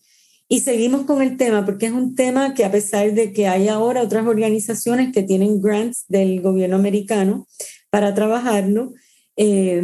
Y 0.49 0.61
seguimos 0.61 1.03
con 1.03 1.21
el 1.23 1.37
tema, 1.37 1.65
porque 1.67 1.87
es 1.87 1.93
un 1.93 2.15
tema 2.15 2.55
que 2.55 2.65
a 2.65 2.73
pesar 2.73 3.13
de 3.13 3.33
que 3.33 3.47
hay 3.47 3.69
ahora 3.69 4.03
otras 4.03 4.27
organizaciones 4.27 5.13
que 5.13 5.23
tienen 5.23 5.61
grants 5.61 6.07
del 6.09 6.41
gobierno 6.41 6.77
americano 6.77 7.47
para 7.91 8.15
trabajarlo, 8.15 8.95
eh, 9.37 9.83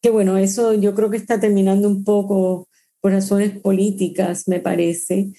que 0.00 0.10
bueno, 0.10 0.36
eso 0.36 0.74
yo 0.74 0.94
creo 0.94 1.10
que 1.10 1.16
está 1.16 1.40
terminando 1.40 1.88
un 1.88 2.04
poco 2.04 2.68
por 3.00 3.12
razones 3.12 3.58
políticas, 3.60 4.48
me 4.48 4.60
parece. 4.60 5.32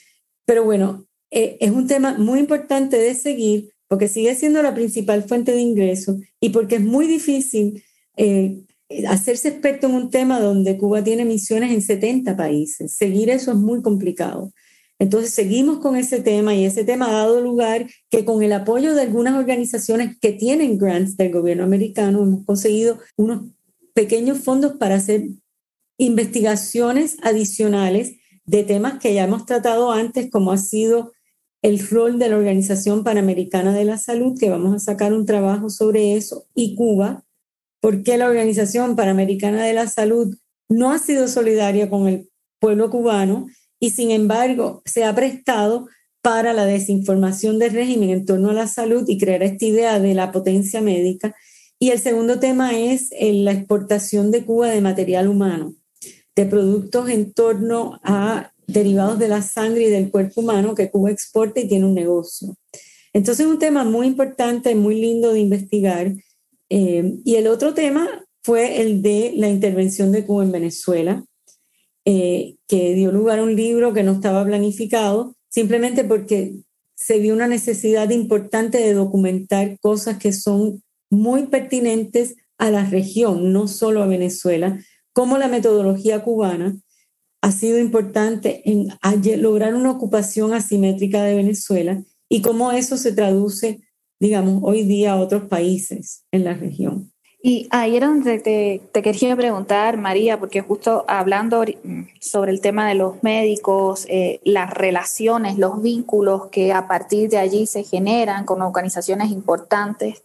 Pero 0.45 0.63
bueno, 0.63 1.07
eh, 1.31 1.57
es 1.59 1.71
un 1.71 1.87
tema 1.87 2.17
muy 2.17 2.39
importante 2.39 2.97
de 2.97 3.13
seguir 3.15 3.73
porque 3.87 4.07
sigue 4.07 4.35
siendo 4.35 4.61
la 4.61 4.73
principal 4.73 5.23
fuente 5.23 5.51
de 5.51 5.61
ingreso 5.61 6.19
y 6.39 6.49
porque 6.49 6.75
es 6.75 6.81
muy 6.81 7.07
difícil 7.07 7.83
eh, 8.17 8.61
hacerse 9.07 9.49
experto 9.49 9.87
en 9.87 9.95
un 9.95 10.09
tema 10.09 10.39
donde 10.39 10.77
Cuba 10.77 11.03
tiene 11.03 11.25
misiones 11.25 11.71
en 11.71 11.81
70 11.81 12.37
países. 12.37 12.95
Seguir 12.95 13.29
eso 13.29 13.51
es 13.51 13.57
muy 13.57 13.81
complicado. 13.81 14.51
Entonces 14.99 15.33
seguimos 15.33 15.79
con 15.79 15.95
ese 15.95 16.19
tema 16.19 16.53
y 16.53 16.65
ese 16.65 16.83
tema 16.83 17.07
ha 17.07 17.19
dado 17.19 17.41
lugar 17.41 17.87
que 18.09 18.25
con 18.25 18.43
el 18.43 18.51
apoyo 18.51 18.93
de 18.93 19.03
algunas 19.03 19.35
organizaciones 19.35 20.17
que 20.19 20.33
tienen 20.33 20.77
grants 20.77 21.15
del 21.15 21.31
gobierno 21.31 21.63
americano 21.63 22.21
hemos 22.21 22.45
conseguido 22.45 22.99
unos 23.15 23.43
pequeños 23.99 24.37
fondos 24.39 24.77
para 24.77 24.95
hacer 24.95 25.27
investigaciones 25.97 27.17
adicionales 27.21 28.15
de 28.45 28.63
temas 28.63 28.97
que 28.97 29.13
ya 29.13 29.25
hemos 29.25 29.45
tratado 29.45 29.91
antes, 29.91 30.31
como 30.31 30.53
ha 30.53 30.57
sido 30.57 31.11
el 31.61 31.85
rol 31.85 32.17
de 32.17 32.29
la 32.29 32.37
Organización 32.37 33.03
Panamericana 33.03 33.73
de 33.75 33.83
la 33.83 33.97
Salud, 33.97 34.39
que 34.39 34.49
vamos 34.49 34.73
a 34.73 34.79
sacar 34.79 35.11
un 35.11 35.25
trabajo 35.25 35.69
sobre 35.69 36.15
eso, 36.15 36.45
y 36.55 36.75
Cuba, 36.75 37.25
por 37.81 38.01
qué 38.01 38.17
la 38.17 38.27
Organización 38.27 38.95
Panamericana 38.95 39.65
de 39.65 39.73
la 39.73 39.87
Salud 39.87 40.33
no 40.69 40.91
ha 40.93 40.99
sido 40.99 41.27
solidaria 41.27 41.89
con 41.89 42.07
el 42.07 42.29
pueblo 42.61 42.89
cubano 42.89 43.47
y 43.81 43.89
sin 43.89 44.11
embargo 44.11 44.81
se 44.85 45.03
ha 45.03 45.13
prestado 45.13 45.89
para 46.21 46.53
la 46.53 46.63
desinformación 46.63 47.59
del 47.59 47.73
régimen 47.73 48.11
en 48.11 48.25
torno 48.25 48.51
a 48.51 48.53
la 48.53 48.67
salud 48.67 49.03
y 49.09 49.17
crear 49.17 49.43
esta 49.43 49.65
idea 49.65 49.99
de 49.99 50.13
la 50.13 50.31
potencia 50.31 50.79
médica. 50.79 51.35
Y 51.79 51.91
el 51.91 51.99
segundo 51.99 52.39
tema 52.39 52.77
es 52.77 53.09
eh, 53.11 53.33
la 53.33 53.53
exportación 53.53 54.31
de 54.31 54.43
Cuba 54.43 54.67
de 54.69 54.81
material 54.81 55.29
humano, 55.29 55.75
de 56.35 56.45
productos 56.45 57.09
en 57.09 57.33
torno 57.33 57.99
a 58.03 58.51
derivados 58.67 59.17
de 59.17 59.29
la 59.29 59.41
sangre 59.41 59.83
y 59.83 59.89
del 59.89 60.11
cuerpo 60.11 60.41
humano 60.41 60.75
que 60.75 60.91
Cuba 60.91 61.09
exporta 61.09 61.61
y 61.61 61.67
tiene 61.67 61.85
un 61.85 61.95
negocio. 61.95 62.55
Entonces 63.13 63.45
es 63.45 63.51
un 63.51 63.59
tema 63.59 63.85
muy 63.85 64.07
importante, 64.07 64.75
muy 64.75 64.99
lindo 64.99 65.33
de 65.33 65.39
investigar 65.39 66.13
eh, 66.69 67.15
y 67.23 67.35
el 67.35 67.47
otro 67.47 67.73
tema 67.73 68.07
fue 68.43 68.81
el 68.81 69.01
de 69.01 69.33
la 69.35 69.49
intervención 69.49 70.11
de 70.11 70.25
Cuba 70.25 70.43
en 70.43 70.51
Venezuela, 70.51 71.23
eh, 72.05 72.55
que 72.67 72.93
dio 72.93 73.11
lugar 73.11 73.39
a 73.39 73.43
un 73.43 73.55
libro 73.55 73.93
que 73.93 74.03
no 74.03 74.13
estaba 74.13 74.45
planificado, 74.45 75.35
simplemente 75.49 76.03
porque 76.03 76.55
se 76.95 77.19
vio 77.19 77.33
una 77.33 77.47
necesidad 77.47 78.09
importante 78.09 78.77
de 78.79 78.93
documentar 78.93 79.79
cosas 79.79 80.17
que 80.17 80.33
son 80.33 80.83
muy 81.09 81.47
pertinentes 81.47 82.35
a 82.57 82.71
la 82.71 82.85
región, 82.85 83.53
no 83.53 83.67
solo 83.67 84.03
a 84.03 84.07
Venezuela, 84.07 84.79
como 85.13 85.37
la 85.37 85.47
metodología 85.47 86.23
cubana 86.23 86.77
ha 87.41 87.51
sido 87.51 87.79
importante 87.79 88.61
en 88.69 88.89
lograr 89.41 89.75
una 89.75 89.91
ocupación 89.91 90.53
asimétrica 90.53 91.23
de 91.23 91.35
Venezuela 91.35 92.03
y 92.27 92.41
cómo 92.41 92.71
eso 92.71 92.97
se 92.97 93.13
traduce 93.13 93.81
digamos, 94.19 94.61
hoy 94.63 94.83
día 94.83 95.13
a 95.13 95.19
otros 95.19 95.43
países 95.43 96.25
en 96.31 96.43
la 96.43 96.53
región. 96.53 97.11
Y 97.41 97.67
ahí 97.71 97.95
era 97.95 98.07
donde 98.07 98.39
te, 98.39 98.81
te, 98.91 99.01
quería 99.01 99.33
preguntar, 99.33 99.95
María, 99.97 100.37
porque 100.37 100.59
justo 100.59 101.05
hablando 101.07 101.63
sobre 102.19 102.51
el 102.51 102.59
tema 102.59 102.85
de 102.85 102.95
los 102.95 103.23
médicos, 103.23 104.05
eh, 104.09 104.41
las 104.43 104.73
relaciones, 104.73 105.57
los 105.57 105.81
vínculos 105.81 106.47
que 106.47 106.73
a 106.73 106.89
partir 106.89 107.29
de 107.29 107.37
allí 107.37 107.65
se 107.65 107.83
generan 107.83 108.43
con 108.43 108.61
organizaciones 108.61 109.31
importantes, 109.31 110.21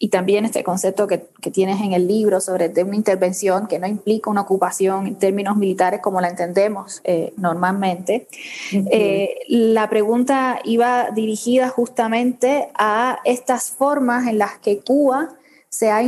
y 0.00 0.08
también 0.10 0.44
este 0.44 0.62
concepto 0.62 1.08
que, 1.08 1.28
que, 1.40 1.50
tienes 1.50 1.80
en 1.80 1.92
el 1.92 2.06
libro 2.06 2.40
sobre 2.40 2.68
de 2.68 2.84
una 2.84 2.94
intervención 2.94 3.66
que 3.66 3.80
no 3.80 3.88
implica 3.88 4.30
una 4.30 4.42
ocupación 4.42 5.08
en 5.08 5.16
términos 5.16 5.56
militares 5.56 6.00
como 6.00 6.20
la 6.20 6.28
entendemos 6.28 7.00
eh, 7.02 7.32
normalmente. 7.36 8.28
Eh, 8.72 9.40
la 9.48 9.90
pregunta 9.90 10.60
iba 10.62 11.10
dirigida 11.10 11.68
justamente 11.68 12.68
a 12.74 13.18
estas 13.24 13.72
formas 13.72 14.28
en 14.28 14.38
las 14.38 14.58
que 14.58 14.78
Cuba 14.78 15.30
se 15.68 15.90
ha, 15.90 16.00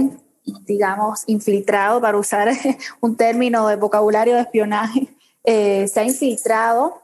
digamos, 0.66 1.24
infiltrado, 1.26 2.01
para 2.01 2.16
usar 2.16 2.49
un 3.01 3.16
término 3.16 3.66
de 3.66 3.74
vocabulario 3.74 4.36
de 4.36 4.43
espionaje, 4.43 5.09
eh, 5.43 5.88
se 5.88 5.99
ha 5.99 6.05
infiltrado 6.05 7.03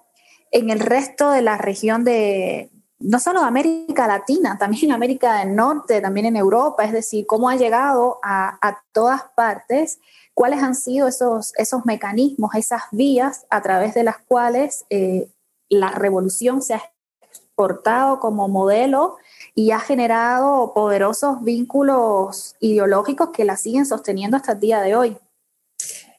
en 0.53 0.70
el 0.70 0.78
resto 0.78 1.32
de 1.32 1.43
la 1.43 1.59
región 1.59 2.05
de, 2.05 2.70
no 2.99 3.20
solo 3.20 3.40
América 3.40 4.07
Latina, 4.07 4.57
también 4.59 4.86
en 4.86 4.92
América 4.92 5.38
del 5.40 5.55
Norte, 5.55 6.01
también 6.01 6.26
en 6.26 6.36
Europa, 6.36 6.84
es 6.84 6.92
decir, 6.92 7.26
cómo 7.26 7.49
ha 7.49 7.57
llegado 7.57 8.18
a, 8.22 8.82
todas 8.92 9.24
partes, 9.36 10.01
cuáles 10.32 10.62
han 10.62 10.74
sido 10.74 11.07
esos, 11.07 11.53
esos 11.57 11.84
mecanismos, 11.84 12.55
esas 12.55 12.82
vías 12.92 13.47
a 13.51 13.61
través 13.62 13.94
de 13.94 14.05
las 14.05 14.18
cuales 14.18 14.86
eh, 14.88 15.28
la 15.68 15.90
revolución 15.90 16.62
se 16.62 16.74
ha 16.74 16.82
exportado 17.22 18.20
como 18.20 18.49
modelo 18.49 19.16
y 19.55 19.70
ha 19.72 19.80
generado 19.80 20.72
poderosos 20.74 21.42
vínculos 21.42 22.55
ideológicos 22.61 23.30
que 23.30 23.44
la 23.44 23.57
siguen 23.57 23.84
sosteniendo 23.84 24.36
hasta 24.36 24.53
el 24.53 24.61
día 24.61 24.80
de 24.80 24.97
hoy. 24.97 25.16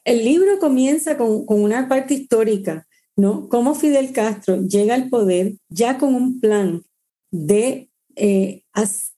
el 0.04 0.24
libro 0.24 0.58
comienza 0.58 1.16
con, 1.16 1.44
con 1.44 1.62
una 1.62 1.88
parte 1.88 2.14
histórica, 2.14 2.87
¿no? 3.18 3.48
Cómo 3.48 3.74
Fidel 3.74 4.12
Castro 4.12 4.62
llega 4.62 4.94
al 4.94 5.08
poder 5.08 5.56
ya 5.68 5.98
con 5.98 6.14
un 6.14 6.40
plan 6.40 6.84
de 7.32 7.90
eh, 8.14 8.62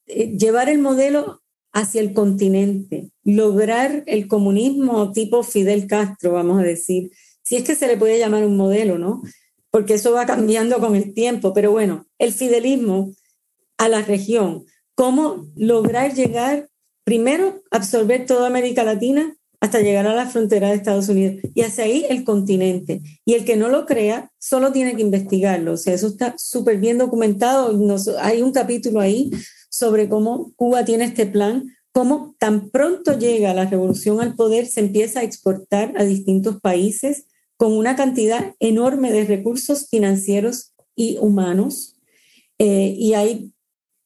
eh, 0.07 0.37
llevar 0.39 0.71
el 0.71 0.79
modelo 0.79 1.43
hacia 1.73 2.01
el 2.01 2.15
continente, 2.15 3.11
lograr 3.25 4.03
el 4.07 4.27
comunismo 4.27 5.13
tipo 5.13 5.43
Fidel 5.43 5.87
Castro, 5.87 6.33
vamos 6.33 6.59
a 6.59 6.65
decir, 6.65 7.11
si 7.43 7.57
es 7.57 7.65
que 7.65 7.75
se 7.75 7.87
le 7.87 7.99
puede 7.99 8.19
llamar 8.19 8.45
un 8.45 8.57
modelo, 8.57 8.99
¿no? 8.99 9.23
Porque 9.71 9.95
eso 9.95 10.13
va 10.13 10.25
cambiando 10.25 10.81
con 10.81 10.97
el 10.97 11.13
tiempo, 11.13 11.53
pero 11.53 11.71
bueno, 11.71 12.07
el 12.19 12.33
fidelismo 12.33 13.13
a 13.77 13.89
la 13.89 14.01
región, 14.01 14.65
cómo 14.95 15.47
lograr 15.57 16.15
llegar, 16.15 16.71
primero, 17.05 17.63
absorber 17.71 18.25
toda 18.25 18.47
América 18.47 18.83
Latina 18.83 19.37
hasta 19.61 19.81
llegar 19.81 20.07
a 20.07 20.15
la 20.15 20.27
frontera 20.27 20.69
de 20.69 20.77
Estados 20.77 21.09
Unidos 21.09 21.37
y 21.55 21.61
hacia 21.63 21.85
ahí 21.85 22.07
el 22.09 22.25
continente. 22.25 23.03
Y 23.27 23.35
el 23.35 23.45
que 23.45 23.57
no 23.57 23.69
lo 23.69 23.85
crea 23.85 24.31
solo 24.39 24.73
tiene 24.73 24.97
que 24.97 25.03
investigarlo. 25.03 25.75
O 25.75 25.77
sea, 25.77 25.95
eso 25.95 26.09
está 26.09 26.35
súper 26.39 26.79
bien 26.79 26.97
documentado. 26.97 27.79
hay 28.21 28.41
un 28.41 28.53
capítulo 28.53 29.01
ahí 29.01 29.31
sobre 29.69 30.09
cómo 30.09 30.53
Cuba 30.57 30.85
tiene 30.85 31.05
este 31.05 31.27
plan, 31.27 31.77
cómo 31.93 32.35
tan 32.39 32.71
pronto 32.71 33.19
llega 33.19 33.55
la 33.55 33.67
revolución 33.67 34.21
al 34.21 34.35
poder, 34.35 34.67
se 34.67 34.81
empieza 34.81 35.21
a 35.21 35.25
exportar 35.25 35.93
a 35.97 36.05
distintos 36.05 36.61
países 36.61 37.27
con 37.59 37.73
una 37.73 37.95
cantidad 37.97 38.55
enorme 38.59 39.13
de 39.13 39.27
recursos 39.27 39.89
financieros 39.91 40.73
y 40.97 41.19
humanos. 41.19 41.97
Eh, 42.59 42.95
y 42.97 43.13
hay 43.13 43.53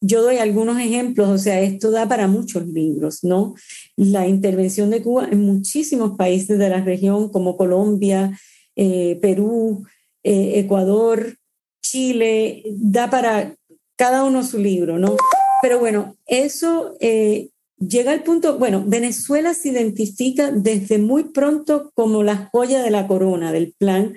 yo 0.06 0.22
doy 0.22 0.36
algunos 0.36 0.78
ejemplos, 0.78 1.28
o 1.28 1.38
sea, 1.38 1.60
esto 1.62 1.90
da 1.90 2.06
para 2.06 2.28
muchos 2.28 2.66
libros, 2.66 3.24
¿no? 3.24 3.54
La 3.96 4.26
intervención 4.26 4.90
de 4.90 5.02
Cuba 5.02 5.28
en 5.30 5.42
muchísimos 5.42 6.16
países 6.16 6.58
de 6.58 6.68
la 6.68 6.82
región, 6.82 7.30
como 7.30 7.56
Colombia, 7.56 8.38
eh, 8.76 9.18
Perú, 9.22 9.84
eh, 10.22 10.58
Ecuador, 10.58 11.36
Chile, 11.82 12.62
da 12.66 13.08
para 13.08 13.54
cada 13.96 14.24
uno 14.24 14.42
su 14.42 14.58
libro, 14.58 14.98
¿no? 14.98 15.16
Pero 15.62 15.78
bueno, 15.78 16.16
eso 16.26 16.96
eh, 17.00 17.50
llega 17.78 18.12
al 18.12 18.22
punto, 18.22 18.58
bueno, 18.58 18.84
Venezuela 18.86 19.54
se 19.54 19.68
identifica 19.68 20.50
desde 20.50 20.98
muy 20.98 21.24
pronto 21.24 21.92
como 21.94 22.22
la 22.22 22.48
joya 22.50 22.82
de 22.82 22.90
la 22.90 23.06
corona 23.06 23.52
del 23.52 23.74
plan, 23.78 24.14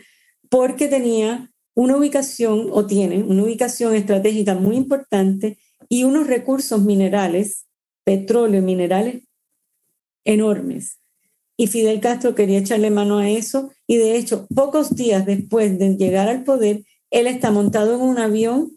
porque 0.50 0.88
tenía 0.88 1.52
una 1.76 1.98
ubicación, 1.98 2.70
o 2.72 2.88
tiene 2.88 3.24
una 3.24 3.44
ubicación 3.44 3.94
estratégica 3.94 4.56
muy 4.56 4.76
importante 4.76 5.60
y 5.88 6.04
unos 6.04 6.26
recursos 6.26 6.82
minerales, 6.82 7.68
petróleo, 8.04 8.62
minerales 8.62 9.27
enormes. 10.28 11.00
Y 11.58 11.68
Fidel 11.68 12.00
Castro 12.02 12.36
quería 12.36 12.60
echarle 12.60 12.92
mano 12.92 13.18
a 13.18 13.30
eso 13.30 13.72
y 13.88 13.98
de 13.98 14.16
hecho, 14.16 14.46
pocos 14.54 14.96
días 14.96 15.26
después 15.26 15.80
de 15.80 15.96
llegar 15.96 16.28
al 16.28 16.44
poder, 16.44 16.84
él 17.10 17.26
está 17.26 17.50
montado 17.50 17.96
en 17.96 18.02
un 18.02 18.20
avión 18.20 18.74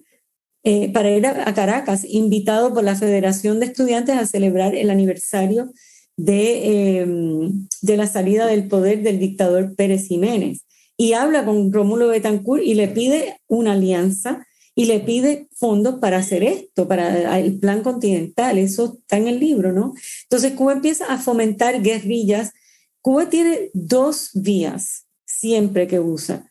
eh, 0.63 0.91
para 0.93 1.11
ir 1.11 1.27
a, 1.27 1.53
Caracas, 1.53 2.05
invitado 2.09 2.73
por 2.73 2.85
la 2.85 2.95
Federación 2.95 3.61
de 3.61 3.67
Estudiantes 3.67 4.17
a 4.17 4.27
celebrar 4.27 4.75
el 4.75 4.91
aniversario 4.91 5.73
de, 6.17 7.01
em, 7.01 7.67
de 7.83 7.97
la 7.97 8.07
salida 8.07 8.47
del 8.47 8.69
poder 8.69 9.03
del 9.03 9.19
dictador 9.19 9.75
Pérez 9.75 10.07
Jiménez. 10.07 10.65
Y 10.97 11.15
habla 11.15 11.45
con 11.45 11.73
Rómulo 11.73 12.09
Betancourt 12.09 12.63
y 12.63 12.75
le 12.75 12.89
pide 12.89 13.37
una 13.49 13.73
alianza 13.73 14.47
y 14.75 14.87
le 14.87 15.01
pide 15.01 15.49
fondos 15.55 15.97
para 15.99 16.18
hacer 16.18 16.43
esto, 16.43 16.89
para 16.89 17.39
el 17.39 17.59
plan 17.59 17.83
continental. 17.83 18.59
Eso 18.59 18.99
está 19.01 19.18
en 19.18 19.29
el 19.29 19.41
libro, 19.41 19.73
¿no? 19.73 19.95
Entonces 20.23 20.53
Cuba 20.53 20.73
empieza 20.73 21.07
a 21.07 21.18
fomentar 21.18 21.83
guerrillas. 21.83 22.53
Cuba 23.01 23.29
tiene 23.29 23.71
dos 23.75 24.31
vías 24.35 25.07
siempre 25.27 25.87
que 25.87 26.01
usa. 26.01 26.51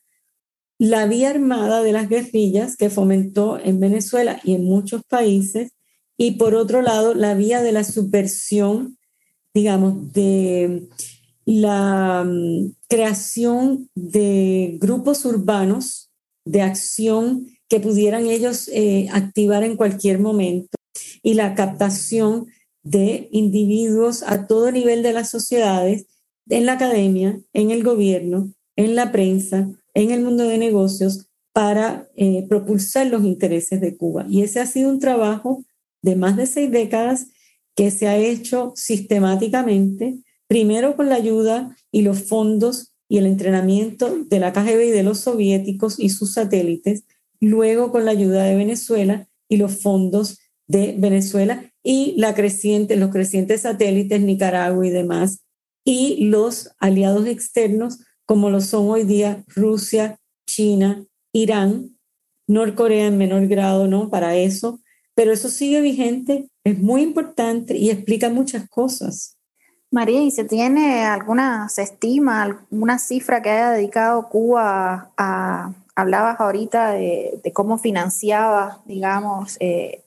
La 0.78 1.06
vía 1.06 1.30
armada 1.30 1.84
de 1.84 1.92
las 1.92 2.08
guerrillas 2.08 2.78
que 2.78 2.90
fomentó 2.90 3.60
en 3.60 3.80
Venezuela 3.80 4.40
y 4.44 4.54
en 4.54 4.64
muchos 4.64 5.04
países, 5.04 5.72
y 6.18 6.32
por 6.32 6.56
otro 6.56 6.82
lado, 6.82 7.14
la 7.14 7.34
vía 7.34 7.62
de 7.62 7.72
la 7.72 7.84
subversión, 7.84 8.98
digamos, 9.54 10.12
de 10.14 10.88
la 11.46 12.24
mm, 12.26 12.74
creación 12.88 13.90
de 13.96 14.78
grupos 14.80 15.26
urbanos 15.26 16.12
de 16.46 16.62
acción 16.62 17.48
que 17.70 17.80
pudieran 17.80 18.26
ellos 18.26 18.68
eh, 18.74 19.08
activar 19.12 19.64
en 19.64 19.78
cualquier 19.78 20.20
momento 20.20 20.76
y 21.22 21.36
la 21.36 21.56
captación 21.56 22.48
de 22.84 23.30
individuos 23.32 24.24
a 24.24 24.48
todo 24.48 24.72
nivel 24.72 25.04
de 25.04 25.14
las 25.14 25.30
sociedades, 25.30 26.08
en 26.50 26.66
la 26.66 26.74
academia, 26.74 27.40
en 27.54 27.72
el 27.72 27.84
gobierno, 27.84 28.52
en 28.76 28.96
la 28.96 29.12
prensa, 29.12 29.70
en 29.94 30.12
el 30.12 30.22
mundo 30.22 30.46
de 30.46 30.58
negocios, 30.58 31.28
para 31.54 32.10
eh, 32.16 32.46
propulsar 32.48 33.08
los 33.08 33.24
intereses 33.24 33.82
de 33.82 33.96
Cuba. 33.96 34.26
Y 34.30 34.42
ese 34.42 34.60
ha 34.60 34.66
sido 34.66 34.90
un 34.90 35.00
trabajo 35.00 35.64
de 36.02 36.16
más 36.16 36.38
de 36.38 36.48
seis 36.48 36.72
décadas 36.72 37.28
que 37.76 37.92
se 37.92 38.08
ha 38.08 38.18
hecho 38.18 38.74
sistemáticamente, 38.76 40.20
primero 40.48 40.96
con 40.96 41.10
la 41.10 41.16
ayuda 41.16 41.76
y 41.92 42.02
los 42.02 42.24
fondos 42.24 42.94
y 43.08 43.18
el 43.18 43.26
entrenamiento 43.26 44.24
de 44.26 44.40
la 44.40 44.54
KGB 44.54 44.88
y 44.88 44.92
de 44.92 45.04
los 45.04 45.20
soviéticos 45.20 46.00
y 46.00 46.10
sus 46.10 46.34
satélites, 46.34 47.04
luego 47.40 47.92
con 47.92 48.06
la 48.06 48.12
ayuda 48.12 48.44
de 48.44 48.56
Venezuela 48.56 49.28
y 49.48 49.58
los 49.58 49.82
fondos 49.82 50.40
de 50.68 50.96
Venezuela 50.98 51.72
y 51.84 52.14
la 52.18 52.36
creciente, 52.36 52.96
los 52.96 53.12
crecientes 53.12 53.62
satélites 53.62 54.22
Nicaragua 54.22 54.86
y 54.86 54.90
demás, 54.90 55.46
y 55.84 56.26
los 56.26 56.72
aliados 56.80 57.26
externos 57.28 58.00
como 58.26 58.50
lo 58.50 58.62
son 58.62 58.90
hoy 58.90 59.06
día 59.06 59.44
Rusia, 59.48 60.20
China, 60.46 61.04
Irán, 61.34 61.98
Norcorea 62.48 63.08
en 63.08 63.18
menor 63.18 63.48
grado, 63.48 63.88
¿no? 63.88 64.10
Para 64.10 64.36
eso, 64.36 64.80
pero 65.16 65.32
eso 65.32 65.50
sigue 65.50 65.82
vigente, 65.82 66.50
es 66.64 66.80
muy 66.80 67.02
importante 67.02 67.76
y 67.78 67.90
explica 67.90 68.30
muchas 68.30 68.70
cosas. 68.70 69.38
María, 69.92 70.22
¿y 70.22 70.30
se 70.32 70.44
tiene 70.44 71.04
alguna, 71.06 71.68
se 71.70 71.82
estima 71.82 72.44
alguna 72.44 73.00
cifra 73.00 73.42
que 73.42 73.50
haya 73.50 73.72
dedicado 73.72 74.30
Cuba 74.30 75.12
a, 75.18 75.74
hablabas 76.00 76.40
ahorita 76.40 76.92
de, 76.94 77.52
cómo 77.54 77.78
financiaba, 77.78 78.82
digamos, 78.86 79.58
eh, 79.60 80.06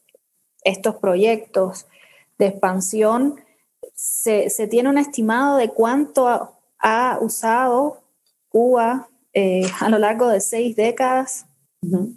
estos 0.65 0.97
proyectos 0.97 1.87
de 2.39 2.47
expansión. 2.47 3.41
Se, 3.95 4.49
tiene 4.69 4.89
un 4.89 4.99
estimado 4.99 5.59
de 5.59 5.69
cuánto 5.69 6.57
ha, 6.79 7.19
usado 7.21 8.03
Cuba 8.49 9.09
eh, 9.35 9.71
a 9.81 9.89
lo 9.89 9.99
largo 9.99 10.29
de 10.29 10.41
seis 10.41 10.75
décadas. 10.77 11.47
No. 11.83 12.11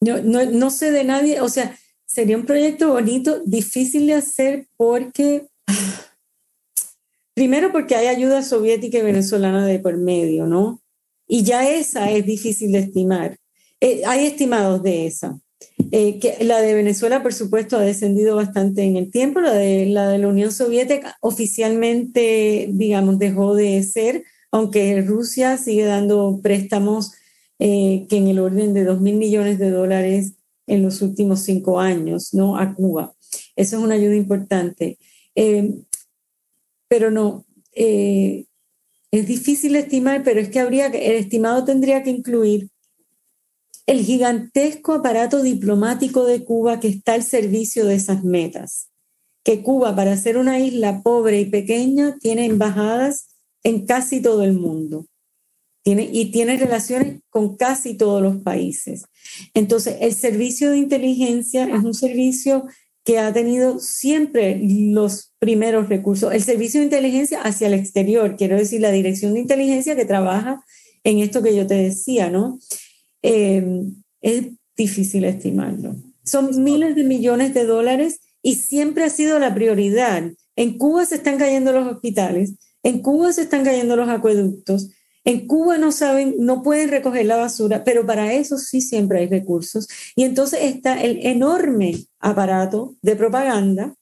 No, 0.00 0.70
sé 0.70 0.90
de 0.90 1.04
nadie, 1.04 1.40
o 1.40 1.48
sea, 1.48 1.76
sería 2.04 2.36
un 2.36 2.44
proyecto 2.44 2.90
bonito, 2.90 3.40
difícil 3.46 4.06
de 4.06 4.14
hacer 4.14 4.68
porque, 4.76 5.48
primero 7.34 7.72
porque 7.72 7.96
hay 7.96 8.08
ayuda 8.08 8.42
soviética 8.42 8.98
y 8.98 9.02
venezolana 9.02 9.66
de 9.66 9.78
por 9.78 9.96
medio, 9.96 10.46
¿no? 10.46 10.83
Y 11.26 11.42
ya 11.42 11.68
esa 11.68 12.10
es 12.10 12.26
difícil 12.26 12.72
de 12.72 12.80
estimar. 12.80 13.36
Eh, 13.80 14.02
hay 14.06 14.26
estimados 14.26 14.82
de 14.82 15.06
esa. 15.06 15.38
Eh, 15.90 16.18
que 16.18 16.44
la 16.44 16.60
de 16.60 16.74
Venezuela, 16.74 17.22
por 17.22 17.32
supuesto, 17.32 17.76
ha 17.76 17.82
descendido 17.82 18.36
bastante 18.36 18.82
en 18.82 18.96
el 18.96 19.10
tiempo. 19.10 19.40
La 19.40 19.52
de, 19.52 19.86
la 19.86 20.08
de 20.08 20.18
la 20.18 20.28
Unión 20.28 20.52
Soviética 20.52 21.16
oficialmente, 21.20 22.68
digamos, 22.70 23.18
dejó 23.18 23.54
de 23.54 23.82
ser, 23.82 24.24
aunque 24.50 25.02
Rusia 25.02 25.56
sigue 25.56 25.84
dando 25.84 26.40
préstamos 26.42 27.12
eh, 27.58 28.06
que 28.08 28.16
en 28.18 28.28
el 28.28 28.38
orden 28.38 28.74
de 28.74 28.84
2 28.84 29.00
mil 29.00 29.16
millones 29.16 29.58
de 29.58 29.70
dólares 29.70 30.34
en 30.66 30.82
los 30.82 31.02
últimos 31.02 31.40
cinco 31.40 31.80
años, 31.80 32.32
¿no? 32.34 32.56
A 32.58 32.74
Cuba. 32.74 33.14
Eso 33.56 33.76
es 33.76 33.82
una 33.82 33.94
ayuda 33.94 34.16
importante. 34.16 34.98
pero 36.88 37.10
no, 37.10 37.44
es 39.18 39.28
difícil 39.28 39.76
estimar, 39.76 40.24
pero 40.24 40.40
es 40.40 40.48
que 40.48 40.58
habría 40.58 40.86
el 40.86 41.16
estimado 41.16 41.64
tendría 41.64 42.02
que 42.02 42.10
incluir 42.10 42.68
el 43.86 44.00
gigantesco 44.00 44.94
aparato 44.94 45.42
diplomático 45.42 46.24
de 46.24 46.42
Cuba 46.42 46.80
que 46.80 46.88
está 46.88 47.14
al 47.14 47.22
servicio 47.22 47.86
de 47.86 47.94
esas 47.94 48.24
metas. 48.24 48.88
Que 49.44 49.62
Cuba, 49.62 49.94
para 49.94 50.16
ser 50.16 50.36
una 50.36 50.58
isla 50.58 51.02
pobre 51.02 51.40
y 51.40 51.44
pequeña, 51.44 52.16
tiene 52.18 52.46
embajadas 52.46 53.28
en 53.62 53.86
casi 53.86 54.20
todo 54.20 54.42
el 54.42 54.54
mundo. 54.54 55.06
Y 55.84 56.30
tiene 56.32 56.56
relaciones 56.56 57.20
con 57.28 57.56
casi 57.56 57.94
todos 57.94 58.22
los 58.22 58.38
países. 58.38 59.04
Entonces, 59.52 59.98
el 60.00 60.14
servicio 60.14 60.70
de 60.70 60.78
inteligencia 60.78 61.64
es 61.64 61.84
un 61.84 61.92
servicio 61.92 62.64
que 63.04 63.18
ha 63.18 63.32
tenido 63.32 63.78
siempre 63.80 64.58
los 64.62 65.32
primeros 65.38 65.88
recursos. 65.90 66.32
El 66.32 66.42
servicio 66.42 66.80
de 66.80 66.86
inteligencia 66.86 67.42
hacia 67.42 67.66
el 67.66 67.74
exterior, 67.74 68.36
quiero 68.36 68.56
decir, 68.56 68.80
la 68.80 68.90
dirección 68.90 69.34
de 69.34 69.40
inteligencia 69.40 69.94
que 69.94 70.06
trabaja 70.06 70.64
en 71.04 71.18
esto 71.18 71.42
que 71.42 71.54
yo 71.54 71.66
te 71.66 71.74
decía, 71.74 72.30
¿no? 72.30 72.58
Em, 73.20 73.94
es 74.22 74.46
difícil 74.76 75.24
estimarlo. 75.24 75.96
Son 76.24 76.64
miles 76.64 76.96
de 76.96 77.04
millones 77.04 77.52
de 77.52 77.66
dólares 77.66 78.20
y 78.42 78.56
siempre 78.56 79.04
ha 79.04 79.10
sido 79.10 79.38
la 79.38 79.54
prioridad. 79.54 80.24
En 80.56 80.78
Cuba 80.78 81.04
se 81.04 81.16
están 81.16 81.38
cayendo 81.38 81.72
los 81.72 81.86
hospitales, 81.86 82.54
En 82.86 83.00
Cuba 83.00 83.32
se 83.32 83.42
están 83.42 83.64
cayendo 83.64 83.96
los 83.96 84.10
acueductos. 84.10 84.90
En 85.24 85.46
Cuba 85.46 85.78
no 85.78 85.90
saben, 85.90 86.34
no 86.38 86.62
pueden 86.62 86.90
recoger 86.90 87.24
la 87.24 87.36
basura, 87.36 87.82
pero 87.82 88.04
para 88.04 88.34
eso 88.34 88.58
sí 88.58 88.82
siempre 88.82 89.20
hay 89.20 89.26
recursos. 89.26 89.88
Y 90.14 90.24
entonces 90.24 90.60
está 90.62 91.00
el 91.02 91.24
enorme 91.24 92.04
aparato 92.20 92.96
de 93.00 93.16
propaganda. 93.16 93.94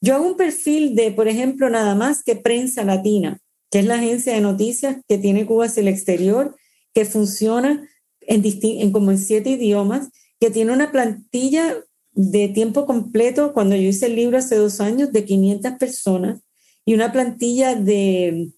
Yo 0.00 0.14
hago 0.14 0.26
un 0.26 0.36
perfil 0.36 0.94
de, 0.94 1.10
por 1.12 1.28
ejemplo, 1.28 1.68
nada 1.68 1.94
más 1.94 2.22
que 2.22 2.36
Prensa 2.36 2.84
Latina, 2.84 3.38
que 3.70 3.80
es 3.80 3.86
la 3.86 3.96
agencia 3.96 4.34
de 4.34 4.40
noticias 4.40 4.96
que 5.06 5.18
tiene 5.18 5.46
Cuba 5.46 5.66
hacia 5.66 5.82
el 5.82 5.88
exterior, 5.88 6.56
que 6.94 7.04
funciona 7.04 7.86
en, 8.20 8.42
en 8.44 8.92
como 8.92 9.10
en 9.10 9.18
siete 9.18 9.50
idiomas, 9.50 10.08
que 10.40 10.50
tiene 10.50 10.72
una 10.72 10.92
plantilla 10.92 11.76
de 12.12 12.48
tiempo 12.48 12.86
completo, 12.86 13.52
cuando 13.52 13.76
yo 13.76 13.88
hice 13.88 14.06
el 14.06 14.16
libro 14.16 14.38
hace 14.38 14.56
dos 14.56 14.80
años, 14.80 15.12
de 15.12 15.24
500 15.24 15.72
personas, 15.72 16.40
y 16.86 16.94
una 16.94 17.12
plantilla 17.12 17.74
de 17.74 18.52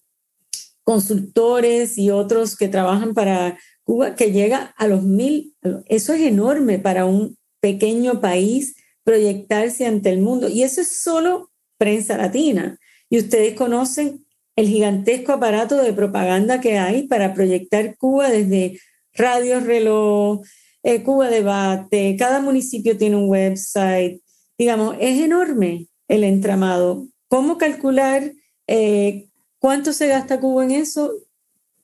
consultores 0.87 1.97
y 1.97 2.11
otros 2.11 2.55
que 2.55 2.69
trabajan 2.69 3.13
para 3.13 3.59
Cuba 3.83 4.15
que 4.15 4.31
llega 4.31 4.73
a 4.77 4.87
los 4.87 5.03
mil. 5.03 5.53
Eso 5.87 6.13
es 6.13 6.21
enorme 6.21 6.79
para 6.79 7.03
un 7.03 7.37
pequeño 7.59 8.21
país 8.21 8.77
proyectarse 9.03 9.85
ante 9.85 10.11
el 10.11 10.21
mundo. 10.21 10.47
Y 10.47 10.63
eso 10.63 10.79
es 10.79 11.01
solo 11.01 11.51
prensa 11.77 12.15
latina. 12.15 12.79
Y 13.09 13.17
ustedes 13.17 13.53
conocen 13.55 14.25
el 14.55 14.69
gigantesco 14.69 15.33
aparato 15.33 15.75
de 15.75 15.91
propaganda 15.91 16.61
que 16.61 16.77
hay 16.77 17.05
para 17.05 17.33
proyectar 17.33 17.97
Cuba 17.97 18.29
desde 18.29 18.79
radio, 19.13 19.59
reloj, 19.59 20.39
eh, 20.83 21.03
Cuba 21.03 21.29
Debate, 21.29 22.15
cada 22.17 22.39
municipio 22.39 22.97
tiene 22.97 23.17
un 23.17 23.27
website. 23.27 24.21
Digamos, 24.57 24.95
es 25.01 25.19
enorme 25.19 25.87
el 26.07 26.23
entramado. 26.23 27.09
¿Cómo 27.27 27.57
calcular 27.57 28.31
eh, 28.67 29.26
cuánto 29.59 29.93
se 29.93 30.07
gasta 30.07 30.39
Cuba 30.39 30.63
en 30.65 30.71
eso? 30.71 31.11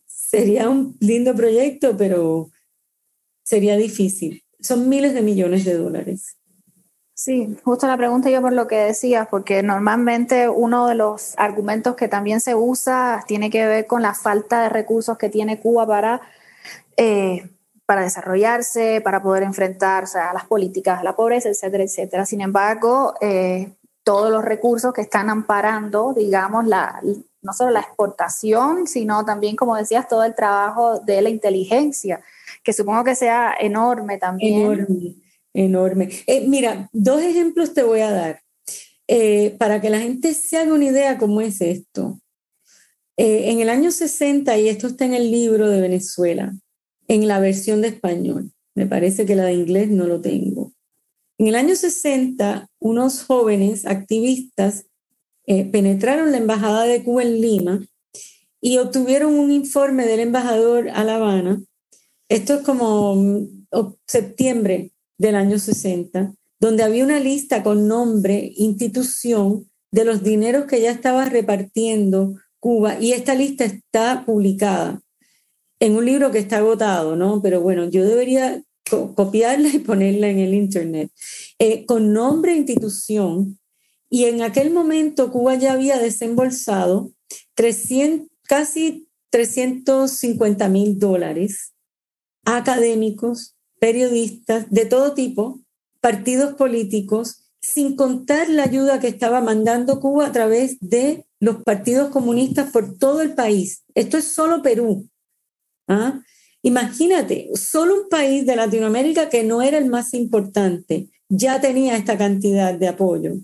Sería 0.05 0.69
un 0.69 0.97
lindo 0.99 1.35
proyecto, 1.35 1.95
pero 1.97 2.49
sería 3.43 3.77
difícil. 3.77 4.43
Son 4.59 4.89
miles 4.89 5.13
de 5.13 5.21
millones 5.21 5.65
de 5.65 5.77
dólares. 5.77 6.37
Sí, 7.15 7.55
justo 7.63 7.85
la 7.85 7.95
pregunta 7.95 8.29
yo 8.29 8.41
por 8.41 8.53
lo 8.53 8.67
que 8.67 8.77
decías, 8.77 9.27
porque 9.29 9.61
normalmente 9.61 10.49
uno 10.49 10.87
de 10.87 10.95
los 10.95 11.35
argumentos 11.37 11.95
que 11.95 12.07
también 12.07 12.41
se 12.41 12.55
usa 12.55 13.23
tiene 13.27 13.49
que 13.49 13.67
ver 13.67 13.85
con 13.85 14.01
la 14.01 14.15
falta 14.15 14.63
de 14.63 14.69
recursos 14.69 15.17
que 15.17 15.29
tiene 15.29 15.59
Cuba 15.59 15.85
para, 15.85 16.21
eh, 16.97 17.49
para 17.85 18.01
desarrollarse, 18.01 18.99
para 19.01 19.21
poder 19.21 19.43
enfrentarse 19.43 20.17
a 20.17 20.33
las 20.33 20.45
políticas, 20.45 20.99
a 20.99 21.03
la 21.03 21.15
pobreza, 21.15 21.49
etcétera, 21.49 21.83
etcétera. 21.83 22.25
Sin 22.25 22.41
embargo, 22.41 23.13
eh, 23.21 23.75
todos 24.03 24.31
los 24.31 24.43
recursos 24.43 24.91
que 24.93 25.01
están 25.01 25.29
amparando, 25.29 26.13
digamos, 26.13 26.65
la, 26.65 26.99
no 27.43 27.53
solo 27.53 27.71
la 27.71 27.81
exportación, 27.81 28.87
sino 28.87 29.25
también, 29.25 29.55
como 29.55 29.75
decías, 29.75 30.07
todo 30.07 30.23
el 30.23 30.33
trabajo 30.33 30.99
de 30.99 31.21
la 31.21 31.29
inteligencia, 31.29 32.21
que 32.63 32.73
supongo 32.73 33.03
que 33.03 33.15
sea 33.15 33.53
enorme 33.59 34.17
también. 34.17 34.61
Enorme, 34.61 35.15
enorme. 35.53 36.09
Eh, 36.25 36.45
mira, 36.47 36.89
dos 36.93 37.21
ejemplos 37.21 37.73
te 37.73 37.83
voy 37.83 37.99
a 37.99 38.11
dar 38.11 38.41
eh, 39.07 39.55
para 39.59 39.81
que 39.81 39.89
la 39.89 39.99
gente 39.99 40.33
se 40.33 40.57
haga 40.57 40.73
una 40.73 40.85
idea 40.85 41.17
cómo 41.17 41.41
es 41.41 41.61
esto. 41.61 42.19
Eh, 43.17 43.51
en 43.51 43.59
el 43.59 43.69
año 43.69 43.91
60, 43.91 44.57
y 44.57 44.69
esto 44.69 44.87
está 44.87 45.05
en 45.05 45.13
el 45.13 45.29
libro 45.29 45.69
de 45.69 45.81
Venezuela, 45.81 46.53
en 47.07 47.27
la 47.27 47.39
versión 47.39 47.81
de 47.81 47.89
español, 47.89 48.51
me 48.75 48.87
parece 48.87 49.25
que 49.25 49.35
la 49.35 49.45
de 49.45 49.53
inglés 49.53 49.89
no 49.89 50.07
lo 50.07 50.21
tengo. 50.21 50.73
En 51.37 51.47
el 51.47 51.55
año 51.55 51.75
60, 51.75 52.69
unos 52.79 53.23
jóvenes 53.23 53.85
activistas 53.85 54.85
eh, 55.45 55.65
penetraron 55.65 56.31
la 56.31 56.37
embajada 56.37 56.83
de 56.85 57.03
Cuba 57.03 57.23
en 57.23 57.41
Lima 57.41 57.85
y 58.61 58.77
obtuvieron 58.77 59.37
un 59.37 59.51
informe 59.51 60.05
del 60.05 60.21
embajador 60.21 60.89
a 60.89 61.03
La 61.03 61.15
Habana. 61.15 61.61
Esto 62.29 62.55
es 62.55 62.61
como 62.61 63.15
mm, 63.15 63.65
septiembre 64.07 64.91
del 65.17 65.35
año 65.35 65.59
60, 65.59 66.33
donde 66.59 66.83
había 66.83 67.03
una 67.03 67.19
lista 67.19 67.61
con 67.61 67.87
nombre, 67.87 68.53
institución, 68.55 69.69
de 69.91 70.05
los 70.05 70.23
dineros 70.23 70.65
que 70.65 70.81
ya 70.81 70.89
estaba 70.89 71.25
repartiendo 71.25 72.33
Cuba 72.59 72.99
y 72.99 73.11
esta 73.11 73.35
lista 73.35 73.63
está 73.65 74.23
publicada 74.25 75.01
en 75.79 75.95
un 75.95 76.05
libro 76.05 76.31
que 76.31 76.39
está 76.39 76.57
agotado, 76.57 77.15
¿no? 77.15 77.41
Pero 77.41 77.61
bueno, 77.61 77.89
yo 77.89 78.03
debería 78.03 78.63
copiarla 78.89 79.69
y 79.69 79.79
ponerla 79.79 80.29
en 80.29 80.39
el 80.39 80.53
Internet, 80.53 81.11
eh, 81.59 81.85
con 81.85 82.13
nombre 82.13 82.53
e 82.53 82.57
institución. 82.57 83.59
Y 84.13 84.25
en 84.25 84.43
aquel 84.43 84.69
momento 84.69 85.31
Cuba 85.31 85.55
ya 85.55 85.73
había 85.73 85.97
desembolsado 85.97 87.11
300, 87.55 88.27
casi 88.43 89.09
350 89.31 90.69
mil 90.69 90.99
dólares 90.99 91.73
a 92.45 92.57
académicos, 92.57 93.55
periodistas 93.79 94.69
de 94.69 94.85
todo 94.85 95.15
tipo, 95.15 95.61
partidos 95.99 96.53
políticos, 96.53 97.49
sin 97.59 97.95
contar 97.95 98.49
la 98.49 98.65
ayuda 98.65 98.99
que 98.99 99.07
estaba 99.07 99.41
mandando 99.41 99.99
Cuba 99.99 100.27
a 100.27 100.31
través 100.31 100.77
de 100.79 101.25
los 101.39 101.63
partidos 101.63 102.09
comunistas 102.09 102.69
por 102.71 102.99
todo 102.99 103.19
el 103.23 103.33
país. 103.33 103.83
Esto 103.95 104.19
es 104.19 104.25
solo 104.25 104.61
Perú. 104.61 105.09
¿ah? 105.87 106.21
Imagínate, 106.61 107.49
solo 107.55 108.03
un 108.03 108.09
país 108.09 108.45
de 108.45 108.57
Latinoamérica 108.57 109.27
que 109.29 109.43
no 109.43 109.63
era 109.63 109.79
el 109.79 109.87
más 109.87 110.13
importante 110.13 111.09
ya 111.29 111.59
tenía 111.59 111.97
esta 111.97 112.15
cantidad 112.15 112.75
de 112.75 112.89
apoyo. 112.89 113.37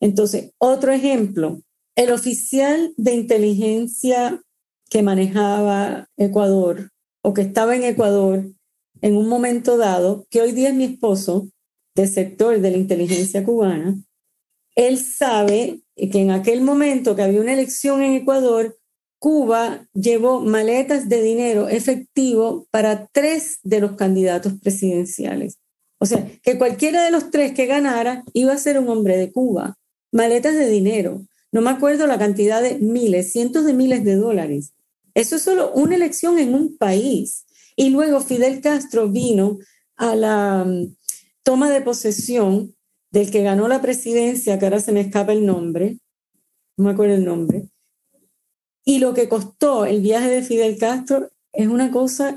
Entonces, 0.00 0.52
otro 0.58 0.92
ejemplo, 0.92 1.60
el 1.96 2.10
oficial 2.10 2.92
de 2.96 3.14
inteligencia 3.14 4.42
que 4.90 5.02
manejaba 5.02 6.08
Ecuador 6.16 6.90
o 7.22 7.34
que 7.34 7.42
estaba 7.42 7.74
en 7.74 7.84
Ecuador 7.84 8.46
en 9.02 9.16
un 9.16 9.28
momento 9.28 9.76
dado, 9.76 10.26
que 10.30 10.40
hoy 10.40 10.52
día 10.52 10.70
es 10.70 10.74
mi 10.74 10.84
esposo 10.84 11.48
del 11.94 12.08
sector 12.08 12.60
de 12.60 12.70
la 12.70 12.76
inteligencia 12.76 13.44
cubana, 13.44 13.96
él 14.74 14.98
sabe 14.98 15.80
que 15.96 16.20
en 16.20 16.30
aquel 16.30 16.60
momento 16.60 17.16
que 17.16 17.22
había 17.22 17.40
una 17.40 17.54
elección 17.54 18.02
en 18.02 18.12
Ecuador, 18.12 18.76
Cuba 19.18 19.88
llevó 19.94 20.40
maletas 20.40 21.08
de 21.08 21.22
dinero 21.22 21.68
efectivo 21.68 22.66
para 22.70 23.06
tres 23.06 23.58
de 23.62 23.80
los 23.80 23.96
candidatos 23.96 24.52
presidenciales. 24.60 25.58
O 25.98 26.04
sea, 26.04 26.30
que 26.42 26.58
cualquiera 26.58 27.02
de 27.02 27.10
los 27.10 27.30
tres 27.30 27.52
que 27.52 27.64
ganara 27.64 28.22
iba 28.34 28.52
a 28.52 28.58
ser 28.58 28.78
un 28.78 28.88
hombre 28.90 29.16
de 29.16 29.32
Cuba. 29.32 29.78
Maletas 30.16 30.54
de 30.54 30.70
dinero. 30.70 31.26
No 31.52 31.60
me 31.60 31.68
acuerdo 31.68 32.06
la 32.06 32.18
cantidad 32.18 32.62
de 32.62 32.78
miles, 32.78 33.32
cientos 33.32 33.66
de 33.66 33.74
miles 33.74 34.02
de 34.02 34.14
dólares. 34.16 34.72
Eso 35.12 35.36
es 35.36 35.42
solo 35.42 35.72
una 35.72 35.94
elección 35.94 36.38
en 36.38 36.54
un 36.54 36.78
país. 36.78 37.44
Y 37.76 37.90
luego 37.90 38.22
Fidel 38.22 38.62
Castro 38.62 39.10
vino 39.10 39.58
a 39.94 40.16
la 40.16 40.64
mm, 40.66 40.96
toma 41.42 41.70
de 41.70 41.82
posesión 41.82 42.74
del 43.10 43.30
que 43.30 43.42
ganó 43.42 43.68
la 43.68 43.82
presidencia, 43.82 44.58
que 44.58 44.64
ahora 44.64 44.80
se 44.80 44.92
me 44.92 45.02
escapa 45.02 45.34
el 45.34 45.44
nombre, 45.44 45.98
no 46.78 46.86
me 46.86 46.92
acuerdo 46.92 47.14
el 47.14 47.24
nombre, 47.26 47.68
y 48.86 49.00
lo 49.00 49.12
que 49.12 49.28
costó 49.28 49.84
el 49.84 50.00
viaje 50.00 50.30
de 50.30 50.42
Fidel 50.42 50.78
Castro 50.78 51.28
es 51.52 51.68
una 51.68 51.90
cosa 51.90 52.34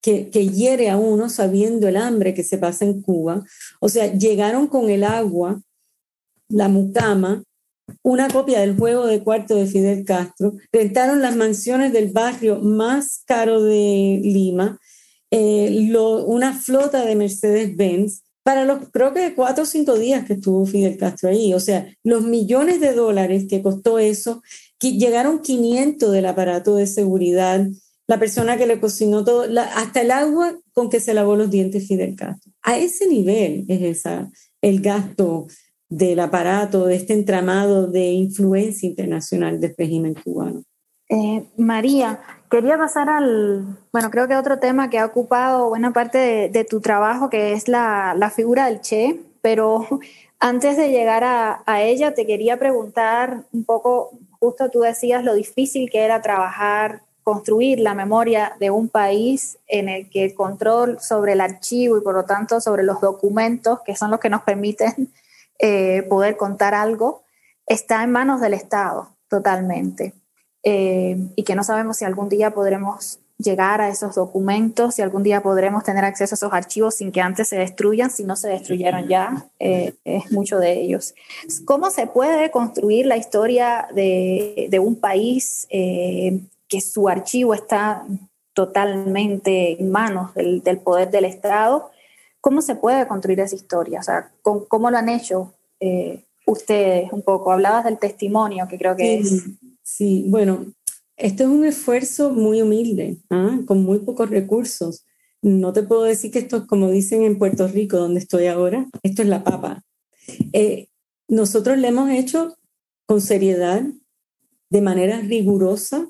que, 0.00 0.28
que, 0.28 0.48
hiere 0.48 0.90
a 0.90 0.96
uno 0.96 1.28
sabiendo 1.28 1.86
el 1.86 1.96
hambre 1.96 2.34
que 2.34 2.42
se 2.42 2.58
pasa 2.58 2.84
en 2.84 3.00
Cuba. 3.00 3.44
O 3.80 3.88
sea, 3.88 4.12
llegaron 4.12 4.66
con 4.66 4.90
el 4.90 5.04
agua, 5.04 5.62
la 6.52 6.68
mucama, 6.68 7.42
una 8.02 8.28
copia 8.28 8.60
del 8.60 8.76
juego 8.76 9.06
de 9.06 9.22
cuarto 9.22 9.56
de 9.56 9.66
Fidel 9.66 10.04
Castro, 10.04 10.54
rentaron 10.72 11.20
las 11.20 11.36
mansiones 11.36 11.92
del 11.92 12.12
barrio 12.12 12.60
más 12.60 13.22
caro 13.26 13.62
de 13.62 14.20
Lima, 14.22 14.78
eh, 15.30 15.90
una 16.26 16.52
flota 16.52 17.04
de 17.04 17.16
Mercedes-Benz, 17.16 18.22
para 18.42 18.64
los 18.64 18.90
creo 18.90 19.12
que 19.14 19.34
cuatro 19.34 19.62
o 19.64 19.66
cinco 19.66 19.94
días 19.98 20.24
que 20.26 20.34
estuvo 20.34 20.66
Fidel 20.66 20.96
Castro 20.96 21.28
ahí. 21.28 21.54
O 21.54 21.60
sea, 21.60 21.86
los 22.02 22.22
millones 22.22 22.80
de 22.80 22.92
dólares 22.92 23.46
que 23.48 23.62
costó 23.62 23.98
eso 23.98 24.42
llegaron 24.80 25.40
500 25.40 26.10
del 26.12 26.26
aparato 26.26 26.74
de 26.74 26.86
seguridad, 26.86 27.66
la 28.08 28.18
persona 28.18 28.56
que 28.56 28.66
le 28.66 28.80
cocinó 28.80 29.24
todo, 29.24 29.46
hasta 29.74 30.00
el 30.00 30.10
agua 30.10 30.58
con 30.72 30.90
que 30.90 31.00
se 31.00 31.14
lavó 31.14 31.36
los 31.36 31.50
dientes 31.50 31.86
Fidel 31.86 32.16
Castro. 32.16 32.52
A 32.62 32.78
ese 32.78 33.06
nivel 33.06 33.64
es 33.68 33.82
esa, 33.82 34.30
el 34.60 34.80
gasto 34.80 35.46
del 35.92 36.20
aparato, 36.20 36.86
de 36.86 36.96
este 36.96 37.12
entramado 37.12 37.86
de 37.86 38.06
influencia 38.06 38.88
internacional 38.88 39.60
del 39.60 39.74
régimen 39.76 40.14
cubano. 40.14 40.62
Eh, 41.10 41.44
María, 41.58 42.20
quería 42.50 42.78
pasar 42.78 43.10
al, 43.10 43.76
bueno, 43.92 44.10
creo 44.10 44.26
que 44.26 44.34
otro 44.36 44.58
tema 44.58 44.88
que 44.88 44.98
ha 44.98 45.04
ocupado 45.04 45.68
buena 45.68 45.92
parte 45.92 46.48
de, 46.50 46.64
tu 46.64 46.80
trabajo, 46.80 47.28
que 47.28 47.52
es 47.52 47.68
la, 47.68 48.14
la, 48.16 48.30
figura 48.30 48.66
del 48.66 48.80
Che, 48.80 49.20
pero 49.42 49.86
antes 50.40 50.78
de 50.78 50.88
llegar 50.88 51.24
a, 51.24 51.62
a 51.66 51.82
ella, 51.82 52.14
te 52.14 52.24
quería 52.24 52.58
preguntar 52.58 53.44
un 53.52 53.64
poco 53.64 54.12
justo 54.40 54.70
tú 54.70 54.80
decías 54.80 55.22
lo 55.22 55.34
difícil 55.34 55.90
que 55.90 56.00
era 56.00 56.22
trabajar, 56.22 57.02
construir 57.22 57.80
la 57.80 57.94
memoria 57.94 58.54
de 58.58 58.70
un 58.70 58.88
país 58.88 59.58
en 59.68 59.90
el 59.90 60.08
que 60.08 60.24
el 60.24 60.34
control 60.34 61.00
sobre 61.00 61.34
el 61.34 61.42
archivo 61.42 61.98
y 61.98 62.00
por 62.00 62.14
lo 62.14 62.24
tanto 62.24 62.62
sobre 62.62 62.82
los 62.82 62.98
documentos, 63.02 63.80
que 63.84 63.94
son 63.94 64.10
los 64.10 64.20
que 64.20 64.30
nos 64.30 64.40
permiten 64.42 65.12
eh, 65.58 66.02
poder 66.08 66.36
contar 66.36 66.74
algo, 66.74 67.24
está 67.66 68.02
en 68.02 68.12
manos 68.12 68.40
del 68.40 68.54
Estado 68.54 69.16
totalmente. 69.28 70.14
eh, 70.62 71.16
y 71.34 71.42
que 71.42 71.54
no 71.54 71.64
sabemos 71.64 71.96
si 71.96 72.04
algún 72.04 72.28
día 72.28 72.52
podremos 72.52 73.18
llegar 73.38 73.80
a 73.80 73.88
esos 73.88 74.14
documentos, 74.14 74.94
si 74.94 75.02
algún 75.02 75.22
día 75.22 75.42
podremos 75.42 75.84
tener 75.84 76.04
acceso 76.04 76.34
a 76.34 76.36
esos 76.36 76.52
archivos 76.52 76.94
sin 76.94 77.10
que 77.12 77.20
antes 77.20 77.48
se 77.48 77.56
destruyan, 77.56 78.10
si 78.10 78.24
no 78.24 78.36
se 78.36 78.48
destruyeron 78.48 79.08
ya, 79.08 79.46
eh, 79.58 79.94
es 80.04 80.30
mucho 80.30 80.58
de 80.58 80.80
ellos. 80.80 81.14
¿Cómo 81.64 81.90
se 81.90 82.06
puede 82.06 82.50
construir 82.50 83.06
la 83.06 83.16
historia 83.16 83.88
de, 83.94 84.68
de 84.70 84.78
un 84.78 84.96
país 84.96 85.66
eh, 85.70 86.40
que 86.68 86.80
su 86.80 87.08
archivo 87.08 87.54
está 87.54 88.04
totalmente 88.54 89.80
en 89.80 89.90
manos 89.90 90.34
del, 90.34 90.62
del, 90.62 90.78
poder 90.78 91.10
del 91.10 91.24
Estado? 91.24 91.90
¿Cómo 92.42 92.60
se 92.60 92.74
puede 92.74 93.06
construir 93.06 93.38
esa 93.38 93.54
historia? 93.54 94.00
O 94.00 94.02
sea, 94.02 94.32
¿cómo, 94.42 94.90
lo 94.90 94.98
han 94.98 95.08
hecho 95.08 95.54
eh, 95.78 96.24
ustedes 96.44 97.12
un 97.12 97.22
poco? 97.22 97.52
Hablabas 97.52 97.84
del 97.84 97.98
testimonio, 97.98 98.66
que 98.68 98.78
creo 98.78 98.96
que 98.96 99.20
es... 99.20 99.44
Sí, 99.84 100.26
bueno, 100.28 100.66
esto 101.16 101.44
es 101.44 101.48
un 101.48 101.64
esfuerzo 101.64 102.30
muy 102.30 102.60
humilde, 102.60 103.18
¿ah? 103.30 103.60
con 103.64 103.84
muy 103.84 104.00
pocos 104.00 104.28
recursos. 104.28 105.06
No 105.40 105.72
te 105.72 105.84
puedo 105.84 106.02
decir 106.02 106.32
que 106.32 106.40
esto 106.40 106.56
es 106.56 106.62
como 106.64 106.90
dicen 106.90 107.22
en 107.22 107.38
Puerto 107.38 107.68
Rico, 107.68 107.96
donde 107.96 108.18
estoy 108.18 108.46
ahora, 108.46 108.88
esto 109.04 109.22
es 109.22 109.28
la 109.28 109.44
papa. 109.44 109.84
Eh, 110.52 110.88
nosotros 111.28 111.78
le 111.78 111.88
hemos 111.88 112.10
hecho 112.10 112.56
con 113.06 113.20
seriedad, 113.20 113.84
de 114.68 114.80
manera 114.80 115.20
rigurosa, 115.20 116.08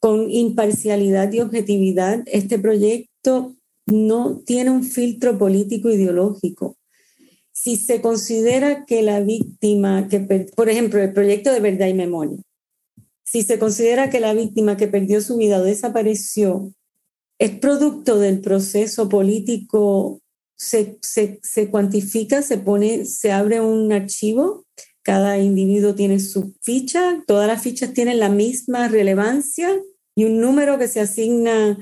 con 0.00 0.30
imparcialidad 0.30 1.32
y 1.32 1.40
objetividad. 1.40 2.22
Este 2.26 2.58
proyecto 2.58 3.56
no 3.86 4.42
tiene 4.44 4.70
un 4.70 4.84
filtro 4.84 5.38
político 5.38 5.90
ideológico. 5.90 6.76
Si 7.52 7.76
se 7.76 8.00
considera 8.00 8.84
que 8.84 9.02
la 9.02 9.20
víctima, 9.20 10.08
que, 10.08 10.20
por 10.54 10.68
ejemplo, 10.68 11.00
el 11.00 11.12
proyecto 11.12 11.52
de 11.52 11.60
verdad 11.60 11.86
y 11.86 11.94
memoria, 11.94 12.38
si 13.24 13.42
se 13.42 13.58
considera 13.58 14.10
que 14.10 14.20
la 14.20 14.34
víctima 14.34 14.76
que 14.76 14.88
perdió 14.88 15.20
su 15.20 15.36
vida 15.36 15.58
o 15.58 15.64
desapareció 15.64 16.72
es 17.38 17.50
producto 17.58 18.18
del 18.18 18.40
proceso 18.40 19.08
político, 19.08 20.20
se, 20.56 20.98
se, 21.02 21.70
cuantifica, 21.70 22.42
se 22.42 22.58
pone, 22.58 23.04
se 23.04 23.32
abre 23.32 23.60
un 23.60 23.92
archivo, 23.92 24.64
cada 25.02 25.38
individuo 25.38 25.94
tiene 25.94 26.18
su 26.18 26.54
ficha, 26.62 27.22
todas 27.26 27.46
las 27.46 27.62
fichas 27.62 27.92
tienen 27.92 28.18
la 28.18 28.30
misma 28.30 28.88
relevancia 28.88 29.68
y 30.14 30.24
un 30.24 30.40
número 30.40 30.78
que 30.78 30.88
se 30.88 31.00
asigna 31.00 31.78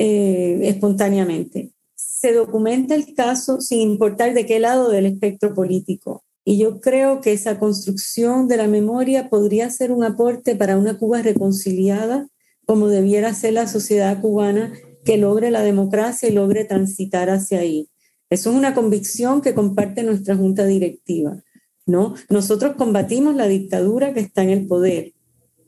eh, 0.00 0.60
espontáneamente. 0.68 1.72
Se 1.96 2.32
documenta 2.32 2.94
el 2.94 3.14
caso 3.14 3.60
sin 3.60 3.80
importar 3.80 4.32
de 4.32 4.46
qué 4.46 4.60
lado 4.60 4.90
del 4.90 5.06
espectro 5.06 5.54
político. 5.54 6.24
Y 6.44 6.56
yo 6.56 6.80
creo 6.80 7.20
que 7.20 7.32
esa 7.32 7.58
construcción 7.58 8.46
de 8.46 8.58
la 8.58 8.68
memoria 8.68 9.28
podría 9.28 9.68
ser 9.70 9.90
un 9.90 10.04
aporte 10.04 10.54
para 10.54 10.78
una 10.78 10.96
Cuba 10.98 11.20
reconciliada, 11.22 12.28
como 12.64 12.86
debiera 12.86 13.34
ser 13.34 13.54
la 13.54 13.66
sociedad 13.66 14.20
cubana 14.20 14.72
que 15.04 15.16
logre 15.16 15.50
la 15.50 15.62
democracia 15.62 16.28
y 16.28 16.32
logre 16.32 16.64
transitar 16.64 17.28
hacia 17.28 17.58
ahí. 17.58 17.88
Eso 18.30 18.50
es 18.50 18.56
una 18.56 18.74
convicción 18.74 19.40
que 19.40 19.52
comparte 19.52 20.04
nuestra 20.04 20.36
junta 20.36 20.64
directiva. 20.64 21.42
¿no? 21.86 22.14
Nosotros 22.30 22.76
combatimos 22.76 23.34
la 23.34 23.48
dictadura 23.48 24.14
que 24.14 24.20
está 24.20 24.44
en 24.44 24.50
el 24.50 24.68
poder, 24.68 25.14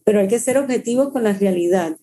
pero 0.04 0.20
hay 0.20 0.28
que 0.28 0.38
ser 0.38 0.56
objetivos 0.56 1.08
con 1.08 1.24
la 1.24 1.32
realidad. 1.32 1.96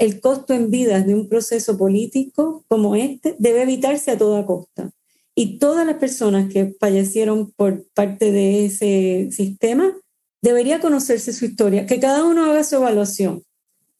El 0.00 0.22
costo 0.22 0.54
en 0.54 0.70
vidas 0.70 1.06
de 1.06 1.14
un 1.14 1.28
proceso 1.28 1.76
político 1.76 2.64
como 2.68 2.96
este 2.96 3.36
debe 3.38 3.62
evitarse 3.62 4.10
a 4.10 4.16
toda 4.16 4.46
costa 4.46 4.90
y 5.34 5.58
todas 5.58 5.86
las 5.86 5.96
personas 5.96 6.50
que 6.50 6.74
fallecieron 6.80 7.50
por 7.52 7.84
parte 7.92 8.32
de 8.32 8.64
ese 8.64 9.28
sistema, 9.30 9.94
debería 10.42 10.80
conocerse 10.80 11.34
su 11.34 11.44
historia, 11.44 11.84
que 11.84 12.00
cada 12.00 12.24
uno 12.24 12.46
haga 12.46 12.64
su 12.64 12.76
evaluación, 12.76 13.42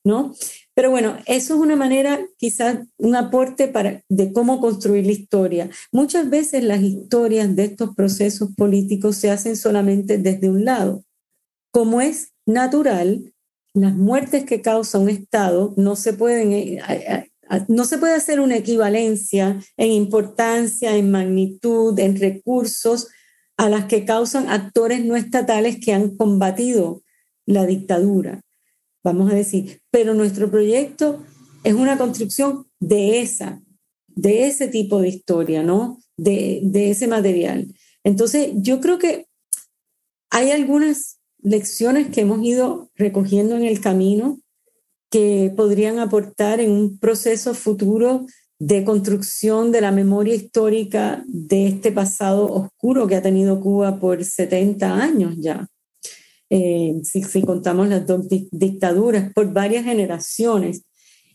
¿no? 0.03 0.34
Pero 0.74 0.90
bueno, 0.90 1.18
eso 1.26 1.55
es 1.55 1.61
una 1.61 1.76
manera, 1.76 2.26
quizás 2.38 2.78
un 2.96 3.14
aporte 3.14 3.68
para, 3.68 4.03
de 4.09 4.32
cómo 4.32 4.59
construir 4.59 5.05
la 5.05 5.12
historia. 5.12 5.70
Muchas 5.92 6.30
veces 6.30 6.64
las 6.64 6.80
historias 6.80 7.55
de 7.55 7.64
estos 7.64 7.94
procesos 7.94 8.51
políticos 8.57 9.16
se 9.16 9.30
hacen 9.30 9.55
solamente 9.55 10.16
desde 10.16 10.48
un 10.48 10.64
lado. 10.64 11.05
Como 11.70 12.01
es 12.01 12.32
natural, 12.46 13.34
las 13.74 13.94
muertes 13.94 14.44
que 14.44 14.62
causa 14.62 14.98
un 14.98 15.08
Estado 15.08 15.74
no 15.76 15.96
se 15.96 16.12
pueden 16.12 16.52
eh, 16.52 17.30
no 17.68 17.84
se 17.84 17.98
puede 17.98 18.14
hacer 18.14 18.40
una 18.40 18.56
equivalencia 18.56 19.60
en 19.76 19.90
importancia, 19.90 20.96
en 20.96 21.10
magnitud, 21.10 21.98
en 21.98 22.18
recursos 22.18 23.08
a 23.56 23.68
las 23.68 23.86
que 23.86 24.04
causan 24.04 24.48
actores 24.48 25.04
no 25.04 25.16
estatales 25.16 25.78
que 25.84 25.92
han 25.92 26.16
combatido 26.16 27.02
la 27.46 27.66
dictadura, 27.66 28.40
vamos 29.02 29.30
a 29.30 29.34
decir. 29.34 29.82
Pero 29.90 30.14
nuestro 30.14 30.50
proyecto 30.50 31.24
es 31.64 31.74
una 31.74 31.98
construcción 31.98 32.66
de 32.78 33.20
esa, 33.20 33.60
de 34.06 34.46
ese 34.46 34.68
tipo 34.68 35.00
de 35.00 35.08
historia, 35.08 35.62
¿no? 35.62 35.98
De, 36.16 36.60
de 36.62 36.90
ese 36.90 37.08
material. 37.08 37.74
Entonces, 38.04 38.52
yo 38.54 38.80
creo 38.80 38.98
que 38.98 39.26
hay 40.30 40.52
algunas 40.52 41.19
lecciones 41.43 42.09
que 42.09 42.22
hemos 42.22 42.43
ido 42.45 42.91
recogiendo 42.97 43.57
en 43.57 43.64
el 43.64 43.80
camino 43.80 44.38
que 45.11 45.53
podrían 45.57 45.99
aportar 45.99 46.61
en 46.61 46.70
un 46.70 46.99
proceso 46.99 47.55
futuro 47.55 48.26
de 48.59 48.84
construcción 48.84 49.72
de 49.72 49.80
la 49.80 49.91
memoria 49.91 50.34
histórica 50.34 51.24
de 51.26 51.66
este 51.66 51.91
pasado 51.93 52.45
oscuro 52.53 53.07
que 53.07 53.16
ha 53.16 53.22
tenido 53.22 53.61
Cuba 53.61 53.99
por 53.99 54.22
70 54.22 54.95
años 54.95 55.34
ya. 55.38 55.66
Eh, 56.51 57.01
si, 57.05 57.43
contamos 57.43 57.88
las 57.88 58.07
dos 58.07 58.26
dictaduras, 58.51 59.32
por 59.32 59.53
varias 59.53 59.84
generaciones. 59.84 60.82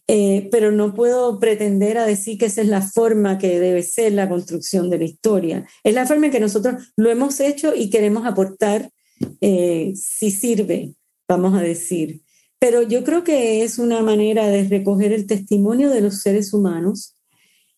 Eh, 0.08 0.50
pero 0.52 0.72
no 0.72 0.94
puedo 0.94 1.40
pretender 1.40 1.98
a 1.98 2.06
decir 2.06 2.38
que 2.38 2.46
esa 2.46 2.62
es 2.62 2.68
la 2.68 2.84
forma 2.84 3.40
que 3.40 3.60
debe 3.60 3.82
ser 3.82 4.12
la 4.12 4.30
construcción 4.30 4.92
de 4.92 5.00
la 5.00 5.06
historia. 5.06 5.66
Es 5.84 5.96
la 5.96 6.06
forma 6.06 6.28
en 6.28 6.32
que 6.32 6.40
nosotros 6.40 6.94
lo 6.96 7.10
hemos 7.10 7.40
hecho 7.40 7.74
y 7.74 7.90
queremos 7.90 8.28
aportar 8.28 8.92
eh, 9.42 9.94
si 9.96 10.32
sirve, 10.32 10.96
vamos 11.28 11.54
a 11.54 11.62
decir. 11.62 12.22
Pero 12.60 12.82
yo 12.82 13.04
creo 13.04 13.24
que 13.24 13.64
es 13.64 13.80
una 13.80 14.02
manera 14.02 14.48
de 14.48 14.64
recoger 14.64 15.14
el 15.14 15.28
testimonio 15.28 15.90
de 15.90 16.02
los 16.02 16.22
seres 16.22 16.54
humanos, 16.54 17.16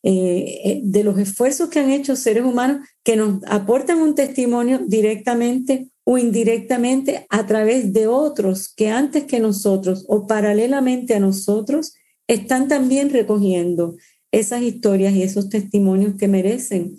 eh, 0.04 0.62
eh, 0.64 0.82
de 0.84 1.04
los 1.04 1.18
esfuerzos 1.18 1.70
que 1.70 1.80
han 1.80 1.90
hecho 1.90 2.16
seres 2.16 2.46
humanos 2.46 2.88
que 3.04 3.16
nos 3.16 3.44
aportan 3.48 4.00
un 4.00 4.16
testimonio 4.16 4.80
directamente 4.88 5.90
o 6.04 6.18
indirectamente 6.18 7.26
a 7.30 7.46
través 7.48 7.92
de 7.92 8.08
otros 8.08 8.74
que 8.74 8.90
antes 8.90 9.26
que 9.26 9.40
nosotros 9.40 10.06
o 10.08 10.28
paralelamente 10.28 11.16
a 11.16 11.20
nosotros 11.20 11.96
están 12.28 12.68
también 12.68 13.10
recogiendo 13.10 13.98
esas 14.32 14.62
historias 14.62 15.14
y 15.14 15.24
esos 15.24 15.50
testimonios 15.50 16.16
que 16.16 16.28
merecen 16.28 16.98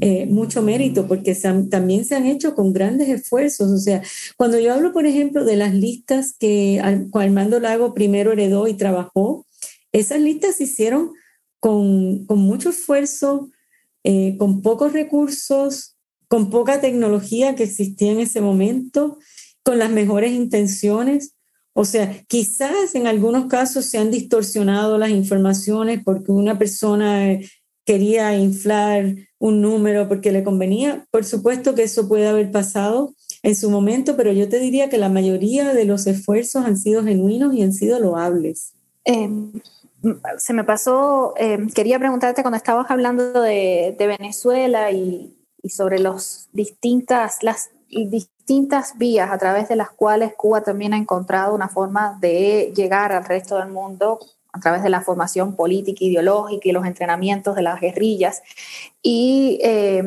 eh, 0.00 0.26
mucho 0.26 0.62
mérito 0.62 1.08
porque 1.08 1.34
también 1.70 2.04
se 2.04 2.14
han 2.14 2.26
hecho 2.26 2.54
con 2.54 2.72
grandes 2.72 3.08
esfuerzos. 3.08 3.70
O 3.70 3.78
sea, 3.78 4.02
cuando 4.36 4.58
yo 4.58 4.72
hablo, 4.72 4.92
por 4.92 5.06
ejemplo, 5.06 5.44
de 5.44 5.56
las 5.56 5.74
listas 5.74 6.34
que 6.38 6.80
Armando 7.12 7.58
Lago 7.58 7.94
primero 7.94 8.32
heredó 8.32 8.68
y 8.68 8.74
trabajó, 8.74 9.46
esas 9.92 10.20
listas 10.20 10.56
se 10.56 10.64
hicieron 10.64 11.12
con, 11.60 12.26
con 12.26 12.38
mucho 12.38 12.70
esfuerzo, 12.70 13.50
eh, 14.04 14.36
con 14.38 14.62
pocos 14.62 14.92
recursos, 14.92 15.96
con 16.28 16.50
poca 16.50 16.80
tecnología 16.80 17.54
que 17.54 17.64
existía 17.64 18.12
en 18.12 18.20
ese 18.20 18.40
momento, 18.40 19.18
con 19.64 19.78
las 19.78 19.90
mejores 19.90 20.32
intenciones. 20.32 21.34
O 21.72 21.84
sea, 21.84 22.22
quizás 22.26 22.94
en 22.94 23.06
algunos 23.06 23.46
casos 23.46 23.86
se 23.86 23.98
han 23.98 24.10
distorsionado 24.10 24.98
las 24.98 25.10
informaciones 25.10 26.02
porque 26.04 26.32
una 26.32 26.58
persona 26.58 27.38
quería 27.88 28.36
inflar 28.36 29.14
un 29.38 29.62
número 29.62 30.08
porque 30.08 30.30
le 30.30 30.44
convenía. 30.44 31.06
Por 31.10 31.24
supuesto 31.24 31.74
que 31.74 31.84
eso 31.84 32.06
puede 32.06 32.28
haber 32.28 32.52
pasado 32.52 33.14
en 33.42 33.56
su 33.56 33.70
momento, 33.70 34.14
pero 34.14 34.30
yo 34.30 34.46
te 34.46 34.58
diría 34.58 34.90
que 34.90 34.98
la 34.98 35.08
mayoría 35.08 35.72
de 35.72 35.86
los 35.86 36.06
esfuerzos 36.06 36.66
han 36.66 36.76
sido 36.76 37.02
genuinos 37.02 37.54
y 37.54 37.62
han 37.62 37.72
sido 37.72 37.98
loables. 37.98 38.74
Em, 39.04 39.52
se 40.36 40.52
me 40.52 40.64
pasó, 40.64 41.32
em, 41.38 41.70
quería 41.70 41.98
preguntarte 41.98 42.42
cuando 42.42 42.58
estabas 42.58 42.90
hablando 42.90 43.40
de, 43.40 43.96
Venezuela 43.98 44.90
y, 44.90 45.34
y, 45.62 45.70
sobre 45.70 45.98
los 45.98 46.50
distintas, 46.52 47.42
las 47.42 47.70
distintas 47.88 48.98
vías 48.98 49.30
a 49.30 49.38
través 49.38 49.70
de 49.70 49.76
las 49.76 49.88
cuales 49.88 50.34
Cuba 50.36 50.60
también 50.60 50.92
ha 50.92 50.98
encontrado 50.98 51.54
una 51.54 51.70
forma 51.70 52.18
de 52.20 52.70
llegar 52.76 53.12
al 53.12 53.24
resto 53.24 53.56
del 53.56 53.70
mundo 53.70 54.18
a 54.58 54.60
través 54.60 54.82
de 54.82 54.90
la 54.90 55.00
formación 55.00 55.56
política, 55.56 56.04
ideológica 56.04 56.68
y 56.68 56.72
los 56.72 56.84
entrenamientos 56.84 57.56
de 57.56 57.62
las 57.62 57.80
guerrillas. 57.80 58.42
Y 59.02 59.60
eh, 59.62 60.02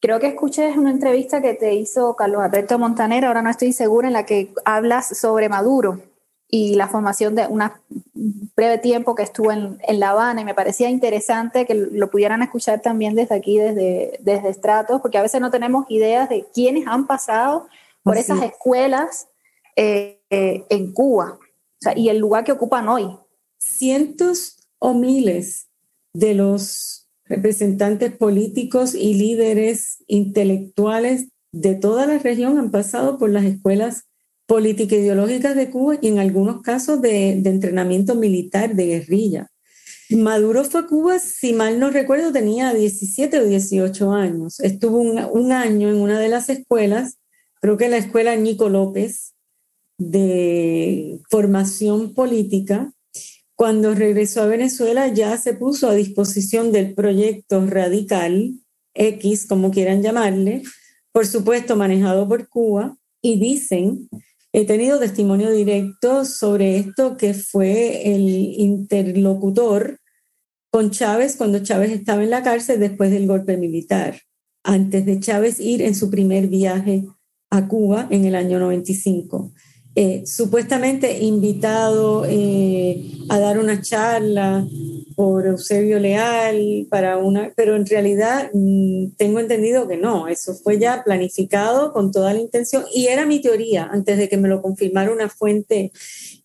creo 0.00 0.18
que 0.18 0.28
escuché 0.28 0.76
una 0.76 0.90
entrevista 0.90 1.40
que 1.40 1.54
te 1.54 1.74
hizo 1.74 2.16
Carlos 2.16 2.42
Alberto 2.42 2.78
Montaner, 2.78 3.24
ahora 3.24 3.42
no 3.42 3.50
estoy 3.50 3.72
segura, 3.72 4.08
en 4.08 4.14
la 4.14 4.26
que 4.26 4.52
hablas 4.64 5.18
sobre 5.18 5.48
Maduro 5.48 6.02
y 6.50 6.76
la 6.76 6.88
formación 6.88 7.34
de 7.34 7.46
un 7.46 7.62
breve 8.56 8.78
tiempo 8.78 9.14
que 9.14 9.22
estuvo 9.22 9.52
en, 9.52 9.78
La 9.86 10.10
Habana 10.10 10.40
y 10.40 10.44
me 10.44 10.54
parecía 10.54 10.88
interesante 10.88 11.66
que 11.66 11.74
lo 11.74 12.10
pudieran 12.10 12.42
escuchar 12.42 12.80
también 12.80 13.14
desde 13.14 13.34
aquí, 13.34 13.58
desde, 13.58 14.18
desde 14.20 14.48
Estratos, 14.48 15.02
porque 15.02 15.18
a 15.18 15.22
veces 15.22 15.42
no 15.42 15.50
tenemos 15.50 15.84
ideas 15.90 16.28
de 16.30 16.46
quiénes 16.54 16.86
han 16.86 17.06
pasado 17.06 17.68
por 18.02 18.16
esas 18.16 18.42
escuelas 18.42 19.28
eh, 19.76 20.22
eh, 20.30 20.64
en 20.70 20.92
Cuba 20.94 21.38
y 21.94 22.08
el 22.08 22.18
lugar 22.18 22.44
que 22.44 22.52
ocupan 22.52 22.88
hoy. 22.88 23.16
Cientos 23.58 24.56
o 24.78 24.94
miles 24.94 25.68
de 26.12 26.34
los 26.34 27.08
representantes 27.24 28.16
políticos 28.16 28.94
y 28.94 29.14
líderes 29.14 30.02
intelectuales 30.06 31.28
de 31.52 31.74
toda 31.74 32.06
la 32.06 32.18
región 32.18 32.58
han 32.58 32.70
pasado 32.70 33.18
por 33.18 33.30
las 33.30 33.44
escuelas 33.44 34.04
políticas 34.46 34.98
ideológicas 34.98 35.54
de 35.54 35.70
Cuba 35.70 35.98
y 36.00 36.08
en 36.08 36.18
algunos 36.18 36.62
casos 36.62 37.02
de, 37.02 37.32
entrenamiento 37.32 38.14
militar, 38.14 38.74
de 38.74 38.86
guerrilla. 38.86 39.50
Maduro 40.10 40.64
fue 40.64 40.80
a 40.80 40.86
Cuba, 40.86 41.18
si 41.18 41.52
mal 41.52 41.78
no 41.78 41.90
recuerdo, 41.90 42.32
tenía 42.32 42.72
17 42.72 43.40
o 43.40 43.44
18 43.44 44.12
años. 44.12 44.58
Estuvo 44.60 44.98
un, 44.98 45.18
un 45.18 45.52
año 45.52 45.90
en 45.90 45.96
una 45.96 46.18
de 46.18 46.28
las 46.28 46.48
escuelas, 46.48 47.18
creo 47.60 47.76
que 47.76 47.90
la 47.90 47.98
escuela 47.98 48.34
Nico 48.36 48.70
López, 48.70 49.34
de 49.98 51.20
formación 51.28 52.14
política. 52.14 52.92
Cuando 53.58 53.92
regresó 53.92 54.42
a 54.42 54.46
Venezuela 54.46 55.08
ya 55.08 55.36
se 55.36 55.52
puso 55.52 55.88
a 55.88 55.94
disposición 55.94 56.70
del 56.70 56.94
proyecto 56.94 57.66
radical 57.66 58.54
X, 58.94 59.46
como 59.48 59.72
quieran 59.72 60.00
llamarle, 60.00 60.62
por 61.10 61.26
supuesto 61.26 61.74
manejado 61.74 62.28
por 62.28 62.48
Cuba, 62.48 62.96
y 63.20 63.40
dicen, 63.40 64.08
he 64.52 64.64
tenido 64.64 65.00
testimonio 65.00 65.50
directo 65.50 66.24
sobre 66.24 66.78
esto, 66.78 67.16
que 67.16 67.34
fue 67.34 68.14
el 68.14 68.28
interlocutor 68.28 69.98
con 70.70 70.92
Chávez 70.92 71.34
cuando 71.34 71.58
Chávez 71.58 71.90
estaba 71.90 72.22
en 72.22 72.30
la 72.30 72.44
cárcel 72.44 72.78
después 72.78 73.10
del 73.10 73.26
golpe 73.26 73.56
militar, 73.56 74.20
antes 74.62 75.04
de 75.04 75.18
Chávez 75.18 75.58
ir 75.58 75.82
en 75.82 75.96
su 75.96 76.10
primer 76.10 76.46
viaje 76.46 77.06
a 77.50 77.66
Cuba 77.66 78.06
en 78.10 78.24
el 78.24 78.36
año 78.36 78.60
95. 78.60 79.52
Eh, 80.00 80.24
supuestamente 80.26 81.24
invitado 81.24 82.24
eh, 82.24 83.02
a 83.28 83.40
dar 83.40 83.58
una 83.58 83.82
charla 83.82 84.64
por 85.16 85.44
Eusebio 85.44 85.98
Leal 85.98 86.86
para 86.88 87.16
una, 87.16 87.52
pero 87.56 87.74
en 87.74 87.84
realidad 87.84 88.48
mm, 88.54 89.16
tengo 89.16 89.40
entendido 89.40 89.88
que 89.88 89.96
no, 89.96 90.28
eso 90.28 90.54
fue 90.54 90.78
ya 90.78 91.02
planificado 91.02 91.92
con 91.92 92.12
toda 92.12 92.32
la 92.32 92.38
intención 92.38 92.84
y 92.94 93.08
era 93.08 93.26
mi 93.26 93.40
teoría 93.40 93.88
antes 93.90 94.18
de 94.18 94.28
que 94.28 94.36
me 94.36 94.46
lo 94.46 94.62
confirmara 94.62 95.10
una 95.10 95.28
fuente 95.28 95.90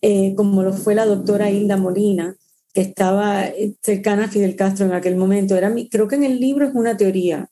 eh, 0.02 0.34
como 0.34 0.64
lo 0.64 0.72
fue 0.72 0.96
la 0.96 1.06
doctora 1.06 1.48
Hilda 1.48 1.76
Molina, 1.76 2.36
que 2.72 2.80
estaba 2.80 3.44
cercana 3.82 4.24
a 4.24 4.28
Fidel 4.28 4.56
Castro 4.56 4.86
en 4.86 4.94
aquel 4.94 5.14
momento. 5.14 5.54
Era 5.54 5.70
mi, 5.70 5.88
creo 5.88 6.08
que 6.08 6.16
en 6.16 6.24
el 6.24 6.40
libro 6.40 6.66
es 6.66 6.74
una 6.74 6.96
teoría, 6.96 7.48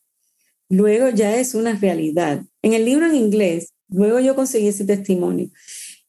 luego 0.67 1.07
ya 1.07 1.37
es 1.37 1.55
una 1.55 1.79
realidad. 1.79 2.43
En 2.61 2.73
el 2.73 2.83
libro 2.83 3.05
en 3.05 3.15
inglés, 3.15 3.69
luego 3.87 4.19
yo 4.19 4.35
conseguí 4.35 4.67
ese 4.67 4.83
testimonio. 4.83 5.49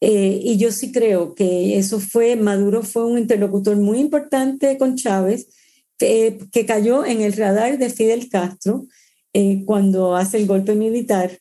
Eh, 0.07 0.39
y 0.43 0.59
yo 0.59 0.71
sí 0.71 0.93
creo 0.93 1.35
que 1.35 1.79
eso 1.79 1.99
fue, 1.99 2.37
Maduro 2.37 2.83
fue 2.83 3.07
un 3.07 3.17
interlocutor 3.17 3.77
muy 3.77 4.01
importante 4.01 4.77
con 4.77 4.97
Chávez, 4.97 5.49
que 5.97 6.67
cayó 6.67 7.07
en 7.07 7.23
el 7.23 7.33
radar 7.33 7.79
de 7.79 7.89
Fidel 7.89 8.29
Castro 8.29 8.85
eh, 9.33 9.63
cuando 9.65 10.15
hace 10.15 10.37
el 10.37 10.47
golpe 10.47 10.75
militar. 10.75 11.39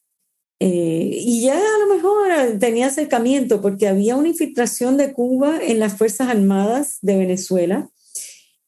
Eh, 0.61 1.09
y 1.11 1.41
ya 1.41 1.57
a 1.57 1.79
lo 1.79 1.93
mejor 1.93 2.57
tenía 2.57 2.87
acercamiento 2.87 3.61
porque 3.61 3.89
había 3.89 4.15
una 4.15 4.29
infiltración 4.29 4.95
de 4.95 5.11
Cuba 5.11 5.59
en 5.61 5.79
las 5.79 5.97
Fuerzas 5.97 6.29
Armadas 6.29 6.99
de 7.01 7.17
Venezuela 7.17 7.89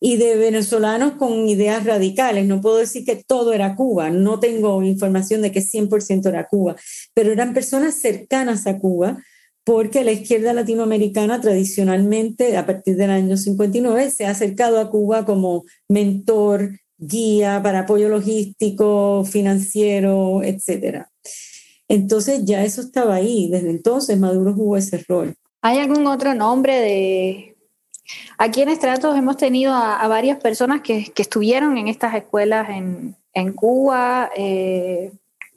y 0.02 0.18
de 0.18 0.36
venezolanos 0.36 1.14
con 1.14 1.48
ideas 1.48 1.86
radicales. 1.86 2.46
No 2.46 2.60
puedo 2.60 2.80
decir 2.80 3.06
que 3.06 3.24
todo 3.26 3.54
era 3.54 3.78
Cuba, 3.78 4.10
no 4.10 4.42
tengo 4.42 4.84
información 4.84 5.42
de 5.42 5.54
que 5.54 5.62
100% 5.62 6.28
era 6.28 6.48
Cuba, 6.48 6.76
pero 7.14 7.32
eran 7.32 7.54
personas 7.54 7.96
cercanas 7.96 8.68
a 8.68 8.78
Cuba 8.78 9.24
porque 9.66 10.04
la 10.04 10.12
izquierda 10.12 10.54
latinoamericana 10.54 11.42
tradicionalmente, 11.42 12.56
a 12.56 12.68
partir 12.68 12.96
del 12.96 13.10
año 13.10 13.36
59, 13.36 14.12
se 14.12 14.26
ha 14.26 14.30
acercado 14.30 14.80
a 14.80 14.92
Cuba 14.92 15.26
como 15.26 15.66
mentor, 15.90 16.80
guía 16.98 17.60
para 17.64 17.80
apoyo 17.80 18.08
logístico, 18.08 19.26
financiero, 19.26 20.44
etc. 20.44 21.06
Entonces 21.88 22.46
ya 22.46 22.64
eso 22.64 22.82
estaba 22.82 23.16
ahí, 23.16 23.50
desde 23.50 23.72
entonces 23.72 24.20
Maduro 24.20 24.54
jugó 24.54 24.78
ese 24.78 25.04
rol. 25.08 25.34
¿Hay 25.62 25.80
algún 25.80 26.06
otro 26.06 26.36
nombre 26.36 26.80
de... 26.80 27.58
Aquí 28.38 28.62
en 28.62 28.70
Estratos 28.70 29.18
hemos 29.18 29.36
tenido 29.38 29.74
a, 29.74 30.08
varias 30.08 30.40
personas 30.40 30.82
que, 30.82 31.12
estuvieron 31.18 31.76
en 31.80 31.88
estas 31.88 32.14
escuelas 32.14 32.70
en, 32.70 33.54
Cuba, 33.54 34.30
eh, 34.38 35.12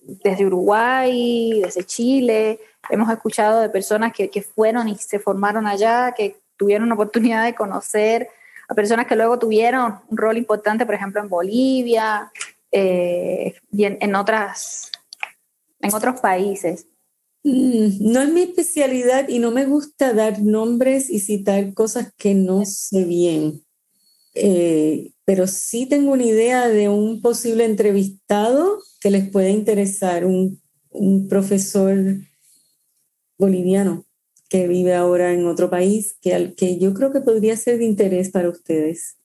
desde 0.09 0.47
Uruguay, 0.47 1.61
desde 1.63 1.85
Chile, 1.85 2.61
hemos 2.89 3.11
escuchado 3.11 3.61
de 3.61 3.69
personas 3.69 4.13
que, 4.13 4.43
fueron 4.43 4.89
y 4.89 4.97
se 4.97 5.19
formaron 5.19 5.67
allá, 5.67 6.15
que 6.17 6.37
tuvieron 6.57 6.89
la 6.89 6.95
oportunidad 6.95 7.45
de 7.45 7.55
conocer 7.55 8.29
a 8.69 8.75
personas 8.75 9.07
que 9.07 9.17
luego 9.17 9.39
tuvieron 9.39 10.01
un 10.09 10.17
rol 10.17 10.39
importante, 10.39 10.87
por 10.87 10.95
ejemplo, 10.95 11.21
en 11.21 11.29
Bolivia 11.29 12.33
eh, 12.73 13.55
y 13.71 13.85
en, 13.85 14.15
otras, 14.15 14.91
en 15.81 15.95
otros 15.95 16.21
países. 16.21 16.87
Mm, 17.45 18.13
no 18.13 18.23
es 18.23 18.29
mi 18.31 18.43
especialidad 18.43 19.29
y 19.29 19.39
no 19.39 19.51
me 19.51 19.67
gusta 19.67 20.15
dar 20.15 20.41
nombres 20.41 21.11
y 21.11 21.21
citar 21.21 21.75
cosas 21.75 22.13
que 22.17 22.35
no 22.35 22.65
sé 22.65 23.05
bien. 23.05 23.63
Eh, 24.35 25.13
pero 25.25 25.47
sí 25.47 25.87
tengo 25.87 26.13
una 26.13 26.25
idea 26.25 26.69
de 26.69 26.89
un 26.89 27.21
posible 27.21 27.65
entrevistado 27.65 28.81
que 29.01 29.11
les 29.11 29.29
puede 29.29 29.51
interesar, 29.51 30.25
un, 30.25 30.61
un 30.91 31.29
profesor 31.29 31.97
boliviano 33.39 34.05
que 34.49 34.67
vive 34.67 34.95
ahora 34.95 35.33
en 35.33 35.47
otro 35.47 35.69
país, 35.71 36.17
que, 36.21 36.35
al, 36.35 36.55
que 36.55 36.79
yo 36.79 36.95
creo 36.95 37.13
que 37.13 37.21
podría 37.21 37.57
ser 37.57 37.79
de 37.79 37.85
interés 37.85 38.31
para 38.31 38.49
ustedes. 38.49 39.17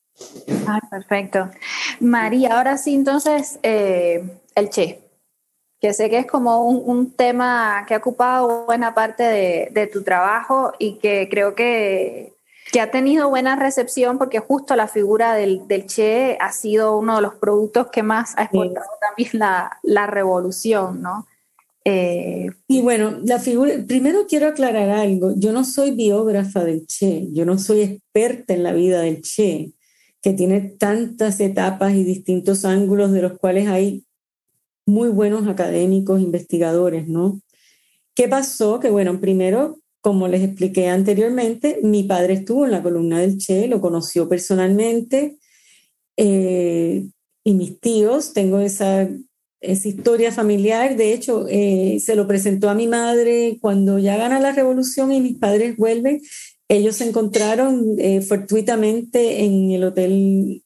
Ah, 0.68 0.80
perfecto. 0.90 1.50
María, 2.00 2.58
ahora 2.58 2.78
sí, 2.78 2.94
entonces, 2.94 3.60
eh, 3.64 4.24
el 4.56 4.70
Che, 4.70 5.00
que 5.80 5.94
sé 5.94 6.10
que 6.10 6.20
es 6.20 6.28
como 6.28 6.66
un, 6.66 7.12
tema 7.12 7.86
que 7.88 7.94
ha 7.94 7.98
ocupado 7.98 8.66
buena 8.66 8.94
parte 8.94 9.24
de, 9.24 9.88
tu 9.88 10.04
trabajo 10.04 10.74
y 10.80 11.00
que 11.00 11.28
creo 11.30 11.56
que, 11.56 12.33
que, 12.72 12.82
ha 12.82 12.92
tenido 12.92 13.30
buena 13.30 13.56
recepción 13.56 14.18
porque 14.18 14.40
justo 14.40 14.76
la 14.76 14.88
figura 14.88 15.36
del, 15.36 15.68
del, 15.68 15.86
Che 15.86 16.38
ha 16.40 16.52
sido 16.52 16.98
uno 16.98 17.18
de 17.18 17.22
los 17.22 17.36
productos 17.36 17.88
que 17.92 18.04
más 18.04 18.34
ha 18.38 18.44
exportado 18.44 18.88
también 19.02 19.30
la, 19.34 19.80
la 19.84 20.08
revolución, 20.08 21.02
¿no? 21.02 21.28
Eh, 21.86 22.50
y 22.68 22.82
bueno, 22.82 23.20
la 23.24 23.40
figura, 23.40 23.74
primero 23.86 24.26
quiero 24.28 24.48
aclarar 24.48 24.90
algo, 24.90 25.34
yo 25.36 25.52
no 25.52 25.66
soy 25.66 25.92
biógrafa 25.92 26.64
del 26.64 26.88
Che, 26.88 27.28
yo 27.34 27.46
no 27.46 27.58
soy 27.58 27.82
experta 27.82 28.54
en 28.54 28.64
la 28.64 28.72
vida 28.72 29.02
del 29.02 29.22
Che, 29.22 29.74
que 30.22 30.32
tiene 30.32 30.62
tantas 30.62 31.42
etapas 31.42 31.94
y 31.94 32.06
distintos 32.06 32.64
ángulos 32.64 33.12
de 33.12 33.24
los 33.24 33.38
cuales 33.38 33.68
hay 33.68 34.06
muy 34.86 35.10
buenos 35.10 35.48
académicos, 35.48 36.22
investigadores, 36.22 37.08
¿no? 37.08 37.42
¿Qué 38.16 38.28
pasó? 38.30 38.80
Que 38.80 38.90
bueno, 38.90 39.20
primero, 39.20 39.80
como 40.04 40.28
les 40.28 40.44
expliqué 40.44 40.90
anteriormente, 40.90 41.80
mi 41.82 42.04
padre 42.04 42.34
estuvo 42.34 42.66
en 42.66 42.72
la 42.72 42.84
columna 42.84 43.22
del 43.22 43.38
Che, 43.38 43.70
lo 43.70 43.80
conoció 43.80 44.28
personalmente, 44.28 45.38
eh, 46.18 47.08
y 47.46 47.54
mis 47.54 47.80
tíos, 47.80 48.34
tengo 48.34 48.60
esa 48.60 49.08
es 49.62 49.86
historia 49.86 50.34
familiar. 50.34 50.98
De 50.98 51.14
hecho, 51.14 51.46
eh, 51.48 52.02
se 52.04 52.16
lo 52.18 52.28
presentó 52.28 52.70
a 52.70 52.74
mi 52.74 52.86
madre 52.86 53.60
cuando 53.62 53.98
ya 53.98 54.18
gana 54.18 54.42
la 54.42 54.52
revolución 54.52 55.14
y 55.14 55.22
mis 55.22 55.38
padres 55.38 55.78
vuelven. 55.78 56.22
Ellos 56.68 56.98
se 56.98 57.08
encontraron 57.08 57.96
eh, 57.98 58.22
fortuitamente 58.22 59.46
en 59.46 59.72
el 59.72 59.86
hotel, 59.86 60.64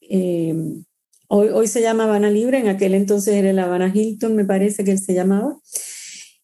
hoy, 1.28 1.48
hoy 1.50 1.68
se 1.68 1.80
llama 1.80 2.04
Habana 2.04 2.28
Libre, 2.28 2.58
en 2.58 2.66
aquel 2.66 2.94
entonces 2.94 3.34
era 3.34 3.50
el 3.50 3.58
Habana 3.60 3.92
Hilton, 3.94 4.34
me 4.34 4.44
parece 4.44 4.82
que 4.82 4.90
él 4.90 4.98
se 4.98 5.14
llamaba. 5.14 5.56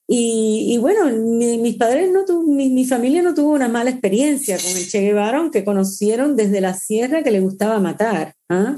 Y, 0.07 0.77
bueno, 0.79 1.07
mis 1.11 1.77
padres 1.77 2.11
no 2.13 2.27
tuvo, 2.27 2.43
mi, 2.43 2.85
familia 2.85 3.23
no 3.23 3.35
tuvo 3.35 3.53
una 3.53 3.69
mala 3.69 3.91
experiencia 3.91 4.59
con 4.59 4.77
el 4.77 4.87
Che 4.87 5.01
Guevara, 5.01 5.39
aunque 5.39 5.65
conocieron 5.65 6.37
desde 6.37 6.61
la 6.61 6.75
sierra 6.75 7.23
que 7.23 7.31
le 7.31 7.41
gustaba 7.41 7.81
matar. 7.81 8.35
¿ah? 8.51 8.77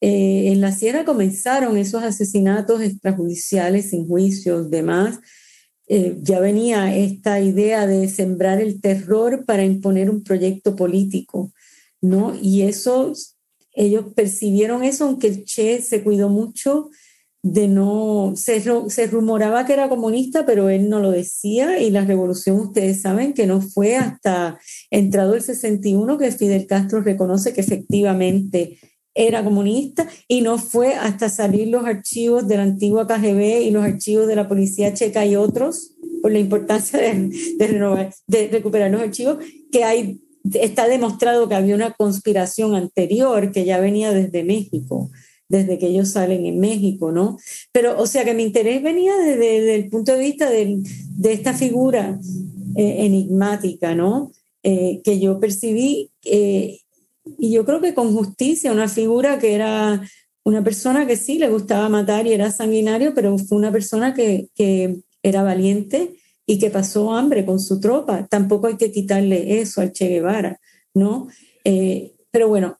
Eh, 0.00 0.48
en 0.52 0.60
la 0.60 0.72
sierra 0.72 1.06
comenzaron 1.06 1.78
esos 1.78 2.02
asesinatos 2.02 2.82
extrajudiciales 2.82 3.90
sin 3.90 4.06
juicios, 4.06 4.70
demás. 4.70 5.18
Eh, 5.88 6.18
ya 6.20 6.38
venía 6.38 6.94
esta 6.94 7.40
idea 7.40 7.86
de 7.86 8.06
sembrar 8.08 8.60
el 8.60 8.82
terror 8.82 9.46
para 9.46 9.64
imponer 9.64 10.10
un 10.10 10.22
proyecto 10.22 10.76
político, 10.76 11.50
¿no? 12.02 12.38
Y 12.40 12.62
eso, 12.62 13.14
ellos 13.72 14.04
percibieron 14.14 14.84
eso, 14.84 15.06
aunque 15.06 15.28
el 15.28 15.44
Che 15.44 15.80
se 15.80 16.04
cuidó 16.04 16.28
mucho 16.28 16.90
de 17.42 17.68
no, 17.68 18.32
se, 18.34 18.60
se 18.90 19.06
rumoraba 19.06 19.64
que 19.64 19.72
era 19.72 19.88
comunista, 19.88 20.44
pero 20.44 20.68
él 20.68 20.88
no 20.88 21.00
lo 21.00 21.10
decía 21.10 21.80
y 21.80 21.90
la 21.90 22.04
revolución, 22.04 22.58
ustedes 22.58 23.02
saben 23.02 23.32
que 23.32 23.46
no 23.46 23.60
fue 23.60 23.96
hasta 23.96 24.58
entrado 24.90 25.34
el 25.34 25.42
61 25.42 26.18
que 26.18 26.32
Fidel 26.32 26.66
Castro 26.66 27.00
reconoce 27.00 27.52
que 27.52 27.60
efectivamente 27.60 28.78
era 29.14 29.42
comunista 29.42 30.08
y 30.28 30.42
no 30.42 30.58
fue 30.58 30.94
hasta 30.94 31.28
salir 31.28 31.68
los 31.68 31.84
archivos 31.84 32.46
de 32.46 32.56
la 32.56 32.62
antigua 32.64 33.06
KGB 33.06 33.62
y 33.62 33.70
los 33.70 33.84
archivos 33.84 34.26
de 34.26 34.36
la 34.36 34.48
policía 34.48 34.94
checa 34.94 35.24
y 35.24 35.36
otros, 35.36 35.94
por 36.22 36.32
la 36.32 36.38
importancia 36.38 36.98
de, 36.98 37.30
de, 37.58 38.10
de 38.26 38.48
recuperar 38.48 38.90
los 38.90 39.00
archivos, 39.00 39.38
que 39.70 39.84
hay, 39.84 40.20
está 40.54 40.88
demostrado 40.88 41.48
que 41.48 41.54
había 41.54 41.74
una 41.74 41.92
conspiración 41.92 42.74
anterior 42.74 43.52
que 43.52 43.64
ya 43.64 43.80
venía 43.80 44.12
desde 44.12 44.44
México 44.44 45.10
desde 45.48 45.78
que 45.78 45.88
ellos 45.88 46.10
salen 46.10 46.44
en 46.46 46.60
México, 46.60 47.10
¿no? 47.10 47.38
Pero, 47.72 47.98
o 47.98 48.06
sea, 48.06 48.24
que 48.24 48.34
mi 48.34 48.42
interés 48.42 48.82
venía 48.82 49.16
desde, 49.16 49.74
el 49.74 49.88
punto 49.88 50.12
de 50.12 50.20
vista 50.20 50.50
de, 50.50 50.82
esta 51.24 51.54
figura 51.54 52.18
eh, 52.76 52.96
enigmática, 53.06 53.94
¿no? 53.94 54.30
Eh, 54.62 55.00
que 55.02 55.18
yo 55.18 55.40
percibí, 55.40 56.10
eh, 56.24 56.80
y 57.38 57.52
yo 57.52 57.64
creo 57.64 57.80
que 57.80 57.94
con 57.94 58.14
justicia, 58.14 58.72
una 58.72 58.88
figura 58.88 59.38
que 59.38 59.54
era 59.54 60.02
una 60.44 60.62
persona 60.62 61.06
que 61.06 61.16
sí 61.16 61.38
le 61.38 61.48
gustaba 61.48 61.88
matar 61.88 62.26
y 62.26 62.32
era 62.32 62.50
sanguinario, 62.50 63.14
pero 63.14 63.36
fue 63.38 63.58
una 63.58 63.72
persona 63.72 64.14
que, 64.14 64.48
que 64.54 64.98
era 65.22 65.42
valiente 65.42 66.14
y 66.46 66.58
que 66.58 66.70
pasó 66.70 67.12
hambre 67.12 67.44
con 67.44 67.60
su 67.60 67.80
tropa. 67.80 68.26
Tampoco 68.30 68.66
hay 68.66 68.76
que 68.76 68.90
quitarle 68.90 69.60
eso 69.60 69.80
al 69.80 69.92
Che 69.92 70.08
Guevara, 70.08 70.60
¿no? 70.94 71.28
pero 72.30 72.48
bueno, 72.48 72.78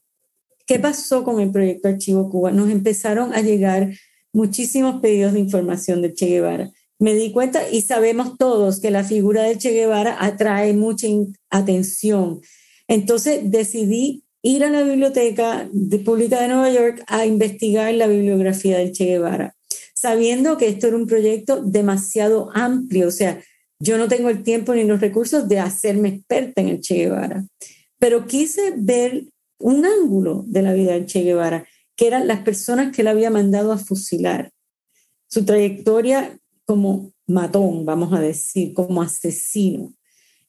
¿Qué 0.69 0.77
pasó 0.77 1.23
con 1.23 1.39
el 1.39 1.49
proyecto 1.49 1.87
Archivo 1.87 2.29
Cuba? 2.29 2.51
Nos 2.51 2.69
empezaron 2.69 3.33
a 3.33 3.41
llegar 3.41 3.91
muchísimos 4.31 5.01
pedidos 5.01 5.33
de 5.33 5.39
información 5.39 6.03
de 6.03 6.13
Che 6.13 6.27
Guevara. 6.27 6.69
Me 6.99 7.15
di 7.15 7.31
cuenta 7.31 7.67
y 7.71 7.81
sabemos 7.81 8.37
todos 8.37 8.79
que 8.79 8.91
la 8.91 9.03
figura 9.03 9.41
de 9.41 9.57
Che 9.57 9.71
Guevara 9.71 10.15
atrae 10.23 10.73
mucha 10.73 11.07
atención. 11.49 12.41
Entonces 12.87 13.49
decidí 13.49 14.25
ir 14.43 14.63
a 14.63 14.69
la 14.69 14.83
biblioteca 14.83 15.67
pública 16.05 16.39
de 16.39 16.49
Nueva 16.49 16.69
York 16.69 17.03
a 17.07 17.25
investigar 17.25 17.91
la 17.95 18.05
bibliografía 18.05 18.77
del 18.77 18.91
Che 18.91 19.05
Guevara, 19.05 19.55
sabiendo 19.95 20.57
que 20.57 20.67
esto 20.67 20.85
era 20.85 20.97
un 20.97 21.07
proyecto 21.07 21.63
demasiado 21.63 22.51
amplio, 22.53 23.07
o 23.07 23.11
sea, 23.11 23.41
yo 23.79 23.97
no 23.97 24.07
tengo 24.07 24.29
el 24.29 24.43
tiempo 24.43 24.75
ni 24.75 24.83
los 24.83 25.01
recursos 25.01 25.49
de 25.49 25.57
hacerme 25.57 26.09
experta 26.09 26.61
en 26.61 26.67
el 26.67 26.79
Che 26.79 26.93
Guevara, 26.93 27.43
pero 27.97 28.27
quise 28.27 28.75
ver 28.77 29.23
un 29.59 29.85
ángulo 29.85 30.43
de 30.47 30.61
la 30.61 30.73
vida 30.73 30.93
de 30.93 31.05
Che 31.05 31.21
Guevara, 31.21 31.67
que 31.95 32.07
eran 32.07 32.27
las 32.27 32.41
personas 32.41 32.95
que 32.95 33.01
él 33.01 33.07
había 33.09 33.29
mandado 33.29 33.71
a 33.71 33.77
fusilar. 33.77 34.51
Su 35.27 35.45
trayectoria 35.45 36.39
como 36.65 37.11
matón, 37.27 37.85
vamos 37.85 38.13
a 38.13 38.19
decir, 38.19 38.73
como 38.73 39.01
asesino, 39.01 39.93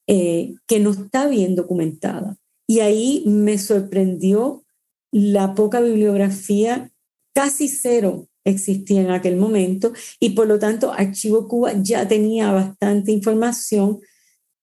eh, 0.07 0.55
que 0.67 0.81
no 0.81 0.91
está 0.91 1.27
bien 1.27 1.55
documentada. 1.55 2.37
Y 2.67 2.81
ahí 2.81 3.25
me 3.27 3.59
sorprendió 3.59 4.65
la 5.11 5.55
poca 5.55 5.81
bibliografía, 5.81 6.91
casi 7.35 7.69
cero 7.69 8.29
existía 8.45 9.01
en 9.01 9.11
aquel 9.11 9.37
momento, 9.37 9.93
y 10.19 10.31
por 10.31 10.47
lo 10.47 10.59
tanto 10.59 10.93
Archivo 10.93 11.47
Cuba 11.49 11.73
ya 11.83 12.09
tenía 12.09 12.53
bastante 12.53 13.13
información 13.13 14.01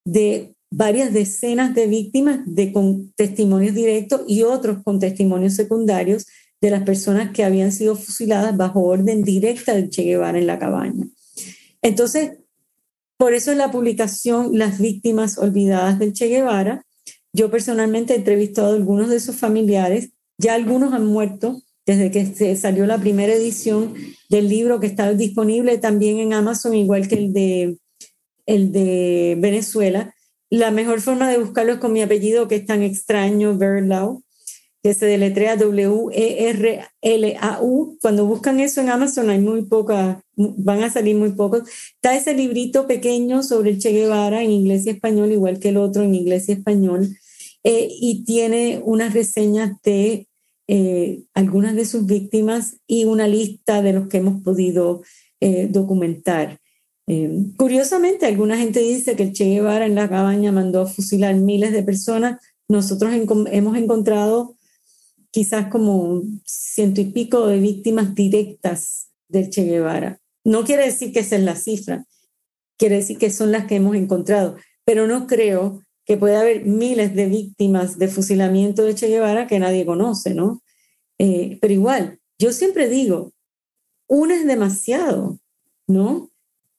de 0.05 0.55
varias 0.69 1.13
decenas 1.13 1.73
de 1.73 1.87
víctimas 1.87 2.39
de 2.45 2.71
con 2.73 3.11
testimonios 3.13 3.73
directos 3.73 4.21
y 4.27 4.43
otros 4.43 4.83
con 4.83 4.99
testimonios 4.99 5.53
secundarios 5.53 6.25
de 6.59 6.71
las 6.71 6.83
personas 6.83 7.31
que 7.31 7.43
habían 7.43 7.71
sido 7.71 7.95
fusiladas 7.95 8.55
bajo 8.57 8.81
orden 8.81 9.23
directa 9.23 9.73
del 9.73 9.89
Che 9.89 10.03
Guevara 10.03 10.37
en 10.37 10.47
la 10.47 10.59
cabaña. 10.59 11.07
Entonces, 11.81 12.31
por 13.17 13.33
eso 13.33 13.51
en 13.51 13.57
la 13.57 13.71
publicación 13.71 14.57
Las 14.57 14.79
víctimas 14.79 15.37
olvidadas 15.37 15.99
del 15.99 16.13
Che 16.13 16.27
Guevara, 16.27 16.85
yo 17.33 17.49
personalmente 17.51 18.13
he 18.13 18.17
entrevistado 18.17 18.71
a 18.71 18.75
algunos 18.75 19.09
de 19.09 19.19
sus 19.19 19.35
familiares, 19.35 20.09
ya 20.37 20.55
algunos 20.55 20.93
han 20.93 21.05
muerto 21.05 21.61
desde 21.85 22.11
que 22.11 22.55
salió 22.55 22.85
la 22.85 22.97
primera 22.97 23.33
edición 23.33 23.93
del 24.29 24.49
libro 24.49 24.79
que 24.79 24.87
está 24.87 25.13
disponible 25.13 25.77
también 25.77 26.17
en 26.17 26.33
Amazon, 26.33 26.75
igual 26.75 27.07
que 27.07 27.15
el 27.15 27.33
de, 27.33 27.77
el 28.45 28.71
de 28.73 29.37
Venezuela, 29.39 30.13
la 30.49 30.71
mejor 30.71 31.01
forma 31.01 31.29
de 31.29 31.37
buscarlo 31.37 31.73
es 31.73 31.79
con 31.79 31.93
mi 31.93 32.01
apellido, 32.01 32.47
que 32.47 32.55
es 32.55 32.65
tan 32.65 32.81
extraño, 32.81 33.57
Verlau, 33.57 34.23
que 34.81 34.93
se 34.93 35.05
deletrea 35.05 35.57
W-E-R-L-A-U. 35.57 36.07
Cuando 38.01 38.25
buscan 38.25 38.59
eso 38.59 38.81
en 38.81 38.89
Amazon 38.89 39.29
hay 39.29 39.39
muy 39.39 39.63
pocas, 39.63 40.17
van 40.35 40.83
a 40.83 40.89
salir 40.89 41.15
muy 41.15 41.31
pocos. 41.31 41.63
Está 41.95 42.15
ese 42.15 42.33
librito 42.33 42.87
pequeño 42.87 43.43
sobre 43.43 43.71
el 43.71 43.79
Che 43.79 43.91
Guevara 43.91 44.43
en 44.43 44.51
inglés 44.51 44.85
y 44.85 44.91
español, 44.91 45.31
igual 45.31 45.59
que 45.59 45.69
el 45.69 45.77
otro 45.77 46.03
en 46.03 46.15
inglés 46.15 46.47
y 46.47 46.53
español, 46.53 47.17
eh, 47.63 47.87
y 47.89 48.23
tiene 48.23 48.81
unas 48.83 49.13
reseñas 49.13 49.73
de 49.83 50.27
eh, 50.69 51.23
algunas 51.33 51.75
de 51.75 51.85
sus 51.85 52.05
víctimas 52.05 52.77
y 52.87 53.05
una 53.05 53.27
lista 53.27 53.81
de 53.81 53.93
los 53.93 54.07
que 54.07 54.17
hemos 54.17 54.41
podido 54.43 55.01
eh, 55.39 55.67
documentar. 55.69 56.59
Eh, 57.07 57.45
curiosamente, 57.55 58.25
alguna 58.25 58.57
gente 58.57 58.81
dice 58.81 59.15
que 59.15 59.23
el 59.23 59.33
Che 59.33 59.45
Guevara 59.45 59.85
en 59.85 59.95
la 59.95 60.09
cabaña 60.09 60.51
mandó 60.51 60.81
a 60.81 60.87
fusilar 60.87 61.35
miles 61.35 61.71
de 61.71 61.83
personas. 61.83 62.39
Nosotros 62.67 63.13
hemos 63.13 63.77
encontrado 63.77 64.55
quizás 65.31 65.67
como 65.67 66.21
ciento 66.45 66.99
y 66.99 67.05
pico 67.05 67.47
de 67.47 67.59
víctimas 67.59 68.13
directas 68.13 69.09
del 69.29 69.49
Che 69.49 69.63
Guevara. 69.63 70.19
No 70.43 70.63
quiere 70.63 70.85
decir 70.85 71.13
que 71.13 71.19
esa 71.19 71.37
es 71.37 71.43
la 71.43 71.55
cifra, 71.55 72.05
quiere 72.77 72.97
decir 72.97 73.17
que 73.17 73.29
son 73.29 73.51
las 73.51 73.65
que 73.67 73.75
hemos 73.75 73.95
encontrado, 73.95 74.57
pero 74.85 75.07
no 75.07 75.27
creo 75.27 75.83
que 76.05 76.17
pueda 76.17 76.41
haber 76.41 76.65
miles 76.65 77.13
de 77.15 77.27
víctimas 77.27 77.99
de 77.99 78.07
fusilamiento 78.07 78.83
de 78.83 78.95
Che 78.95 79.07
Guevara 79.07 79.47
que 79.47 79.59
nadie 79.59 79.85
conoce, 79.85 80.33
¿no? 80.33 80.61
Eh, 81.19 81.57
pero 81.61 81.73
igual, 81.73 82.19
yo 82.39 82.51
siempre 82.53 82.87
digo, 82.87 83.33
una 84.07 84.35
es 84.35 84.45
demasiado, 84.45 85.39
¿no? 85.87 86.31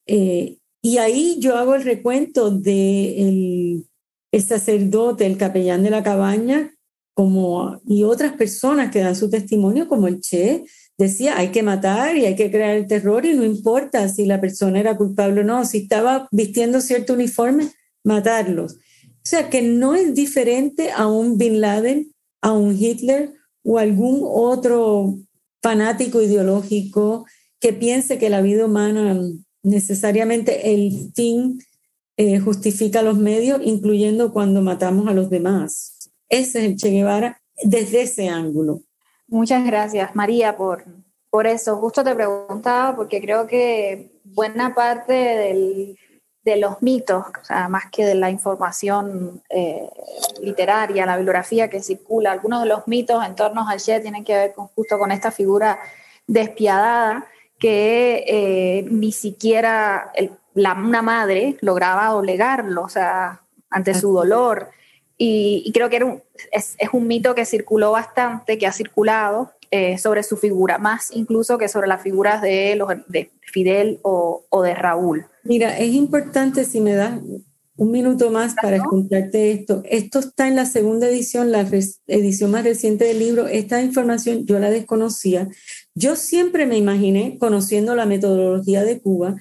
Eh, 0.09 0.59
y 0.83 0.99
ahí 0.99 1.37
yo 1.39 1.57
hago 1.57 1.75
el 1.75 1.85
recuento 1.85 2.51
de 2.51 3.85
el, 4.33 4.43
sacerdote, 4.43 5.27
el 5.27 5.37
capellán 5.37 5.83
de 5.83 5.91
la 5.91 6.03
cabaña, 6.03 6.75
como, 7.15 7.81
y 7.87 8.05
otras 8.05 8.33
personas 8.33 8.91
que 8.91 9.01
dan 9.01 9.17
su 9.17 9.29
testimonio, 9.29 9.87
como 9.89 10.09
el 10.09 10.21
Che, 10.21 10.65
decía, 10.97 11.37
hay 11.37 11.49
que 11.49 11.63
matar 11.63 12.17
y 12.17 12.27
hay 12.27 12.37
que 12.37 12.51
crear 12.51 12.77
el 12.77 12.87
terror 12.87 13.27
y 13.27 13.35
no 13.35 13.45
importa 13.45 14.09
si 14.09 14.25
la 14.25 14.41
persona 14.41 14.81
era 14.81 14.97
culpable 14.97 15.43
o 15.43 15.45
no, 15.45 15.65
si 15.65 15.79
estaba 15.79 16.29
vistiendo 16.31 16.81
cierto 16.81 17.15
uniforme, 17.15 17.71
matarlos. 18.05 18.75
O 18.75 19.31
sea, 19.31 19.51
que 19.51 19.63
no 19.63 19.95
es 19.95 20.15
diferente 20.15 20.91
a 20.91 21.07
un 21.07 21.37
Bin 21.37 21.61
Laden, 21.61 22.13
a 22.41 22.53
un 22.53 22.77
Hitler 22.77 23.33
o 23.63 23.79
algún 23.79 24.21
otro 24.23 25.19
fanático 25.61 26.23
ideológico 26.23 27.27
que 27.61 27.73
piense 27.73 28.19
que 28.19 28.31
la 28.31 28.41
vida 28.41 28.65
humana 28.65 29.21
necesariamente 29.63 30.73
el 30.73 31.13
fin 31.15 31.61
eh, 32.17 32.41
justifica 32.41 33.03
los 33.03 33.17
medios, 33.17 33.61
incluyendo 33.63 34.33
cuando 34.33 34.61
matamos 34.61 35.07
a 35.09 35.15
los 35.15 35.31
demás. 35.31 36.11
Ese 36.29 36.59
es 36.59 36.65
el 36.65 36.77
Che 36.77 36.91
Guevara 36.91 37.41
desde 37.63 38.03
ese 38.03 38.29
ángulo. 38.29 38.81
Muchas 39.29 39.65
gracias, 39.65 40.15
María, 40.17 40.57
por, 40.57 40.85
por 41.31 41.47
eso. 41.47 41.77
Justo 41.77 42.03
te 42.03 42.15
preguntaba 42.15 42.97
porque 42.97 43.21
creo 43.21 43.47
que 43.47 44.11
buena 44.25 44.75
parte 44.75 45.15
de 46.43 46.57
los 46.57 46.83
mitos, 46.83 47.25
más 47.69 47.85
que 47.93 48.05
de 48.05 48.15
la 48.15 48.31
información 48.31 49.43
eh, 49.51 49.89
literaria, 50.43 51.07
la 51.07 51.17
bibliografía 51.17 51.69
que 51.69 51.83
circula, 51.83 52.33
algunos 52.33 52.63
de 52.63 52.69
los 52.69 52.89
mitos 52.89 53.25
en 53.25 53.35
torno 53.35 53.69
al 53.69 53.79
Che 53.79 54.01
tienen 54.01 54.25
que 54.25 54.35
ver 54.35 54.55
con, 54.55 54.69
justo 54.69 54.99
con 54.99 55.13
esta 55.13 55.31
figura 55.31 55.79
despiadada 56.27 57.27
que 57.59 58.25
eh, 58.27 58.87
ni 58.91 59.13
siquiera 59.13 60.13
la, 60.55 60.75
una 60.75 61.03
madre 61.03 61.57
lograba 61.61 62.09
doblegarlo, 62.09 62.83
o 62.83 62.89
sea, 62.89 63.43
ante 63.71 63.95
su 63.95 64.13
dolor. 64.13 64.71
Y, 65.17 65.71
creo 65.75 65.91
que 65.91 65.97
era 65.97 66.07
un, 66.07 66.23
es, 66.53 66.77
un 66.93 67.07
mito 67.09 67.35
que 67.35 67.45
circuló 67.45 67.93
bastante, 67.93 68.57
que 68.57 68.67
ha 68.67 68.73
circulado 68.73 69.53
eh, 69.71 69.99
sobre 69.99 70.23
su 70.23 70.37
figura, 70.37 70.79
más 70.79 71.11
incluso 71.13 71.59
que 71.59 71.69
sobre 71.69 71.89
las 71.89 72.03
figuras 72.03 72.41
de, 72.41 72.77
los, 72.77 72.89
de 73.09 73.31
Fidel 73.41 73.99
o, 74.03 74.45
o, 74.49 74.63
de 74.63 74.75
Raúl. 74.75 75.27
Mira, 75.43 75.77
es 75.77 75.93
importante 75.93 76.65
si 76.65 76.81
me 76.81 76.95
das 76.95 77.21
un 77.79 77.93
minuto 77.93 78.31
más 78.31 78.55
para 78.61 78.81
contarte 78.81 79.53
esto. 79.53 79.83
Esto 79.85 80.19
está 80.19 80.49
en 80.49 80.57
la 80.57 80.67
segunda 80.67 81.09
edición, 81.09 81.53
la 81.53 81.67
edición 82.09 82.51
más 82.51 82.65
reciente 82.65 83.05
del 83.05 83.21
libro. 83.21 83.47
Esta 83.47 83.81
información 83.81 84.45
yo 84.47 84.59
la 84.59 84.69
desconocía. 84.69 85.49
Yo 85.99 86.15
siempre 86.15 86.65
me 86.65 86.79
imaginé, 86.79 87.39
conociendo 87.41 87.97
la 87.97 88.07
metodología 88.07 88.85
de 88.85 89.01
Cuba, 89.01 89.35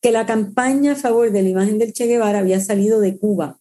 que 0.00 0.12
la 0.12 0.26
campaña 0.26 0.92
a 0.92 0.96
favor 0.96 1.32
de 1.32 1.42
la 1.42 1.48
imagen 1.48 1.76
del 1.76 1.92
Che 1.92 2.06
Guevara 2.06 2.38
había 2.38 2.60
salido 2.60 3.00
de 3.00 3.18
Cuba, 3.18 3.58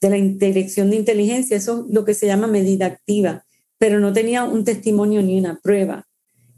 de 0.00 0.10
la 0.10 0.16
Dirección 0.16 0.90
de 0.90 0.96
Inteligencia, 0.98 1.56
eso 1.56 1.84
es 1.84 1.92
lo 1.92 2.04
que 2.04 2.14
se 2.14 2.28
llama 2.28 2.46
medida 2.46 2.86
activa, 2.86 3.44
pero 3.78 3.98
no 3.98 4.12
tenía 4.12 4.44
un 4.44 4.62
testimonio 4.62 5.20
ni 5.20 5.36
una 5.36 5.58
prueba. 5.60 6.06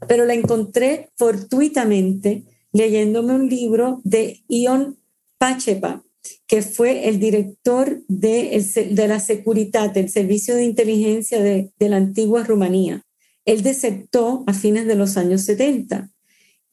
Pero 0.07 0.25
la 0.25 0.35
encontré 0.35 1.09
fortuitamente 1.17 2.43
leyéndome 2.71 3.33
un 3.33 3.49
libro 3.49 4.01
de 4.03 4.43
Ion 4.49 4.99
Pachepa, 5.39 6.03
que 6.45 6.61
fue 6.61 7.09
el 7.09 7.17
director 7.17 8.03
de, 8.07 8.63
la 9.07 9.19
Securitat, 9.19 9.97
el 9.97 10.09
servicio 10.09 10.53
de 10.53 10.65
inteligencia 10.65 11.41
de 11.41 11.71
la 11.79 11.97
antigua 11.97 12.43
Rumanía 12.43 13.03
él 13.49 13.63
desertó 13.63 14.43
a 14.45 14.53
fines 14.53 14.85
de 14.85 14.93
los 14.93 15.17
años 15.17 15.41
70 15.41 16.11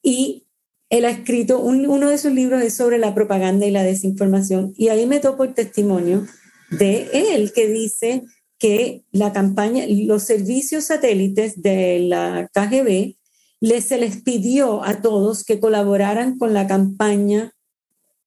y 0.03 0.45
él 0.89 1.05
ha 1.05 1.09
escrito, 1.09 1.59
uno 1.59 2.09
de 2.09 2.17
sus 2.19 2.31
libros 2.31 2.61
es 2.61 2.75
sobre 2.75 2.99
la 2.99 3.15
propaganda 3.15 3.65
y 3.65 3.71
la 3.71 3.81
desinformación 3.81 4.73
y 4.77 4.89
ahí 4.89 5.07
me 5.07 5.19
topo 5.19 5.43
el 5.43 5.55
testimonio 5.55 6.27
de 6.69 7.09
él 7.13 7.51
que 7.51 7.67
dice 7.67 8.23
que 8.59 9.03
la 9.11 9.33
campaña, 9.33 9.85
los 9.87 10.21
servicios 10.21 10.85
satélites 10.85 11.63
de 11.63 11.99
la 11.99 12.47
KGB 12.53 13.15
les, 13.59 13.83
se 13.85 13.97
les 13.97 14.17
pidió 14.17 14.83
a 14.83 15.01
todos 15.01 15.43
que 15.43 15.59
colaboraran 15.59 16.37
con 16.37 16.53
la 16.53 16.67
campaña 16.67 17.53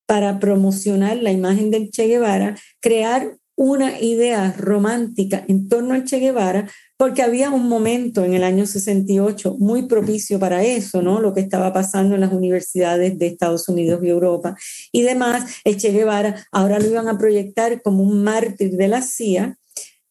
para 0.06 0.40
promocionar 0.40 1.18
la 1.18 1.30
imagen 1.30 1.70
del 1.70 1.90
Che 1.90 2.08
Guevara, 2.08 2.56
crear 2.80 3.36
una 3.54 4.00
idea 4.00 4.52
romántica 4.58 5.44
en 5.46 5.68
torno 5.68 5.94
al 5.94 6.04
Che 6.04 6.18
Guevara, 6.18 6.68
porque 7.00 7.22
había 7.22 7.48
un 7.48 7.66
momento 7.66 8.26
en 8.26 8.34
el 8.34 8.44
año 8.44 8.66
68 8.66 9.56
muy 9.58 9.86
propicio 9.86 10.38
para 10.38 10.62
eso, 10.64 11.00
¿no? 11.00 11.18
Lo 11.18 11.32
que 11.32 11.40
estaba 11.40 11.72
pasando 11.72 12.14
en 12.14 12.20
las 12.20 12.30
universidades 12.30 13.18
de 13.18 13.26
Estados 13.26 13.70
Unidos 13.70 14.00
y 14.02 14.10
Europa 14.10 14.54
y 14.92 15.00
demás. 15.00 15.62
El 15.64 15.78
Che 15.78 15.92
Guevara 15.92 16.46
ahora 16.52 16.78
lo 16.78 16.86
iban 16.88 17.08
a 17.08 17.16
proyectar 17.16 17.80
como 17.80 18.02
un 18.02 18.22
mártir 18.22 18.72
de 18.72 18.88
la 18.88 19.00
CIA, 19.00 19.56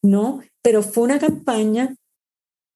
¿no? 0.01 0.41
Pero 0.63 0.81
fue 0.81 1.03
una 1.03 1.19
campaña 1.19 1.95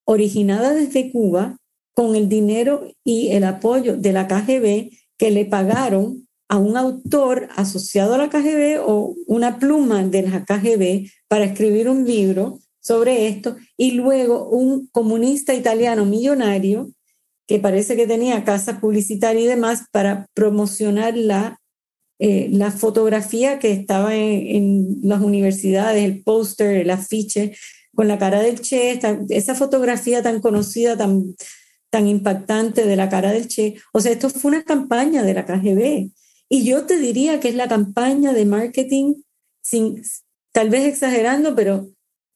originada 0.06 0.76
desde 0.76 1.12
Cuba 1.12 1.58
con 1.96 2.16
el 2.16 2.30
dinero 2.30 2.88
y 3.04 3.30
el 3.30 3.44
apoyo 3.44 3.98
de 3.98 4.14
la 4.14 4.28
KGB 4.28 4.92
que 5.18 5.32
le 5.32 5.46
pagaron 5.46 6.28
a 6.50 6.58
un 6.60 6.78
autor 6.78 7.48
asociado 7.56 8.14
a 8.14 8.20
la 8.20 8.30
KGB 8.30 8.80
o 8.86 9.16
una 9.26 9.58
pluma 9.58 10.04
de 10.04 10.22
la 10.22 10.46
KGB 10.46 11.10
para 11.28 11.46
escribir 11.46 11.90
un 11.90 12.06
libro 12.06 12.60
sobre 12.84 13.28
esto 13.28 13.56
y 13.78 13.92
luego 13.92 14.50
un 14.50 14.88
comunista 14.88 15.54
italiano 15.54 16.06
millonario 16.06 16.92
que 17.48 17.60
parece 17.60 17.96
que 17.96 18.08
tenía 18.08 18.44
casas 18.44 18.80
publicitarias 18.80 19.44
y 19.44 19.48
demás 19.48 19.86
para 19.92 20.28
promocionar 20.34 21.18
la, 21.18 21.60
eh, 22.20 22.48
la 22.52 22.72
fotografía 22.72 23.60
que 23.60 23.72
estaba 23.72 24.16
en, 24.16 25.00
las 25.02 25.22
universidades, 25.22 26.04
el 26.04 26.24
póster, 26.24 26.78
el 26.78 26.90
afiche 26.90 27.56
con 27.96 28.08
la 28.08 28.18
cara 28.18 28.42
del 28.42 28.60
Che, 28.60 29.00
esa 29.30 29.56
fotografía 29.56 30.24
tan 30.24 30.40
conocida, 30.40 30.98
tan, 30.98 31.36
tan 31.90 32.08
impactante 32.08 32.86
de 32.86 32.96
la 32.96 33.10
cara 33.10 33.32
del 33.32 33.48
Che. 33.48 33.76
O 33.94 34.00
sea, 34.00 34.12
esto 34.12 34.30
fue 34.30 34.52
una 34.52 34.64
campaña 34.64 35.24
de 35.24 35.34
la 35.34 35.46
KGB. 35.46 36.12
Y 36.50 36.64
yo 36.64 36.86
te 36.86 36.98
diría 36.98 37.40
que 37.40 37.50
es 37.50 37.56
la 37.56 37.68
campaña 37.68 38.34
de 38.34 38.46
marketing, 38.46 39.16
sin, 39.62 40.02
tal 40.52 40.70
vez 40.70 40.86
exagerando, 40.86 41.56
pero 41.56 41.93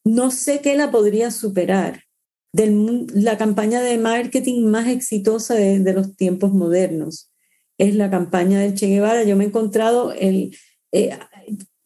no 0.08 0.30
sé 0.30 0.60
qué 0.60 0.74
la 0.74 0.90
podría 0.90 1.30
superar. 1.30 2.04
Del, 2.50 3.06
la 3.12 3.36
campaña 3.36 3.82
de 3.82 3.98
marketing 3.98 4.64
más 4.64 4.88
exitosa 4.88 5.54
de, 5.54 5.92
los 5.92 6.16
tiempos 6.16 6.52
modernos. 6.52 7.30
Es 7.76 7.94
la 7.94 8.10
campaña 8.10 8.60
del 8.60 8.74
Che 8.74 8.86
Guevara. 8.86 9.24
Yo 9.24 9.36
me 9.36 9.44
he 9.44 9.48
encontrado 9.48 10.12
el, 10.12 10.56
eh, 10.92 11.10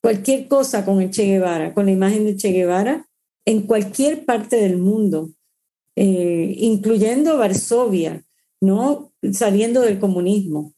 cualquier 0.00 0.46
cosa 0.46 0.84
con 0.84 1.02
el 1.02 1.10
Che 1.10 1.24
Guevara, 1.24 1.74
con 1.74 1.86
la 1.86 1.92
imagen 1.92 2.24
de 2.24 2.36
Che 2.36 2.52
Guevara, 2.52 3.08
en 3.44 3.62
cualquier 3.62 4.24
parte 4.24 4.56
del 4.56 4.76
mundo. 4.76 5.30
Eh, 5.96 6.54
incluyendo 6.58 7.36
Varsovia, 7.36 8.24
¿no? 8.60 9.12
saliendo 9.32 9.82
del 9.82 9.98
comunismo, 9.98 10.72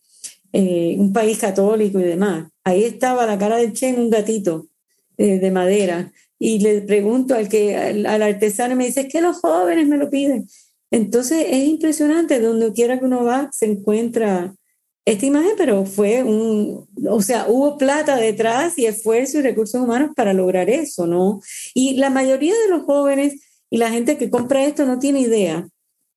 eh, 0.53 0.97
un 0.99 1.13
país 1.13 1.39
católico 1.39 2.01
y 2.01 2.05
demás. 2.05 2.51
Ahí 2.65 2.85
estaba 2.85 3.27
la 3.27 3.39
cara 3.39 3.59
de 3.59 3.73
Che 3.73 3.91
en 3.91 4.01
un 4.01 4.11
gatito 4.11 4.67
de 5.17 5.51
madera. 5.53 6.11
Y 6.39 6.59
le 6.59 6.83
pregunto 6.83 7.35
al, 7.35 7.49
que, 7.49 7.77
al, 7.77 8.23
artesano 8.23 8.77
me 8.77 8.87
dice, 8.87 9.03
es 9.03 9.09
que 9.13 9.21
los 9.21 9.39
jóvenes 9.39 9.87
me 9.87 9.97
lo 9.97 10.11
piden. 10.11 10.47
Entonces 10.91 11.47
es 11.49 11.65
impresionante, 11.65 12.41
donde 12.41 12.73
quiera 12.73 12.99
que 12.99 13.05
uno 13.05 13.25
va, 13.25 13.49
se 13.53 13.67
encuentra 13.67 14.55
esta 15.07 15.27
imagen, 15.27 15.53
pero 15.57 15.85
fue 15.85 16.23
un, 16.23 16.89
o 17.09 17.21
sea, 17.21 17.47
hubo 17.49 17.77
plata 17.77 18.17
detrás 18.17 18.79
y 18.79 18.87
esfuerzo 18.87 19.39
y 19.39 19.43
recursos 19.43 19.81
humanos 19.81 20.11
para 20.17 20.33
lograr 20.33 20.71
eso, 20.71 21.07
¿no? 21.07 21.41
Y 21.75 21.97
la 21.97 22.11
mayoría 22.11 22.55
de 22.55 22.71
los 22.71 22.85
jóvenes 22.85 23.35
y 23.71 23.79
la 23.79 23.91
gente 23.91 24.17
que 24.17 24.31
compra 24.31 24.65
esto 24.65 24.87
no 24.87 24.99
tiene 24.99 25.21
idea 25.21 25.69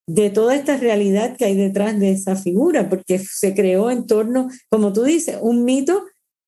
de 0.08 0.30
toda 0.30 0.56
esta 0.56 0.78
realidad 0.78 1.36
que 1.36 1.46
hay 1.46 1.56
detrás 1.56 2.00
de 2.00 2.12
esa 2.12 2.38
figura, 2.38 2.88
porque 2.88 3.20
se 3.20 3.54
creó 3.54 3.92
en 3.92 4.08
torno, 4.08 4.48
como 4.70 4.94
tú 4.94 5.04
dices, 5.04 5.38
un 5.42 5.66
mito 5.66 6.04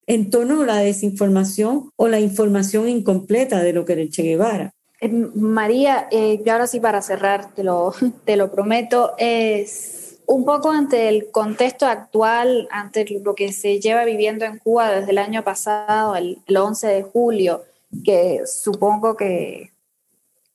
en 0.10 0.32
torno 0.32 0.64
a 0.64 0.66
la 0.66 0.78
desinformación 0.78 1.92
o 1.96 2.08
la 2.08 2.20
información 2.20 2.90
incompleta 2.90 3.62
de 3.62 3.74
lo 3.74 3.86
que 3.86 3.94
era 3.94 4.02
el 4.02 4.10
Che 4.10 4.24
Guevara. 4.24 4.74
Eh, 5.02 5.08
María, 5.08 6.08
eh, 6.10 6.42
ahora 6.50 6.66
sí 6.66 6.80
para 6.80 7.04
cerrar, 7.04 7.54
te 7.54 7.64
lo, 7.64 7.94
te 8.26 8.36
lo 8.36 8.52
prometo, 8.52 9.14
es 9.20 10.20
un 10.26 10.46
poco 10.46 10.72
ante 10.72 11.10
el 11.10 11.30
contexto 11.30 11.86
actual, 11.86 12.68
ante 12.72 13.06
lo 13.24 13.36
que 13.36 13.54
se 13.54 13.80
lleva 13.80 14.04
viviendo 14.04 14.46
en 14.46 14.58
Cuba 14.58 14.90
desde 14.90 15.12
el 15.12 15.20
año 15.20 15.44
pasado, 15.44 16.16
el, 16.16 16.40
el 16.48 16.58
11 16.58 16.88
de 16.88 17.04
julio, 17.04 17.64
que 18.04 18.42
supongo 18.48 19.16
que 19.16 19.74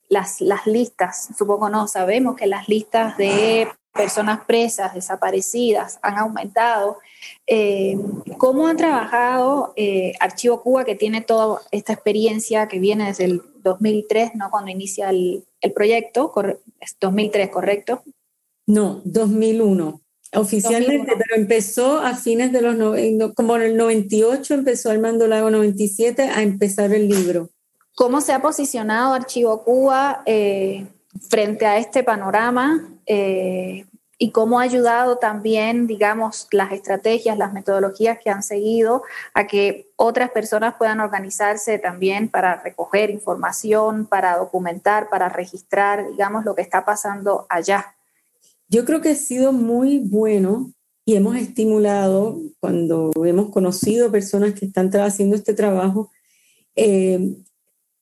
las, 0.09 0.41
las 0.41 0.67
listas, 0.67 1.29
supongo 1.37 1.69
no, 1.69 1.87
sabemos 1.87 2.35
que 2.35 2.47
las 2.47 2.67
listas 2.67 3.17
de 3.17 3.69
personas 3.95 4.41
presas, 4.45 4.93
desaparecidas, 4.93 5.99
han 6.01 6.17
aumentado. 6.17 6.97
Eh, 7.47 7.97
¿Cómo 8.37 8.67
han 8.67 8.77
trabajado 8.77 9.73
eh, 9.77 10.13
Archivo 10.19 10.61
Cuba, 10.61 10.83
que 10.83 10.95
tiene 10.95 11.21
toda 11.21 11.61
esta 11.71 11.93
experiencia 11.93 12.67
que 12.67 12.79
viene 12.79 13.07
desde 13.07 13.25
el 13.25 13.41
2003, 13.63 14.35
¿no? 14.35 14.51
cuando 14.51 14.69
inicia 14.69 15.09
el, 15.09 15.45
el 15.61 15.71
proyecto? 15.71 16.31
Es 16.79 16.97
2003, 16.99 17.49
¿correcto? 17.49 18.03
No, 18.67 19.01
2001. 19.05 20.01
Oficialmente, 20.33 21.13
pero 21.17 21.41
empezó 21.41 21.99
a 21.99 22.15
fines 22.15 22.51
de 22.51 22.61
los, 22.61 22.75
como 23.35 23.55
en 23.55 23.61
el 23.61 23.77
98 23.77 24.55
empezó 24.55 24.91
Armando 24.91 25.27
Lago 25.27 25.49
97 25.49 26.23
a 26.23 26.41
empezar 26.41 26.91
el 26.91 27.07
libro. 27.07 27.49
¿Cómo 27.95 28.19
se 28.19 28.33
ha 28.33 28.41
posicionado 28.41 29.13
Archivo 29.13 29.63
Cuba 29.63 30.23
eh, 30.25 30.85
frente 31.29 31.65
a 31.65 31.77
este 31.77 32.03
panorama 32.03 32.94
eh, 33.05 33.85
y 34.17 34.31
cómo 34.31 34.59
ha 34.59 34.63
ayudado 34.63 35.17
también, 35.17 35.87
digamos, 35.87 36.47
las 36.51 36.71
estrategias, 36.71 37.37
las 37.37 37.51
metodologías 37.51 38.17
que 38.23 38.29
han 38.29 38.43
seguido 38.43 39.03
a 39.33 39.45
que 39.45 39.89
otras 39.97 40.31
personas 40.31 40.75
puedan 40.77 41.01
organizarse 41.01 41.79
también 41.79 42.29
para 42.29 42.61
recoger 42.61 43.09
información, 43.09 44.05
para 44.05 44.37
documentar, 44.37 45.09
para 45.09 45.27
registrar, 45.27 46.09
digamos, 46.09 46.45
lo 46.45 46.55
que 46.55 46.61
está 46.61 46.85
pasando 46.85 47.45
allá? 47.49 47.95
Yo 48.69 48.85
creo 48.85 49.01
que 49.01 49.09
ha 49.09 49.15
sido 49.15 49.51
muy 49.51 49.99
bueno 49.99 50.71
y 51.03 51.15
hemos 51.15 51.35
estimulado, 51.35 52.39
cuando 52.59 53.11
hemos 53.23 53.51
conocido 53.51 54.11
personas 54.11 54.53
que 54.53 54.65
están 54.65 54.89
haciendo 55.01 55.35
este 55.35 55.53
trabajo, 55.53 56.09
eh, 56.75 57.35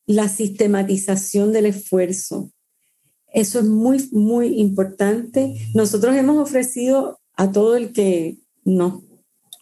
la 0.06 0.28
sistematización 0.28 1.52
del 1.52 1.66
esfuerzo. 1.66 2.50
Eso 3.34 3.58
es 3.58 3.64
muy, 3.64 4.08
muy 4.12 4.60
importante. 4.60 5.56
Nosotros 5.74 6.14
hemos 6.14 6.38
ofrecido 6.38 7.18
a 7.36 7.50
todo 7.50 7.76
el 7.76 7.92
que 7.92 8.38
nos 8.64 9.02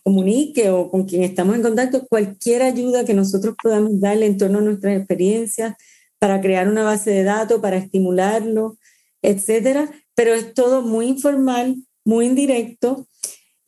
comunique 0.04 0.68
o 0.68 0.90
con 0.90 1.04
quien 1.04 1.22
estamos 1.22 1.56
en 1.56 1.62
contacto 1.62 2.06
cualquier 2.06 2.62
ayuda 2.62 3.06
que 3.06 3.14
nosotros 3.14 3.54
podamos 3.60 3.98
darle 3.98 4.26
en 4.26 4.36
torno 4.36 4.58
a 4.58 4.62
nuestras 4.62 4.98
experiencias 4.98 5.74
para 6.18 6.42
crear 6.42 6.68
una 6.68 6.84
base 6.84 7.10
de 7.10 7.24
datos, 7.24 7.62
para 7.62 7.78
estimularlo, 7.78 8.76
etcétera. 9.22 9.90
Pero 10.14 10.34
es 10.34 10.52
todo 10.52 10.82
muy 10.82 11.06
informal, 11.06 11.76
muy 12.04 12.26
indirecto, 12.26 13.08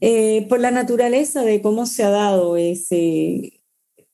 eh, 0.00 0.44
por 0.50 0.60
la 0.60 0.70
naturaleza 0.70 1.42
de 1.42 1.62
cómo 1.62 1.86
se 1.86 2.04
ha 2.04 2.10
dado 2.10 2.58
ese, 2.58 3.62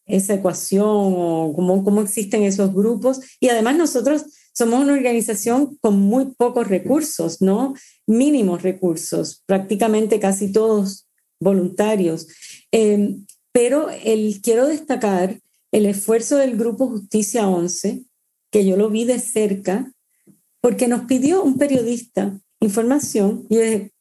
esa 0.07 0.35
ecuación 0.35 0.87
o 0.87 1.53
cómo, 1.57 1.83
cómo 1.83 2.01
existen 2.01 2.45
esos 2.45 2.73
grupos. 2.73 3.21
Y 3.41 3.49
además 3.49 3.77
nosotros 3.77 4.25
somos 4.53 4.81
una 4.81 4.95
organización 4.95 5.77
con 5.81 5.99
muy 5.99 6.27
pocos 6.37 6.69
recursos, 6.69 7.41
¿no? 7.41 7.75
Mínimos 8.07 8.63
recursos, 8.63 9.43
prácticamente 9.47 10.21
casi 10.21 10.53
todos 10.53 11.07
voluntarios. 11.41 12.27
Em, 12.71 13.27
pero 13.53 13.89
el, 13.91 14.41
quiero 14.43 14.67
destacar 14.67 15.41
el 15.73 15.87
esfuerzo 15.87 16.37
del 16.37 16.57
Grupo 16.57 16.89
Justicia 16.89 17.49
11, 17.49 18.05
que 18.51 18.65
yo 18.65 18.77
lo 18.77 18.91
vi 18.91 19.05
de 19.05 19.19
cerca, 19.19 19.93
porque 20.61 20.89
nos 20.89 21.07
pidió 21.07 21.43
un 21.43 21.57
periodista 21.57 22.39
información 22.61 23.47
y 23.49 23.57
dije, 23.57 23.93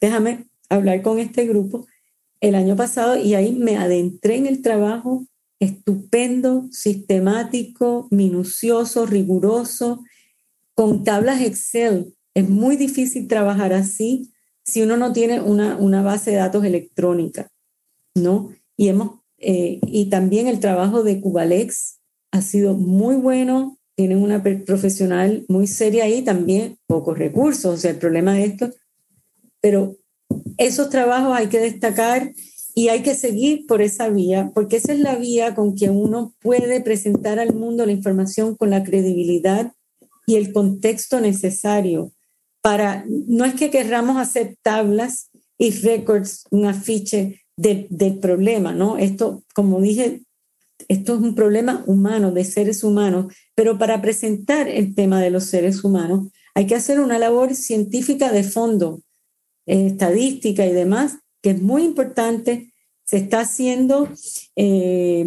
déjame 0.00 0.48
hablar 0.68 1.02
con 1.02 1.18
este 1.18 1.46
grupo 1.46 1.86
el 2.40 2.54
año 2.54 2.74
pasado 2.76 3.16
y 3.16 3.34
ahí 3.34 3.52
me 3.52 3.76
adentré 3.76 4.36
en 4.36 4.46
el 4.46 4.62
trabajo 4.62 5.26
estupendo, 5.60 6.66
sistemático, 6.72 8.08
minucioso, 8.10 9.06
riguroso, 9.06 10.02
con 10.74 11.04
tablas 11.04 11.42
Excel. 11.42 12.14
Es 12.34 12.48
muy 12.48 12.76
difícil 12.76 13.28
trabajar 13.28 13.72
así 13.72 14.32
si 14.64 14.82
uno 14.82 14.96
no 14.96 15.12
tiene 15.12 15.40
una, 15.40 15.76
una 15.76 16.02
base 16.02 16.30
de 16.30 16.38
datos 16.38 16.64
electrónica, 16.64 17.48
¿no? 18.14 18.50
Y, 18.76 18.88
hemos, 18.88 19.20
eh, 19.38 19.80
y 19.82 20.06
también 20.06 20.46
el 20.46 20.60
trabajo 20.60 21.02
de 21.02 21.20
Cubalex 21.20 21.98
ha 22.30 22.40
sido 22.40 22.74
muy 22.74 23.16
bueno, 23.16 23.78
tienen 23.96 24.22
una 24.22 24.42
profesional 24.42 25.44
muy 25.48 25.66
seria 25.66 26.04
ahí, 26.04 26.22
también 26.22 26.78
pocos 26.86 27.18
recursos, 27.18 27.74
o 27.74 27.76
sea, 27.76 27.90
el 27.90 27.98
problema 27.98 28.32
de 28.32 28.44
esto, 28.44 28.70
pero 29.60 29.96
esos 30.56 30.88
trabajos 30.88 31.36
hay 31.36 31.48
que 31.48 31.58
destacar 31.58 32.32
y 32.74 32.88
hay 32.88 33.02
que 33.02 33.14
seguir 33.14 33.66
por 33.66 33.82
esa 33.82 34.08
vía, 34.08 34.50
porque 34.54 34.76
esa 34.76 34.92
es 34.92 35.00
la 35.00 35.16
vía 35.16 35.54
con 35.54 35.74
que 35.74 35.90
uno 35.90 36.34
puede 36.40 36.80
presentar 36.80 37.38
al 37.38 37.54
mundo 37.54 37.86
la 37.86 37.92
información 37.92 38.56
con 38.56 38.70
la 38.70 38.82
credibilidad 38.82 39.72
y 40.26 40.36
el 40.36 40.52
contexto 40.52 41.20
necesario 41.20 42.12
para, 42.62 43.04
no 43.08 43.44
es 43.44 43.54
que 43.54 43.70
querramos 43.70 44.16
hacer 44.16 44.56
tablas 44.62 45.30
y 45.58 45.70
récords, 45.70 46.44
un 46.50 46.66
afiche 46.66 47.42
del 47.56 48.18
problema, 48.18 48.72
¿no? 48.72 48.96
Esto, 48.96 49.44
como 49.54 49.80
dije, 49.80 50.22
esto 50.88 51.14
es 51.14 51.20
un 51.20 51.34
problema 51.34 51.84
humano, 51.86 52.32
de 52.32 52.44
seres 52.44 52.82
humanos, 52.82 53.34
pero 53.54 53.78
para 53.78 54.00
presentar 54.00 54.68
el 54.68 54.94
tema 54.94 55.20
de 55.20 55.30
los 55.30 55.44
seres 55.44 55.84
humanos 55.84 56.28
hay 56.54 56.66
que 56.66 56.74
hacer 56.74 57.00
una 57.00 57.18
labor 57.18 57.54
científica 57.54 58.32
de 58.32 58.42
fondo, 58.44 59.02
eh, 59.66 59.86
estadística 59.86 60.66
y 60.66 60.72
demás, 60.72 61.18
que 61.42 61.50
es 61.50 61.62
muy 61.62 61.84
importante, 61.84 62.72
se 63.04 63.18
está 63.18 63.40
haciendo, 63.40 64.08
eh, 64.56 65.26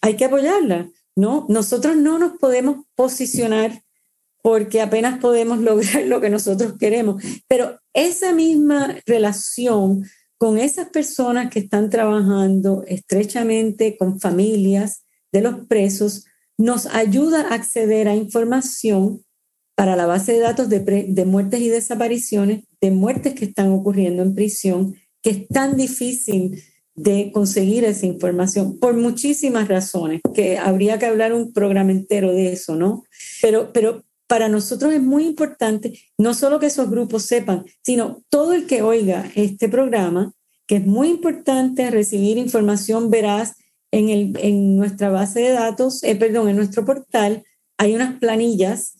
hay 0.00 0.16
que 0.16 0.24
apoyarla, 0.26 0.90
¿no? 1.16 1.46
Nosotros 1.48 1.96
no 1.96 2.18
nos 2.18 2.38
podemos 2.38 2.84
posicionar 2.94 3.82
porque 4.42 4.82
apenas 4.82 5.18
podemos 5.20 5.58
lograr 5.58 6.02
lo 6.04 6.20
que 6.20 6.30
nosotros 6.30 6.74
queremos, 6.78 7.22
pero 7.48 7.78
esa 7.94 8.32
misma 8.32 8.96
relación 9.06 10.04
con 10.36 10.58
esas 10.58 10.90
personas 10.90 11.50
que 11.50 11.60
están 11.60 11.88
trabajando 11.88 12.84
estrechamente 12.86 13.96
con 13.96 14.20
familias 14.20 15.04
de 15.32 15.40
los 15.40 15.66
presos, 15.66 16.26
nos 16.58 16.86
ayuda 16.86 17.48
a 17.48 17.54
acceder 17.54 18.08
a 18.08 18.14
información 18.14 19.24
para 19.74 19.96
la 19.96 20.06
base 20.06 20.32
de 20.32 20.40
datos 20.40 20.68
de, 20.68 21.24
muertes 21.24 21.60
y 21.60 21.68
desapariciones, 21.68 22.64
de 22.80 22.90
muertes 22.90 23.34
que 23.34 23.46
están 23.46 23.72
ocurriendo 23.72 24.22
en 24.22 24.34
prisión, 24.34 24.94
que 25.24 25.30
es 25.30 25.48
tan 25.48 25.76
difícil 25.76 26.62
de 26.94 27.32
conseguir 27.32 27.82
esa 27.84 28.06
información 28.06 28.78
por 28.78 28.94
muchísimas 28.94 29.66
razones, 29.66 30.20
que 30.34 30.58
habría 30.58 30.98
que 30.98 31.06
hablar 31.06 31.32
un 31.32 31.52
programa 31.52 31.90
entero 31.90 32.32
de 32.32 32.52
eso, 32.52 32.76
¿no? 32.76 33.02
Pero, 33.42 33.72
pero 33.72 34.04
para 34.28 34.48
nosotros 34.48 34.92
es 34.92 35.02
muy 35.02 35.24
importante 35.24 35.98
no 36.18 36.34
solo 36.34 36.60
que 36.60 36.66
esos 36.66 36.88
grupos 36.90 37.24
sepan, 37.24 37.64
sino 37.82 38.22
todo 38.28 38.52
el 38.52 38.66
que 38.66 38.82
oiga 38.82 39.28
este 39.34 39.68
programa, 39.68 40.32
que 40.66 40.76
es 40.76 40.86
muy 40.86 41.08
importante 41.08 41.90
recibir 41.90 42.38
información 42.38 43.10
veraz 43.10 43.54
en, 43.90 44.08
el, 44.10 44.38
en 44.40 44.76
nuestra 44.76 45.08
base 45.08 45.40
de 45.40 45.52
datos, 45.52 46.02
eh, 46.04 46.16
perdón, 46.16 46.48
en 46.48 46.56
nuestro 46.56 46.84
portal, 46.84 47.44
hay 47.78 47.94
unas 47.94 48.18
planillas 48.18 48.94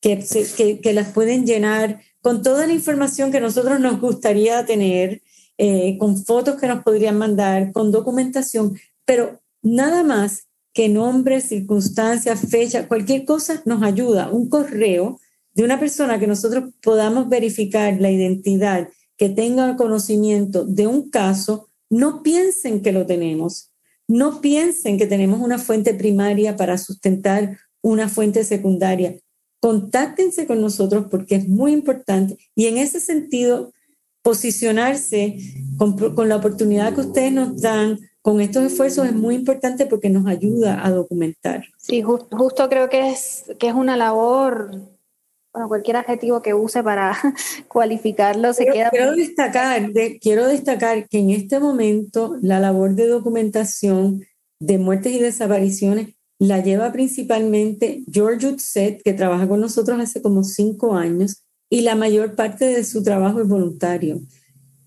que, 0.00 0.24
que, 0.56 0.80
que, 0.80 0.92
las 0.92 1.08
pueden 1.12 1.44
llenar 1.44 2.00
con 2.20 2.42
toda 2.42 2.66
la 2.66 2.72
información 2.72 3.32
que 3.32 3.40
nosotros 3.40 3.80
nos 3.80 4.00
gustaría 4.00 4.64
tener, 4.64 5.22
eh, 5.58 5.98
con 5.98 6.16
fotos 6.24 6.60
que 6.60 6.68
nos 6.68 6.82
podrían 6.82 7.18
mandar, 7.18 7.72
con 7.72 7.92
documentación, 7.92 8.78
pero 9.04 9.40
nada 9.60 10.02
más 10.04 10.48
que 10.72 10.88
nombre, 10.88 11.40
circunstancias, 11.40 12.40
fecha, 12.48 12.86
cualquier 12.86 13.24
cosa 13.24 13.62
nos 13.64 13.82
ayuda. 13.82 14.30
Un 14.30 14.48
correo 14.48 15.18
de 15.52 15.64
una 15.64 15.80
persona 15.80 16.20
que 16.20 16.28
nosotros 16.28 16.72
podamos 16.80 17.28
verificar 17.28 18.00
la 18.00 18.12
identidad, 18.12 18.88
que 19.16 19.28
tenga 19.28 19.76
conocimiento 19.76 20.64
de 20.64 20.86
un 20.86 21.10
caso, 21.10 21.68
no 21.90 22.22
piensen 22.22 22.80
que 22.80 22.92
lo 22.92 23.06
tenemos. 23.06 23.72
No 24.06 24.40
piensen 24.40 24.96
que 24.96 25.06
tenemos 25.06 25.40
una 25.40 25.58
fuente 25.58 25.94
primaria 25.94 26.56
para 26.56 26.78
sustentar 26.78 27.58
una 27.82 28.08
fuente 28.08 28.44
secundaria. 28.44 29.16
Contáctense 29.60 30.46
con 30.46 30.60
nosotros 30.60 31.06
porque 31.10 31.34
es 31.34 31.48
muy 31.48 31.72
importante 31.72 32.38
y 32.54 32.66
en 32.66 32.78
ese 32.78 33.00
sentido 33.00 33.72
posicionarse 34.28 35.38
con, 35.78 35.96
con 36.14 36.28
la 36.28 36.36
oportunidad 36.36 36.92
que 36.94 37.00
ustedes 37.00 37.32
nos 37.32 37.62
dan 37.62 37.98
con 38.20 38.42
estos 38.42 38.62
esfuerzos 38.64 39.06
es 39.06 39.14
muy 39.14 39.34
importante 39.34 39.86
porque 39.86 40.10
nos 40.10 40.26
ayuda 40.26 40.84
a 40.84 40.90
documentar. 40.90 41.64
Sí, 41.78 42.02
justo 42.02 42.68
creo 42.68 42.90
que 42.90 43.08
es, 43.08 43.44
que 43.58 43.68
es 43.68 43.72
una 43.72 43.96
labor, 43.96 44.70
bueno, 45.50 45.68
cualquier 45.68 45.96
adjetivo 45.96 46.42
que 46.42 46.52
use 46.52 46.82
para 46.82 47.16
cualificarlo 47.68 48.52
se 48.52 48.66
queda... 48.66 48.90
Quiero 48.90 49.12
destacar, 49.12 49.92
quiero 50.20 50.46
destacar 50.46 51.08
que 51.08 51.20
en 51.20 51.30
este 51.30 51.58
momento 51.58 52.36
la 52.42 52.60
labor 52.60 52.96
de 52.96 53.06
documentación 53.06 54.26
de 54.60 54.76
muertes 54.76 55.14
y 55.14 55.20
desapariciones 55.20 56.08
la 56.38 56.62
lleva 56.62 56.92
principalmente 56.92 58.04
George 58.12 58.46
Utset, 58.46 59.02
que 59.02 59.14
trabaja 59.14 59.48
con 59.48 59.62
nosotros 59.62 59.98
hace 59.98 60.20
como 60.20 60.44
cinco 60.44 60.94
años, 60.94 61.44
y 61.70 61.82
la 61.82 61.94
mayor 61.94 62.34
parte 62.34 62.64
de 62.64 62.84
su 62.84 63.02
trabajo 63.02 63.40
es 63.40 63.48
voluntario. 63.48 64.20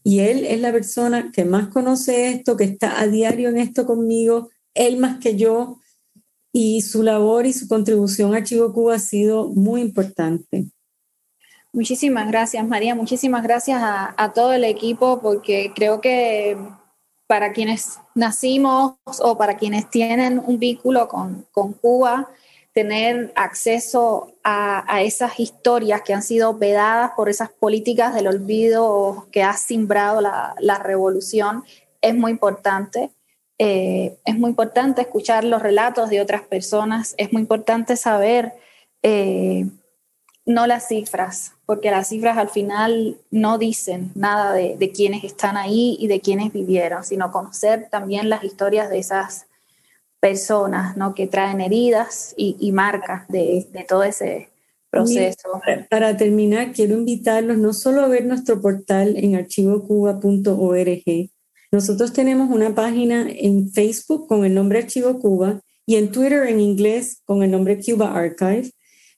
Y 0.03 0.19
él 0.19 0.45
es 0.45 0.59
la 0.59 0.71
persona 0.71 1.31
que 1.31 1.45
más 1.45 1.67
conoce 1.67 2.29
esto, 2.29 2.57
que 2.57 2.63
está 2.63 2.99
a 2.99 3.07
diario 3.07 3.49
en 3.49 3.57
esto 3.57 3.85
conmigo, 3.85 4.49
él 4.73 4.97
más 4.97 5.19
que 5.19 5.35
yo, 5.35 5.77
y 6.51 6.81
su 6.81 7.03
labor 7.03 7.45
y 7.45 7.53
su 7.53 7.67
contribución 7.67 8.33
a 8.33 8.37
Archivo 8.37 8.73
Cuba 8.73 8.95
ha 8.95 8.99
sido 8.99 9.47
muy 9.49 9.81
importante. 9.81 10.65
Muchísimas 11.71 12.27
gracias, 12.27 12.67
María. 12.67 12.95
Muchísimas 12.95 13.43
gracias 13.43 13.79
a, 13.81 14.31
todo 14.33 14.51
el 14.51 14.65
equipo, 14.65 15.21
porque 15.21 15.71
creo 15.73 16.01
que 16.01 16.57
para 17.27 17.53
quienes 17.53 17.99
nacimos 18.13 18.95
o 19.19 19.37
para 19.37 19.55
quienes 19.55 19.89
tienen 19.89 20.41
un 20.45 20.59
vínculo 20.59 21.07
con, 21.07 21.45
con 21.51 21.71
Cuba, 21.71 22.29
tener 22.73 23.33
acceso 23.35 24.33
a, 24.43 25.01
esas 25.01 25.39
historias 25.39 26.01
que 26.01 26.13
han 26.13 26.23
sido 26.23 26.57
vedadas 26.57 27.11
por 27.15 27.29
esas 27.29 27.49
políticas 27.49 28.13
del 28.15 28.27
olvido 28.27 29.27
que 29.31 29.43
ha 29.43 29.53
simbrado 29.53 30.21
la, 30.21 30.79
revolución 30.81 31.63
es 32.01 32.15
muy 32.15 32.31
importante. 32.31 33.11
Eh, 33.57 34.17
es 34.25 34.37
muy 34.37 34.49
importante 34.49 35.01
escuchar 35.01 35.43
los 35.43 35.61
relatos 35.61 36.09
de 36.09 36.21
otras 36.21 36.41
personas, 36.41 37.13
es 37.17 37.31
muy 37.31 37.43
importante 37.43 37.95
saber 37.95 38.53
eh, 39.03 39.67
no 40.45 40.65
las 40.65 40.87
cifras, 40.87 41.53
porque 41.67 41.91
las 41.91 42.07
cifras 42.07 42.37
al 42.37 42.49
final 42.49 43.17
no 43.29 43.59
dicen 43.59 44.11
nada 44.15 44.53
de, 44.53 44.77
de 44.77 44.91
quienes 44.91 45.23
están 45.23 45.57
ahí 45.57 45.95
y 45.99 46.07
de 46.07 46.21
quienes 46.21 46.51
vivieron, 46.51 47.03
sino 47.03 47.31
conocer 47.31 47.87
también 47.91 48.29
las 48.29 48.43
historias 48.43 48.89
de 48.89 48.97
esas 48.97 49.45
personas 50.21 50.95
¿no? 50.95 51.13
que 51.13 51.27
traen 51.27 51.59
heridas 51.59 52.33
y, 52.37 52.71
marcas 52.71 53.27
de, 53.27 53.67
todo 53.89 54.03
ese 54.03 54.49
proceso. 54.89 55.49
Para 55.89 56.15
terminar, 56.15 56.71
quiero 56.71 56.95
invitarlos 56.95 57.57
no 57.57 57.73
solo 57.73 58.01
a 58.01 58.07
ver 58.07 58.25
nuestro 58.25 58.61
portal 58.61 59.17
en 59.17 59.35
archivocuba.org, 59.35 61.29
nosotros 61.71 62.13
tenemos 62.13 62.49
una 62.49 62.75
página 62.75 63.27
en 63.29 63.71
Facebook 63.71 64.27
con 64.27 64.45
el 64.45 64.53
nombre 64.53 64.79
Archivo 64.79 65.19
Cuba 65.19 65.61
y 65.85 65.95
en 65.95 66.11
Twitter 66.11 66.47
en 66.47 66.59
inglés 66.59 67.21
con 67.25 67.43
el 67.43 67.51
nombre 67.51 67.79
Cuba 67.81 68.13
Archive, 68.13 68.71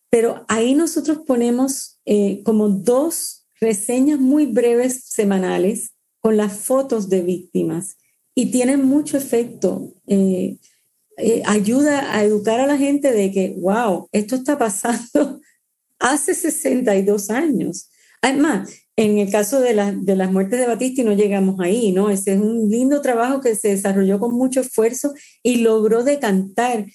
pero 0.09 0.45
ahí 0.47 0.75
nosotros 0.75 1.19
ponemos 1.25 1.99
eh, 2.05 2.41
como 2.43 2.69
dos 2.69 3.47
reseñas 3.59 4.19
muy 4.19 4.45
breves 4.45 5.05
semanales 5.05 5.95
con 6.19 6.37
las 6.37 6.53
fotos 6.53 7.09
de 7.09 7.21
víctimas 7.21 7.97
y 8.35 8.51
tienen 8.51 8.85
mucho 8.85 9.17
efecto. 9.17 9.91
Eh, 10.07 10.57
eh, 11.17 11.43
ayuda 11.45 12.15
a 12.15 12.23
educar 12.23 12.59
a 12.59 12.67
la 12.67 12.77
gente 12.77 13.11
de 13.11 13.31
que, 13.31 13.55
wow, 13.59 14.07
esto 14.11 14.35
está 14.35 14.57
pasando 14.57 15.39
hace 15.99 16.33
62 16.33 17.29
años. 17.29 17.89
Además, 18.21 18.69
en 18.95 19.17
el 19.17 19.31
caso 19.31 19.59
de, 19.59 19.73
de 20.01 20.15
las 20.15 20.31
muertes 20.31 20.59
de 20.59 20.67
Batista 20.67 21.03
no 21.03 21.13
llegamos 21.13 21.59
ahí, 21.59 21.91
¿no? 21.91 22.09
Ese 22.09 22.33
es 22.33 22.39
un 22.39 22.69
lindo 22.69 23.01
trabajo 23.01 23.41
que 23.41 23.55
se 23.55 23.69
desarrolló 23.69 24.19
con 24.19 24.33
mucho 24.35 24.61
esfuerzo 24.61 25.13
y 25.41 25.57
logró 25.57 26.03
decantar 26.03 26.85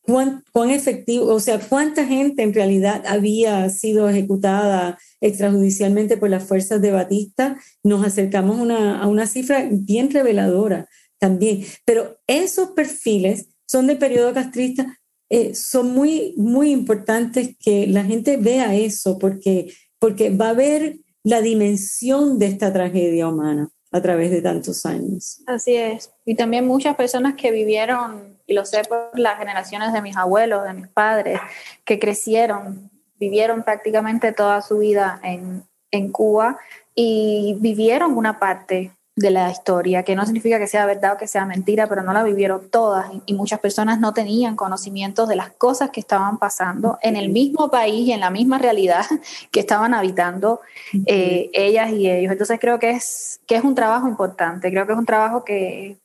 cuán, 0.00 0.42
cuán 0.52 0.70
efectivo, 0.70 1.26
o 1.26 1.40
sea, 1.40 1.58
cuánta 1.58 2.06
gente 2.06 2.42
en 2.42 2.54
realidad 2.54 3.04
había 3.06 3.68
sido 3.70 4.08
ejecutada 4.08 4.98
extrajudicialmente 5.20 6.16
por 6.16 6.30
las 6.30 6.44
fuerzas 6.44 6.80
de 6.80 6.92
Batista. 6.92 7.58
Nos 7.82 8.04
acercamos 8.04 8.58
una, 8.58 9.02
a 9.02 9.06
una 9.06 9.26
cifra 9.26 9.68
bien 9.70 10.10
reveladora 10.10 10.88
también. 11.18 11.64
Pero 11.84 12.18
esos 12.26 12.70
perfiles 12.70 13.48
son 13.74 13.88
del 13.88 13.98
periodo 13.98 14.32
castrista, 14.32 15.00
eh, 15.28 15.52
son 15.56 15.92
muy, 15.92 16.32
muy 16.36 16.70
importantes 16.70 17.56
que 17.58 17.88
la 17.88 18.04
gente 18.04 18.36
vea 18.36 18.72
eso, 18.72 19.18
porque, 19.18 19.74
porque 19.98 20.30
va 20.30 20.50
a 20.50 20.52
ver 20.52 20.98
la 21.24 21.40
dimensión 21.40 22.38
de 22.38 22.46
esta 22.46 22.72
tragedia 22.72 23.26
humana 23.26 23.68
a 23.90 24.00
través 24.00 24.30
de 24.30 24.42
tantos 24.42 24.86
años. 24.86 25.42
Así 25.48 25.74
es. 25.74 26.12
Y 26.24 26.36
también 26.36 26.68
muchas 26.68 26.94
personas 26.94 27.34
que 27.34 27.50
vivieron, 27.50 28.38
y 28.46 28.54
lo 28.54 28.64
sé 28.64 28.82
por 28.84 29.18
las 29.18 29.40
generaciones 29.40 29.92
de 29.92 30.02
mis 30.02 30.16
abuelos, 30.16 30.62
de 30.62 30.74
mis 30.74 30.86
padres, 30.86 31.40
que 31.84 31.98
crecieron, 31.98 32.92
vivieron 33.18 33.64
prácticamente 33.64 34.30
toda 34.30 34.62
su 34.62 34.78
vida 34.78 35.18
en, 35.24 35.64
en 35.90 36.12
Cuba 36.12 36.60
y 36.94 37.56
vivieron 37.58 38.16
una 38.16 38.38
parte 38.38 38.92
de 39.16 39.30
la 39.30 39.50
historia, 39.50 40.02
que 40.02 40.16
no 40.16 40.24
significa 40.24 40.58
que 40.58 40.66
sea 40.66 40.86
verdad 40.86 41.14
o 41.14 41.16
que 41.16 41.28
sea 41.28 41.46
mentira, 41.46 41.88
pero 41.88 42.02
no 42.02 42.12
la 42.12 42.24
vivieron 42.24 42.68
todas 42.68 43.06
y 43.26 43.34
muchas 43.34 43.60
personas 43.60 44.00
no 44.00 44.12
tenían 44.12 44.56
conocimientos 44.56 45.28
de 45.28 45.36
las 45.36 45.50
cosas 45.52 45.90
que 45.90 46.00
estaban 46.00 46.38
pasando 46.38 46.98
en 47.00 47.14
el 47.14 47.28
mismo 47.28 47.70
país 47.70 48.08
y 48.08 48.12
en 48.12 48.20
la 48.20 48.30
misma 48.30 48.58
realidad 48.58 49.04
que 49.52 49.60
estaban 49.60 49.94
habitando 49.94 50.60
eh, 51.06 51.48
ellas 51.52 51.92
y 51.92 52.10
ellos. 52.10 52.32
Entonces 52.32 52.58
creo 52.60 52.80
que 52.80 52.90
es, 52.90 53.40
que 53.46 53.54
es 53.54 53.62
un 53.62 53.76
trabajo 53.76 54.08
importante, 54.08 54.70
creo 54.70 54.86
que 54.86 54.92
es 54.92 54.98
un 54.98 55.06
trabajo 55.06 55.44
que, 55.44 55.96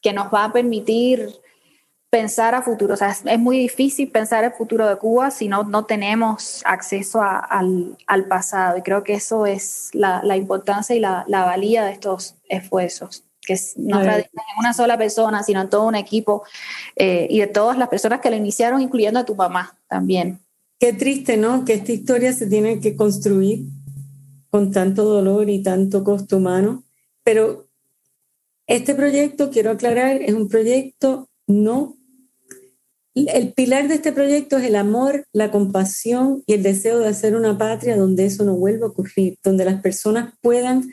que 0.00 0.12
nos 0.12 0.32
va 0.34 0.46
a 0.46 0.52
permitir 0.52 1.28
pensar 2.12 2.54
a 2.54 2.60
futuro. 2.60 2.92
O 2.92 2.96
sea, 2.98 3.08
es, 3.08 3.38
muy 3.38 3.58
difícil 3.58 4.10
pensar 4.10 4.44
el 4.44 4.52
futuro 4.52 4.86
de 4.86 4.96
Cuba 4.96 5.30
si 5.30 5.48
no, 5.48 5.64
no 5.64 5.86
tenemos 5.86 6.60
acceso 6.66 7.22
al, 7.22 7.96
al, 8.06 8.26
pasado. 8.26 8.76
Y 8.76 8.82
creo 8.82 9.02
que 9.02 9.14
eso 9.14 9.46
es 9.46 9.88
la, 9.94 10.22
la 10.22 10.36
importancia 10.36 10.94
y 10.94 11.00
la, 11.00 11.24
la, 11.26 11.46
valía 11.46 11.86
de 11.86 11.92
estos 11.92 12.34
esfuerzos, 12.50 13.24
que 13.40 13.56
no 13.76 14.02
radican 14.02 14.44
en 14.54 14.58
una 14.58 14.74
sola 14.74 14.98
persona, 14.98 15.42
sino 15.42 15.62
en 15.62 15.70
todo 15.70 15.88
un 15.88 15.94
equipo 15.94 16.42
eh, 16.96 17.28
y 17.30 17.40
de 17.40 17.46
todas 17.46 17.78
las 17.78 17.88
personas 17.88 18.20
que 18.20 18.28
lo 18.28 18.36
iniciaron, 18.36 18.82
incluyendo 18.82 19.18
a 19.18 19.24
tu 19.24 19.34
mamá 19.34 19.78
también. 19.88 20.38
Qué 20.78 20.92
triste, 20.92 21.38
¿no? 21.38 21.64
Que 21.64 21.72
esta 21.74 21.92
historia 21.92 22.34
se 22.34 22.46
tiene 22.46 22.78
que 22.80 22.94
construir 22.94 23.64
con 24.50 24.70
tanto 24.70 25.04
dolor 25.04 25.48
y 25.48 25.62
tanto 25.62 26.04
costo 26.04 26.36
humano. 26.36 26.84
Pero 27.24 27.68
este 28.66 28.94
proyecto, 28.94 29.48
quiero 29.48 29.70
aclarar, 29.70 30.20
es 30.20 30.34
un 30.34 30.50
proyecto 30.50 31.30
no 31.46 31.96
el 33.14 33.52
pilar 33.52 33.88
de 33.88 33.94
este 33.94 34.12
proyecto 34.12 34.56
es 34.56 34.64
el 34.64 34.76
amor, 34.76 35.26
la 35.32 35.50
compasión 35.50 36.42
y 36.46 36.54
el 36.54 36.62
deseo 36.62 36.98
de 36.98 37.08
hacer 37.08 37.36
una 37.36 37.58
patria 37.58 37.96
donde 37.96 38.24
eso 38.24 38.44
no 38.44 38.54
vuelva 38.54 38.86
a 38.86 38.90
ocurrir, 38.90 39.36
donde 39.42 39.64
las 39.64 39.82
personas 39.82 40.34
puedan 40.40 40.90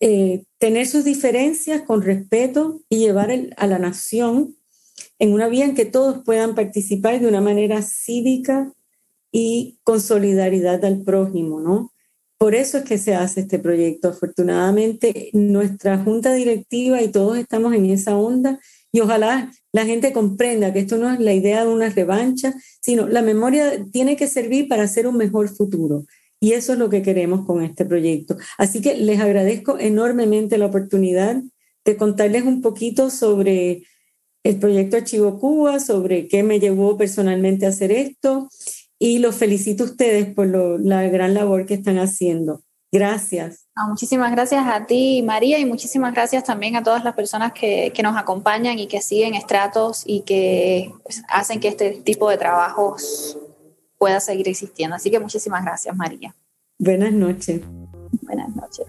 eh, 0.00 0.44
tener 0.58 0.86
sus 0.86 1.04
diferencias 1.04 1.82
con 1.82 2.02
respeto 2.02 2.82
y 2.90 2.98
llevar 2.98 3.30
a 3.56 3.66
la 3.66 3.78
nación 3.78 4.56
en 5.18 5.32
una 5.32 5.48
vía 5.48 5.64
en 5.64 5.74
que 5.74 5.86
todos 5.86 6.22
puedan 6.24 6.54
participar 6.54 7.18
de 7.18 7.28
una 7.28 7.40
manera 7.40 7.80
cívica 7.80 8.72
y 9.32 9.78
con 9.84 10.00
solidaridad 10.00 10.84
al 10.84 11.02
prójimo, 11.02 11.60
¿no? 11.60 11.92
Por 12.38 12.54
eso 12.54 12.78
es 12.78 12.84
que 12.84 12.98
se 12.98 13.14
hace 13.14 13.40
este 13.40 13.58
proyecto. 13.58 14.08
Afortunadamente, 14.08 15.30
nuestra 15.32 15.96
junta 15.98 16.34
directiva 16.34 17.00
y 17.00 17.08
todos 17.08 17.38
estamos 17.38 17.74
en 17.74 17.86
esa 17.86 18.18
onda 18.18 18.60
y 18.96 19.00
ojalá 19.00 19.52
la 19.72 19.84
gente 19.84 20.10
comprenda 20.10 20.72
que 20.72 20.78
esto 20.78 20.96
no 20.96 21.12
es 21.12 21.20
la 21.20 21.34
idea 21.34 21.66
de 21.66 21.70
una 21.70 21.90
revancha, 21.90 22.54
sino 22.80 23.06
la 23.06 23.20
memoria 23.20 23.84
tiene 23.92 24.16
que 24.16 24.26
servir 24.26 24.68
para 24.68 24.84
hacer 24.84 25.06
un 25.06 25.18
mejor 25.18 25.50
futuro. 25.50 26.06
Y 26.40 26.52
eso 26.52 26.72
es 26.72 26.78
lo 26.78 26.88
que 26.88 27.02
queremos 27.02 27.44
con 27.44 27.62
este 27.62 27.84
proyecto. 27.84 28.38
Así 28.56 28.80
que 28.80 28.96
les 28.96 29.20
agradezco 29.20 29.78
enormemente 29.78 30.56
la 30.56 30.64
oportunidad 30.64 31.42
de 31.84 31.96
contarles 31.98 32.44
un 32.44 32.62
poquito 32.62 33.10
sobre 33.10 33.82
el 34.42 34.58
proyecto 34.58 34.96
Archivo 34.96 35.38
Cuba, 35.38 35.78
sobre 35.78 36.26
qué 36.26 36.42
me 36.42 36.58
llevó 36.58 36.96
personalmente 36.96 37.66
a 37.66 37.68
hacer 37.68 37.92
esto 37.92 38.48
y 38.98 39.18
los 39.18 39.36
felicito 39.36 39.84
a 39.84 39.88
ustedes 39.88 40.32
por 40.34 40.46
la 40.80 41.06
gran 41.10 41.34
labor 41.34 41.66
que 41.66 41.74
están 41.74 41.98
haciendo. 41.98 42.62
Gracias. 42.90 43.65
Muchísimas 43.84 44.32
gracias 44.32 44.64
a 44.66 44.86
ti, 44.86 45.22
María, 45.22 45.58
y 45.58 45.66
muchísimas 45.66 46.14
gracias 46.14 46.44
también 46.44 46.76
a 46.76 46.82
todas 46.82 47.04
las 47.04 47.14
personas 47.14 47.52
que, 47.52 47.92
nos 48.02 48.16
acompañan 48.16 48.78
y 48.78 48.86
que 48.86 49.02
siguen 49.02 49.34
estratos 49.34 50.02
y 50.06 50.22
que 50.22 50.94
pues, 51.02 51.22
hacen 51.28 51.60
que 51.60 51.68
este 51.68 51.90
tipo 51.90 52.30
de 52.30 52.38
trabajos 52.38 53.38
pueda 53.98 54.20
seguir 54.20 54.48
existiendo. 54.48 54.96
Así 54.96 55.10
que 55.10 55.20
muchísimas 55.20 55.62
gracias, 55.64 55.94
María. 55.94 56.34
Buenas 56.78 57.12
noches. 57.12 57.60
Buenas 58.22 58.48
noches. 58.56 58.86